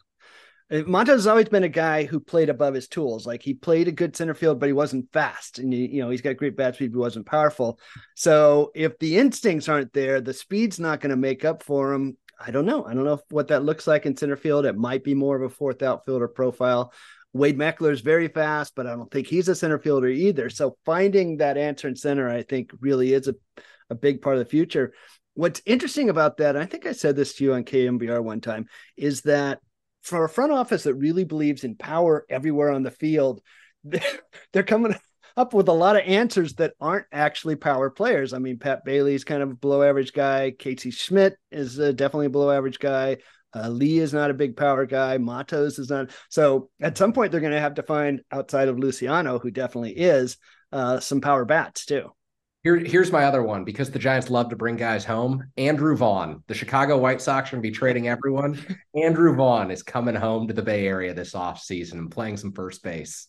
Uh, 0.72 0.82
Matos 0.88 1.18
has 1.18 1.28
always 1.28 1.48
been 1.48 1.64
a 1.64 1.70
guy 1.70 2.06
who 2.06 2.20
played 2.20 2.50
above 2.50 2.74
his 2.74 2.88
tools. 2.88 3.28
Like 3.28 3.44
he 3.44 3.54
played 3.54 3.88
a 3.88 3.92
good 3.92 4.16
center 4.16 4.34
field, 4.34 4.60
but 4.60 4.66
he 4.66 4.74
wasn't 4.74 5.14
fast, 5.14 5.60
and 5.60 5.72
you 5.72 6.02
know 6.02 6.10
he's 6.10 6.22
got 6.22 6.38
great 6.38 6.58
bat 6.58 6.74
speed, 6.74 6.92
but 6.92 6.98
he 6.98 7.02
wasn't 7.02 7.28
powerful. 7.28 7.80
So 8.16 8.72
if 8.74 8.98
the 8.98 9.18
instincts 9.18 9.70
aren't 9.70 9.94
there, 9.94 10.22
the 10.22 10.34
speed's 10.34 10.80
not 10.80 11.02
going 11.02 11.12
to 11.12 11.16
make 11.16 11.46
up 11.46 11.62
for 11.62 11.94
him. 11.94 12.18
I 12.40 12.50
don't 12.52 12.66
know. 12.66 12.86
I 12.86 12.94
don't 12.94 13.04
know 13.06 13.20
what 13.30 13.50
that 13.50 13.64
looks 13.64 13.86
like 13.86 14.08
in 14.08 14.18
center 14.18 14.38
field. 14.38 14.66
It 14.66 14.78
might 14.78 15.04
be 15.04 15.14
more 15.14 15.36
of 15.36 15.44
a 15.44 15.54
fourth 15.54 15.84
outfielder 15.84 16.30
profile. 16.30 16.94
Wade 17.34 17.58
Meckler 17.58 17.92
is 17.92 18.02
very 18.02 18.28
fast, 18.28 18.74
but 18.76 18.88
I 18.88 18.96
don't 18.96 19.12
think 19.12 19.28
he's 19.28 19.48
a 19.48 19.56
center 19.56 19.78
fielder 19.78 20.08
either. 20.08 20.50
So 20.50 20.78
finding 20.86 21.38
that 21.38 21.58
answer 21.58 21.88
in 21.88 21.96
center, 21.96 22.30
I 22.30 22.44
think, 22.44 22.72
really 22.80 23.14
is 23.14 23.28
a, 23.28 23.36
a 23.90 23.96
big 23.96 24.22
part 24.22 24.38
of 24.38 24.44
the 24.44 24.50
future. 24.50 24.94
What's 25.36 25.62
interesting 25.66 26.10
about 26.10 26.38
that, 26.38 26.58
I 26.58 26.66
think 26.66 26.86
I 26.86 26.92
said 26.92 27.16
this 27.16 27.36
to 27.36 27.44
you 27.44 27.54
on 27.54 27.64
KNBR 27.64 28.24
one 28.24 28.42
time, 28.42 28.66
is 28.98 29.22
that 29.22 29.60
for 30.02 30.24
a 30.24 30.30
front 30.30 30.52
office 30.52 30.84
that 30.84 30.96
really 30.96 31.24
believes 31.24 31.64
in 31.64 31.76
power 31.76 32.26
everywhere 32.30 32.72
on 32.72 32.84
the 32.84 32.92
field, 32.92 33.42
they're 33.84 34.64
coming 34.64 34.96
up 35.38 35.54
with 35.54 35.70
a 35.70 35.74
lot 35.74 35.96
of 35.96 36.02
answers 36.06 36.56
that 36.56 36.74
aren't 36.82 37.06
actually 37.12 37.56
power 37.56 37.90
players. 37.90 38.34
I 38.34 38.40
mean, 38.40 38.58
Pat 38.58 38.84
Bailey's 38.84 39.24
kind 39.24 39.42
of 39.42 39.52
a 39.52 39.56
below 39.56 39.84
average 39.84 40.14
guy. 40.14 40.52
Casey 40.52 40.92
Schmitt 40.92 41.38
is 41.52 41.80
uh, 41.80 41.92
definitely 41.92 42.26
a 42.26 42.32
below 42.32 42.52
average 42.52 42.80
guy. 42.80 43.18
Uh, 43.56 43.70
Lee 43.70 44.00
is 44.00 44.14
not 44.14 44.32
a 44.32 44.36
big 44.36 44.56
power 44.56 44.86
guy. 44.86 45.18
Matos 45.18 45.80
is 45.80 45.90
not. 45.90 46.12
So 46.30 46.70
at 46.82 46.98
some 46.98 47.14
point, 47.14 47.32
they're 47.32 47.42
going 47.42 47.54
to 47.54 47.60
have 47.60 47.76
to 47.76 47.84
find 47.84 48.22
outside 48.32 48.68
of 48.68 48.80
Luciano, 48.80 49.40
who 49.40 49.52
definitely 49.52 49.98
is, 49.98 50.38
uh, 50.72 51.00
some 51.00 51.22
power 51.22 51.46
bats 51.46 51.86
too. 51.86 52.12
Here, 52.64 52.76
here's 52.76 53.12
my 53.12 53.24
other 53.24 53.42
one 53.42 53.64
because 53.64 53.90
the 53.90 54.00
Giants 54.00 54.30
love 54.30 54.50
to 54.50 54.58
bring 54.58 54.76
guys 54.76 55.06
home. 55.06 55.46
Andrew 55.56 55.96
Vaughn, 55.96 56.44
the 56.48 56.54
Chicago 56.54 56.98
White 56.98 57.22
Sox 57.22 57.50
are 57.50 57.56
going 57.56 57.64
to 57.64 57.70
be 57.70 57.74
trading 57.74 58.10
everyone. 58.10 58.60
Andrew 58.96 59.34
Vaughn 59.34 59.72
is 59.72 59.82
coming 59.82 60.16
home 60.16 60.48
to 60.48 60.54
the 60.54 60.62
Bay 60.62 60.86
Area 60.86 61.14
this 61.14 61.34
offseason 61.34 61.94
and 61.94 62.12
playing 62.12 62.36
some 62.36 62.52
first 62.52 62.84
base. 62.84 63.28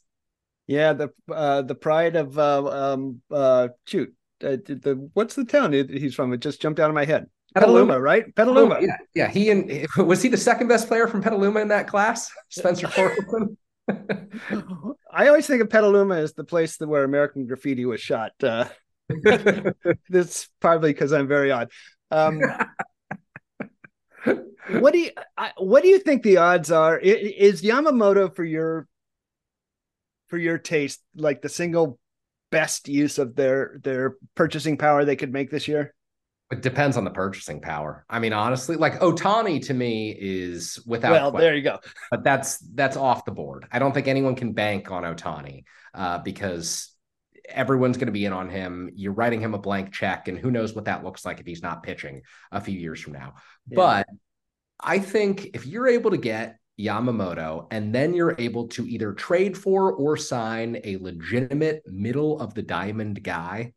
Yeah, 0.66 0.92
the 0.94 1.10
uh, 1.32 1.62
the 1.62 1.74
pride 1.74 2.16
of 2.16 2.38
uh, 2.38 2.92
um, 2.92 3.22
uh, 3.30 3.68
shoot, 3.86 4.14
uh, 4.42 4.56
the 4.66 5.08
what's 5.14 5.34
the 5.34 5.44
town 5.44 5.72
he's 5.72 6.14
from? 6.14 6.32
It 6.32 6.40
just 6.40 6.60
jumped 6.60 6.80
out 6.80 6.90
of 6.90 6.94
my 6.94 7.04
head. 7.04 7.26
Petaluma, 7.54 7.80
Petaluma, 7.80 8.00
right? 8.00 8.34
Petaluma. 8.34 8.74
Oh, 8.76 8.80
yeah, 8.80 8.96
yeah. 9.14 9.28
He 9.28 9.50
and 9.50 9.86
was 9.96 10.22
he 10.22 10.28
the 10.28 10.36
second 10.36 10.68
best 10.68 10.86
player 10.86 11.08
from 11.08 11.22
Petaluma 11.22 11.60
in 11.60 11.68
that 11.68 11.88
class? 11.88 12.30
Spencer 12.48 12.86
Torkelson. 12.86 13.56
I 15.12 15.26
always 15.26 15.46
think 15.46 15.60
of 15.60 15.68
Petaluma 15.68 16.16
as 16.16 16.32
the 16.34 16.44
place 16.44 16.78
where 16.78 17.02
American 17.02 17.46
Graffiti 17.46 17.84
was 17.84 18.00
shot. 18.00 18.32
Uh, 18.42 18.66
that's 20.08 20.48
probably 20.60 20.92
because 20.92 21.12
I'm 21.12 21.26
very 21.26 21.50
odd. 21.50 21.70
Um, 22.12 22.40
what 24.68 24.92
do 24.92 25.00
you 25.00 25.10
I, 25.36 25.52
what 25.56 25.82
do 25.82 25.88
you 25.88 25.98
think 25.98 26.22
the 26.22 26.36
odds 26.36 26.70
are? 26.70 26.98
Is 26.98 27.62
Yamamoto 27.62 28.34
for 28.34 28.44
your 28.44 28.86
for 30.28 30.38
your 30.38 30.58
taste 30.58 31.00
like 31.16 31.42
the 31.42 31.48
single 31.48 31.98
best 32.50 32.88
use 32.88 33.18
of 33.18 33.34
their 33.34 33.80
their 33.82 34.16
purchasing 34.36 34.76
power 34.76 35.04
they 35.04 35.16
could 35.16 35.32
make 35.32 35.50
this 35.50 35.66
year? 35.66 35.94
It 36.50 36.62
depends 36.62 36.96
on 36.96 37.04
the 37.04 37.10
purchasing 37.10 37.60
power. 37.60 38.04
I 38.10 38.18
mean, 38.18 38.32
honestly, 38.32 38.76
like 38.76 38.98
Ohtani 38.98 39.64
to 39.66 39.74
me 39.74 40.10
is 40.18 40.80
without. 40.84 41.12
Well, 41.12 41.30
question, 41.30 41.46
there 41.46 41.56
you 41.56 41.62
go. 41.62 41.78
But 42.10 42.24
that's 42.24 42.58
that's 42.58 42.96
off 42.96 43.24
the 43.24 43.30
board. 43.30 43.66
I 43.70 43.78
don't 43.78 43.92
think 43.92 44.08
anyone 44.08 44.34
can 44.34 44.52
bank 44.52 44.90
on 44.90 45.04
Ohtani 45.04 45.64
uh, 45.94 46.18
because 46.18 46.90
everyone's 47.48 47.98
going 47.98 48.06
to 48.06 48.12
be 48.12 48.24
in 48.24 48.32
on 48.32 48.48
him. 48.48 48.90
You're 48.94 49.12
writing 49.12 49.40
him 49.40 49.54
a 49.54 49.58
blank 49.58 49.92
check, 49.92 50.26
and 50.26 50.36
who 50.36 50.50
knows 50.50 50.74
what 50.74 50.86
that 50.86 51.04
looks 51.04 51.24
like 51.24 51.38
if 51.38 51.46
he's 51.46 51.62
not 51.62 51.84
pitching 51.84 52.22
a 52.50 52.60
few 52.60 52.78
years 52.78 53.00
from 53.00 53.12
now. 53.12 53.34
Yeah. 53.68 53.76
But 53.76 54.06
I 54.80 54.98
think 54.98 55.50
if 55.54 55.66
you're 55.66 55.86
able 55.86 56.10
to 56.10 56.16
get 56.16 56.58
Yamamoto, 56.80 57.66
and 57.70 57.94
then 57.94 58.14
you're 58.14 58.34
able 58.38 58.68
to 58.68 58.88
either 58.88 59.12
trade 59.12 59.56
for 59.56 59.92
or 59.92 60.16
sign 60.16 60.80
a 60.84 60.96
legitimate 60.96 61.82
middle 61.86 62.40
of 62.40 62.54
the 62.54 62.62
diamond 62.62 63.22
guy 63.22 63.72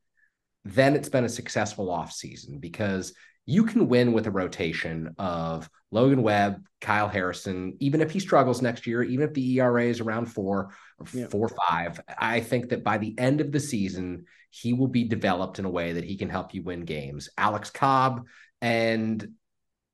then 0.65 0.95
it's 0.95 1.10
been 1.10 1.26
a 1.26 1.30
successful 1.30 1.88
offseason 1.88 2.60
because 2.60 3.13
you 3.45 3.65
can 3.65 3.89
win 3.89 4.13
with 4.13 4.28
a 4.28 4.32
rotation 4.32 5.13
of 5.17 5.69
Logan 5.91 6.23
Webb, 6.23 6.65
Kyle 6.80 7.10
Harrison, 7.10 7.76
even 7.80 7.99
if 7.99 8.12
he 8.12 8.19
struggles 8.19 8.62
next 8.62 8.88
year, 8.88 9.04
even 9.04 9.28
if 9.28 9.34
the 9.34 9.60
ERA 9.60 9.84
is 9.84 9.99
around 9.99 10.28
four 10.28 10.73
or 10.97 11.06
yeah. 11.13 11.28
four 11.28 11.47
or 11.47 11.56
five. 11.67 11.99
I 12.17 12.39
think 12.39 12.69
that 12.69 12.84
by 12.84 12.97
the 12.97 13.13
end 13.19 13.41
of 13.41 13.52
the 13.52 13.60
season, 13.60 14.26
he 14.49 14.71
will 14.73 14.88
be 14.88 15.04
developed 15.04 15.60
in 15.60 15.65
a 15.65 15.69
way 15.69 15.93
that 15.93 16.06
he 16.06 16.15
can 16.15 16.30
help 16.30 16.54
you 16.54 16.63
win 16.63 16.86
games. 16.86 17.30
Alex 17.38 17.69
Cobb 17.69 18.26
and 18.62 19.28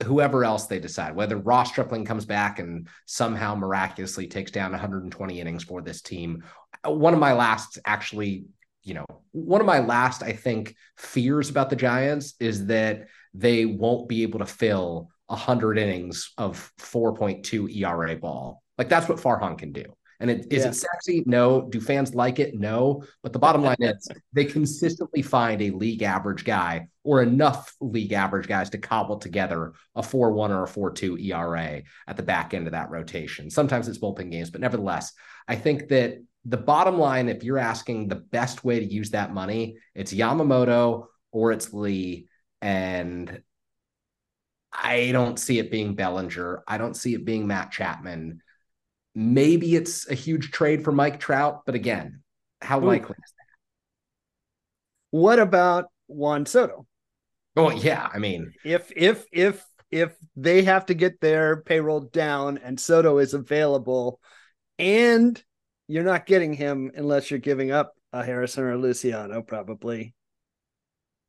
whoever 0.03 0.45
else 0.45 0.67
they 0.67 0.79
decide, 0.79 1.15
whether 1.15 1.37
Ross 1.37 1.69
Stripling 1.69 2.05
comes 2.05 2.25
back 2.25 2.59
and 2.59 2.87
somehow 3.05 3.55
miraculously 3.55 4.27
takes 4.27 4.51
down 4.51 4.71
120 4.71 5.39
innings 5.39 5.63
for 5.63 5.81
this 5.81 6.01
team. 6.01 6.43
One 6.85 7.13
of 7.13 7.19
my 7.19 7.33
last 7.33 7.79
actually 7.85 8.45
you 8.89 8.95
know, 8.95 9.05
one 9.31 9.61
of 9.61 9.67
my 9.67 9.79
last, 9.79 10.23
I 10.23 10.33
think, 10.33 10.75
fears 10.97 11.49
about 11.49 11.69
the 11.69 11.75
Giants 11.75 12.33
is 12.39 12.65
that 12.65 13.07
they 13.35 13.65
won't 13.65 14.09
be 14.09 14.23
able 14.23 14.39
to 14.39 14.45
fill 14.47 15.11
100 15.27 15.77
innings 15.77 16.33
of 16.39 16.73
4.2 16.79 17.73
ERA 17.77 18.15
ball. 18.17 18.63
Like 18.79 18.89
that's 18.89 19.07
what 19.07 19.19
Farhan 19.19 19.57
can 19.57 19.71
do. 19.71 19.85
And 20.21 20.29
it, 20.29 20.47
is 20.51 20.63
yeah. 20.63 20.69
it 20.69 20.75
sexy? 20.75 21.23
No. 21.25 21.61
Do 21.61 21.79
fans 21.79 22.13
like 22.13 22.39
it? 22.39 22.53
No. 22.59 23.03
But 23.23 23.31
the 23.31 23.39
bottom 23.39 23.63
line 23.63 23.77
is 23.79 24.09
they 24.33 24.45
consistently 24.45 25.21
find 25.21 25.61
a 25.61 25.69
league 25.69 26.01
average 26.01 26.43
guy 26.43 26.87
or 27.03 27.21
enough 27.21 27.73
league 27.79 28.11
average 28.11 28.47
guys 28.47 28.69
to 28.71 28.77
cobble 28.77 29.17
together 29.17 29.73
a 29.95 30.03
4 30.03 30.31
1 30.31 30.51
or 30.51 30.63
a 30.63 30.67
4 30.67 30.91
2 30.91 31.17
ERA 31.19 31.83
at 32.07 32.17
the 32.17 32.23
back 32.23 32.53
end 32.53 32.67
of 32.67 32.73
that 32.73 32.89
rotation. 32.89 33.49
Sometimes 33.49 33.87
it's 33.87 33.99
bullpen 33.99 34.31
games, 34.31 34.49
but 34.49 34.61
nevertheless, 34.61 35.13
I 35.47 35.55
think 35.55 35.87
that 35.89 36.17
the 36.45 36.57
bottom 36.57 36.97
line, 36.97 37.29
if 37.29 37.43
you're 37.43 37.57
asking 37.57 38.07
the 38.07 38.15
best 38.15 38.63
way 38.63 38.79
to 38.79 38.85
use 38.85 39.11
that 39.11 39.33
money, 39.33 39.77
it's 39.93 40.13
Yamamoto 40.13 41.07
or 41.31 41.51
it's 41.51 41.73
Lee. 41.73 42.27
And 42.61 43.41
I 44.71 45.11
don't 45.11 45.37
see 45.37 45.59
it 45.59 45.71
being 45.71 45.95
Bellinger. 45.95 46.63
I 46.67 46.77
don't 46.77 46.95
see 46.95 47.13
it 47.13 47.25
being 47.25 47.47
Matt 47.47 47.71
Chapman. 47.71 48.41
Maybe 49.15 49.75
it's 49.75 50.09
a 50.09 50.13
huge 50.13 50.51
trade 50.51 50.83
for 50.83 50.91
Mike 50.91 51.19
Trout, 51.19 51.63
but 51.65 51.75
again, 51.75 52.21
how 52.61 52.79
Ooh. 52.79 52.85
likely 52.85 53.15
is 53.17 53.33
that? 53.37 53.45
What 55.11 55.39
about 55.39 55.85
Juan 56.07 56.45
Soto? 56.45 56.85
Oh 57.55 57.71
yeah, 57.71 58.07
I 58.13 58.19
mean, 58.19 58.53
if 58.63 58.91
if 58.95 59.25
if 59.31 59.65
if 59.91 60.15
they 60.35 60.63
have 60.63 60.85
to 60.85 60.93
get 60.93 61.19
their 61.19 61.61
payroll 61.63 62.01
down 62.01 62.59
and 62.59 62.79
Soto 62.79 63.17
is 63.17 63.33
available, 63.33 64.19
and 64.77 65.41
you're 65.89 66.03
not 66.03 66.27
getting 66.27 66.53
him 66.53 66.91
unless 66.95 67.29
you're 67.31 67.39
giving 67.39 67.71
up 67.71 67.95
a 68.13 68.23
Harrison 68.23 68.63
or 68.63 68.73
a 68.73 68.77
Luciano, 68.77 69.41
probably. 69.41 70.13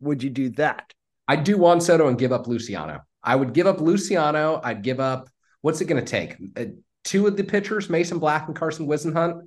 Would 0.00 0.22
you 0.22 0.28
do 0.28 0.50
that? 0.50 0.92
I'd 1.26 1.44
do 1.44 1.56
Juan 1.56 1.80
Soto 1.80 2.08
and 2.08 2.18
give 2.18 2.30
up 2.30 2.46
Luciano. 2.46 3.00
I 3.22 3.36
would 3.36 3.54
give 3.54 3.66
up 3.66 3.80
Luciano. 3.80 4.60
I'd 4.62 4.82
give 4.82 5.00
up, 5.00 5.28
what's 5.62 5.80
it 5.80 5.86
going 5.86 6.04
to 6.04 6.08
take? 6.08 6.36
Uh, 6.56 6.72
two 7.04 7.26
of 7.26 7.38
the 7.38 7.44
pitchers, 7.44 7.88
Mason 7.88 8.18
Black 8.18 8.48
and 8.48 8.56
Carson 8.56 8.86
Whisenhunt. 8.86 9.40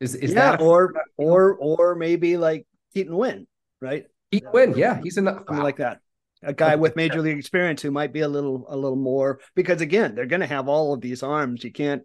Is 0.00 0.14
is 0.14 0.32
yeah, 0.32 0.52
that 0.52 0.60
or 0.60 0.94
or 1.16 1.56
or 1.56 1.96
maybe 1.96 2.36
like 2.36 2.66
Keaton 2.94 3.16
Winn, 3.16 3.48
right? 3.80 4.04
Keaton 4.30 4.50
Winn, 4.52 4.74
yeah, 4.76 5.00
he's 5.02 5.16
in 5.16 5.24
the, 5.24 5.34
something 5.34 5.56
wow. 5.56 5.62
like 5.62 5.78
that. 5.78 6.00
A 6.44 6.52
guy 6.52 6.76
with 6.76 6.94
major 6.94 7.20
league 7.20 7.36
experience 7.38 7.82
who 7.82 7.90
might 7.90 8.12
be 8.12 8.20
a 8.20 8.28
little 8.28 8.64
a 8.68 8.76
little 8.76 8.96
more 8.96 9.40
because 9.56 9.80
again, 9.80 10.14
they're 10.14 10.26
going 10.26 10.40
to 10.40 10.46
have 10.46 10.68
all 10.68 10.94
of 10.94 11.00
these 11.00 11.24
arms. 11.24 11.64
You 11.64 11.72
can't 11.72 12.02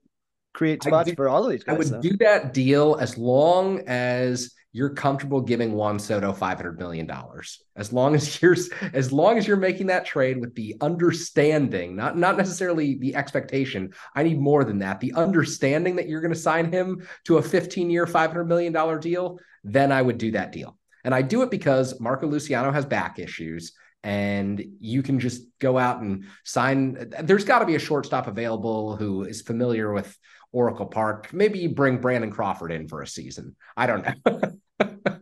create 0.54 0.84
spots 0.84 1.10
do, 1.10 1.16
for 1.16 1.30
all 1.30 1.46
of 1.46 1.52
these 1.52 1.64
guys. 1.64 1.76
I 1.76 1.78
would 1.78 1.88
so. 1.88 2.02
do 2.02 2.18
that 2.18 2.54
deal 2.54 2.98
as 3.00 3.18
long 3.18 3.80
as 3.88 4.54
you're 4.76 4.90
comfortable 4.90 5.40
giving 5.40 5.74
Juan 5.74 6.00
Soto 6.00 6.34
five 6.34 6.58
hundred 6.58 6.80
million 6.80 7.06
dollars. 7.06 7.62
As 7.76 7.94
long 7.94 8.16
as 8.16 8.42
you're 8.42 8.56
as 8.94 9.12
long 9.14 9.38
as 9.38 9.48
you're 9.48 9.58
making 9.58 9.88
that 9.88 10.06
trade 10.06 10.40
with 10.40 10.56
the 10.56 10.76
understanding, 10.82 11.96
not 11.96 12.18
not 12.18 12.38
necessarily 12.38 12.96
the 12.96 13.16
expectation. 13.16 13.94
I 14.16 14.24
need 14.24 14.40
more 14.40 14.64
than 14.64 14.80
that. 14.80 15.00
The 15.00 15.14
understanding 15.14 15.96
that 15.98 16.08
you're 16.08 16.22
going 16.22 16.34
to 16.34 16.40
sign 16.40 16.72
him 16.72 17.08
to 17.26 17.38
a 17.38 17.42
15 17.42 17.90
year, 17.90 18.08
five 18.08 18.32
hundred 18.32 18.46
million 18.46 18.74
dollar 18.74 18.98
deal. 18.98 19.40
Then 19.64 19.92
I 19.92 20.02
would 20.02 20.18
do 20.18 20.32
that 20.32 20.52
deal. 20.52 20.78
And 21.06 21.14
I 21.14 21.22
do 21.22 21.42
it 21.42 21.52
because 21.52 22.00
Marco 22.00 22.28
Luciano 22.28 22.72
has 22.72 22.86
back 22.86 23.20
issues 23.20 23.74
and 24.04 24.64
you 24.80 25.02
can 25.02 25.20
just 25.20 25.44
go 25.60 25.78
out 25.78 26.02
and 26.02 26.26
sign. 26.44 27.12
There's 27.22 27.46
got 27.46 27.60
to 27.60 27.66
be 27.66 27.76
a 27.76 27.80
shortstop 27.80 28.28
available 28.28 28.98
who 28.98 29.24
is 29.24 29.42
familiar 29.42 29.94
with 29.94 30.18
Oracle 30.54 30.86
Park. 30.86 31.34
Maybe 31.34 31.60
you 31.60 31.70
bring 31.70 31.98
Brandon 31.98 32.32
Crawford 32.32 32.72
in 32.72 32.88
for 32.88 33.02
a 33.02 33.08
season. 33.08 33.56
I 33.76 33.88
don't 33.88 34.06
know. 34.06 34.42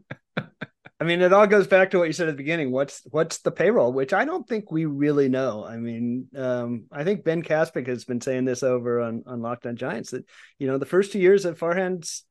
I 1.00 1.04
mean, 1.04 1.24
it 1.24 1.34
all 1.34 1.48
goes 1.48 1.66
back 1.66 1.90
to 1.92 1.98
what 1.98 2.06
you 2.06 2.14
said 2.14 2.28
at 2.28 2.34
the 2.34 2.44
beginning. 2.44 2.70
What's 2.70 3.02
what's 3.10 3.40
the 3.40 3.50
payroll? 3.50 3.92
Which 3.92 4.14
I 4.14 4.24
don't 4.24 4.48
think 4.48 4.72
we 4.72 4.86
really 4.86 5.30
know. 5.30 5.66
I 5.66 5.78
mean, 5.78 6.28
um, 6.36 6.84
I 6.92 7.04
think 7.04 7.24
Ben 7.24 7.42
Caspick 7.42 7.88
has 7.88 8.06
been 8.06 8.22
saying 8.22 8.46
this 8.46 8.62
over 8.62 9.02
on 9.02 9.24
on 9.26 9.42
Locked 9.42 9.66
On 9.66 9.76
Giants 9.76 10.12
that 10.12 10.30
you 10.60 10.68
know 10.68 10.78
the 10.78 10.86
first 10.86 11.12
two 11.12 11.18
years 11.20 11.46
of 11.46 11.58
Farhan's 11.58 12.24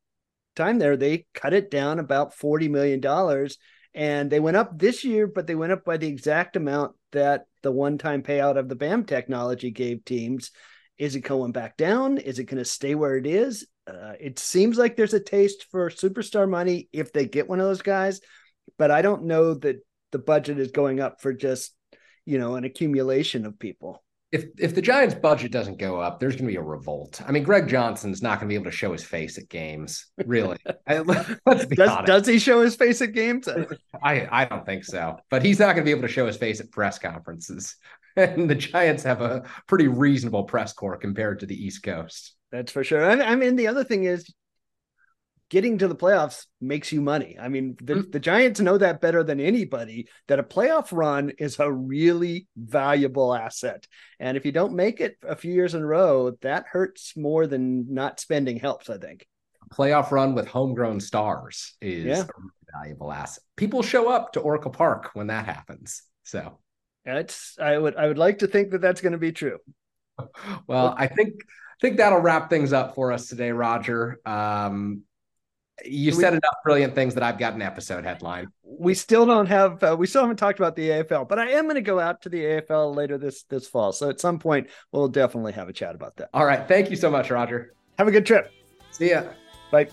time 0.55 0.79
there, 0.79 0.97
they 0.97 1.27
cut 1.35 1.53
it 1.53 1.69
down 1.69 1.99
about 1.99 2.35
forty 2.35 2.69
million 2.69 3.01
dollars, 3.01 3.59
and 3.93 4.31
they 4.31 4.39
went 4.39 4.57
up 4.57 4.79
this 4.79 5.05
year, 5.05 5.27
but 5.27 5.49
they 5.49 5.57
went 5.57 5.73
up 5.73 5.85
by 5.85 5.97
the 5.97 6.07
exact 6.07 6.55
amount 6.55 6.95
that 7.11 7.47
the 7.63 7.73
one 7.73 7.99
time 7.99 8.23
payout 8.23 8.57
of 8.57 8.69
the 8.69 8.77
BAM 8.77 9.05
technology 9.05 9.73
gave 9.73 10.05
teams. 10.05 10.53
Is 11.01 11.17
it 11.17 11.21
going 11.21 11.53
back 11.53 11.79
down? 11.79 12.19
Is 12.19 12.39
it 12.39 12.45
going 12.45 12.59
to 12.59 12.65
stay 12.65 12.95
where 12.95 13.17
it 13.17 13.27
is? 13.27 13.67
Uh, 13.87 14.13
it 14.21 14.39
seems 14.39 14.77
like 14.77 14.97
there's 14.97 15.15
a 15.15 15.19
taste 15.19 15.65
for 15.71 15.89
superstar 15.89 16.47
money 16.47 16.91
if 16.93 17.11
they 17.11 17.25
get 17.25 17.49
one 17.49 17.59
of 17.59 17.67
those 17.67 17.81
guys, 17.81 18.21
but 18.77 18.91
I 18.91 19.01
don't 19.01 19.25
know 19.25 19.55
that 19.55 19.77
the 20.13 20.19
budget 20.19 20.59
is 20.59 20.73
going 20.73 21.01
up 21.01 21.23
for 21.23 21.33
just 21.33 21.75
you 22.27 22.39
know 22.39 22.57
an 22.57 22.65
accumulation 22.65 23.47
of 23.47 23.59
people. 23.59 24.05
If 24.33 24.47
if 24.59 24.75
the 24.75 24.83
Giants' 24.83 25.15
budget 25.15 25.51
doesn't 25.51 25.79
go 25.79 26.01
up, 26.01 26.21
there's 26.21 26.35
going 26.35 26.47
to 26.47 26.53
be 26.53 26.57
a 26.57 26.63
revolt. 26.63 27.21
I 27.27 27.33
mean, 27.33 27.43
Greg 27.43 27.69
Johnson's 27.69 28.23
not 28.23 28.39
going 28.39 28.49
to 28.49 28.53
be 28.53 28.55
able 28.55 28.71
to 28.71 28.77
show 28.77 28.93
his 28.93 29.03
face 29.03 29.39
at 29.39 29.49
games. 29.49 30.07
Really, 30.25 30.57
let's 30.89 31.65
be 31.67 31.77
does, 31.77 31.91
honest. 31.91 32.07
Does 32.07 32.27
he 32.27 32.39
show 32.39 32.63
his 32.63 32.77
face 32.77 33.03
at 33.03 33.13
games? 33.13 33.49
I 34.03 34.29
I 34.31 34.45
don't 34.45 34.65
think 34.65 34.85
so. 34.85 35.17
But 35.31 35.45
he's 35.45 35.59
not 35.59 35.75
going 35.75 35.85
to 35.85 35.85
be 35.85 35.91
able 35.91 36.03
to 36.03 36.15
show 36.15 36.27
his 36.27 36.37
face 36.37 36.61
at 36.61 36.71
press 36.71 36.99
conferences. 36.99 37.77
and 38.17 38.49
the 38.49 38.55
Giants 38.55 39.03
have 39.05 39.21
a 39.21 39.45
pretty 39.67 39.89
reasonable 39.89 40.45
press 40.45 40.73
corps 40.73 40.97
compared 40.97 41.41
to 41.41 41.47
the 41.47 41.55
East 41.55 41.83
Coast. 41.83 42.35
That's 42.53 42.73
for 42.73 42.83
sure. 42.83 43.09
I 43.09 43.37
mean, 43.37 43.57
the 43.57 43.69
other 43.69 43.85
thing 43.85 44.05
is 44.05 44.33
getting 45.51 45.79
to 45.79 45.89
the 45.89 45.97
playoffs 45.97 46.47
makes 46.61 46.93
you 46.93 47.03
money. 47.03 47.37
I 47.39 47.49
mean, 47.49 47.77
the, 47.83 47.95
mm-hmm. 47.95 48.11
the, 48.11 48.21
Giants 48.21 48.61
know 48.61 48.79
that 48.79 49.01
better 49.01 49.23
than 49.25 49.41
anybody 49.41 50.09
that 50.29 50.39
a 50.39 50.45
playoff 50.45 50.89
run 50.93 51.31
is 51.39 51.59
a 51.59 51.71
really 51.71 52.47
valuable 52.57 53.35
asset. 53.35 53.87
And 54.21 54.37
if 54.37 54.47
you 54.47 54.53
don't 54.53 54.75
make 54.75 55.01
it 55.01 55.17
a 55.27 55.37
few 55.37 55.53
years 55.53 55.75
in 55.75 55.83
a 55.83 55.87
row, 55.87 56.31
that 56.43 56.67
hurts 56.71 57.17
more 57.17 57.47
than 57.47 57.93
not 57.93 58.21
spending 58.21 58.59
helps, 58.59 58.89
I 58.89 58.99
think. 58.99 59.27
A 59.71 59.75
playoff 59.75 60.13
run 60.13 60.35
with 60.35 60.47
homegrown 60.47 61.01
stars 61.01 61.75
is 61.83 62.05
yeah. 62.05 62.23
a 62.23 62.79
valuable 62.79 63.13
asset. 63.13 63.43
People 63.57 63.83
show 63.83 64.09
up 64.09 64.33
to 64.35 64.41
Oracle 64.41 64.71
Park 64.71 65.11
when 65.15 65.27
that 65.27 65.47
happens. 65.47 66.03
So 66.23 66.59
it's 67.05 67.59
I 67.59 67.77
would 67.77 67.97
I 67.97 68.07
would 68.07 68.19
like 68.19 68.39
to 68.39 68.47
think 68.47 68.71
that 68.71 68.81
that's 68.81 69.01
going 69.01 69.13
to 69.13 69.19
be 69.19 69.33
true. 69.33 69.59
Well, 70.67 70.95
I 70.99 71.07
think 71.07 71.33
I 71.41 71.81
think 71.81 71.97
that'll 71.97 72.21
wrap 72.21 72.51
things 72.51 72.75
up 72.75 72.95
for 72.95 73.11
us 73.11 73.29
today, 73.29 73.53
Roger. 73.53 74.21
Um, 74.27 75.05
you 75.85 76.13
said 76.13 76.33
enough 76.33 76.55
brilliant 76.65 76.95
things 76.95 77.15
that 77.15 77.23
I've 77.23 77.39
got 77.39 77.55
an 77.55 77.63
episode 77.63 78.05
headline. 78.05 78.49
We 78.65 78.95
still 78.95 79.27
don't 79.27 79.47
have 79.47 79.83
uh, 79.83 79.97
we 79.99 80.07
still 80.07 80.23
haven't 80.23 80.37
talked 80.37 80.59
about 80.59 80.77
the 80.77 80.89
AFL, 80.89 81.29
but 81.29 81.39
I 81.39 81.51
am 81.51 81.65
going 81.65 81.77
to 81.77 81.81
go 81.81 81.99
out 81.99 82.23
to 82.23 82.29
the 82.29 82.39
AFL 82.39 82.95
later 82.95 83.19
this 83.19 83.43
this 83.45 83.67
fall. 83.67 83.93
So 83.93 84.09
at 84.09 84.21
some 84.21 84.39
point 84.39 84.69
we'll 84.93 85.09
definitely 85.09 85.53
have 85.53 85.69
a 85.69 85.73
chat 85.73 85.95
about 85.95 86.17
that. 86.17 86.31
All 86.33 86.45
right, 86.45 86.67
thank 86.67 86.91
you 86.91 86.97
so 86.97 87.11
much, 87.11 87.31
Roger. 87.31 87.75
Have 87.99 88.09
a 88.09 88.13
good 88.13 88.27
trip. 88.27 88.53
See 88.91 89.11
ya. 89.11 89.25
Bye. 89.71 89.89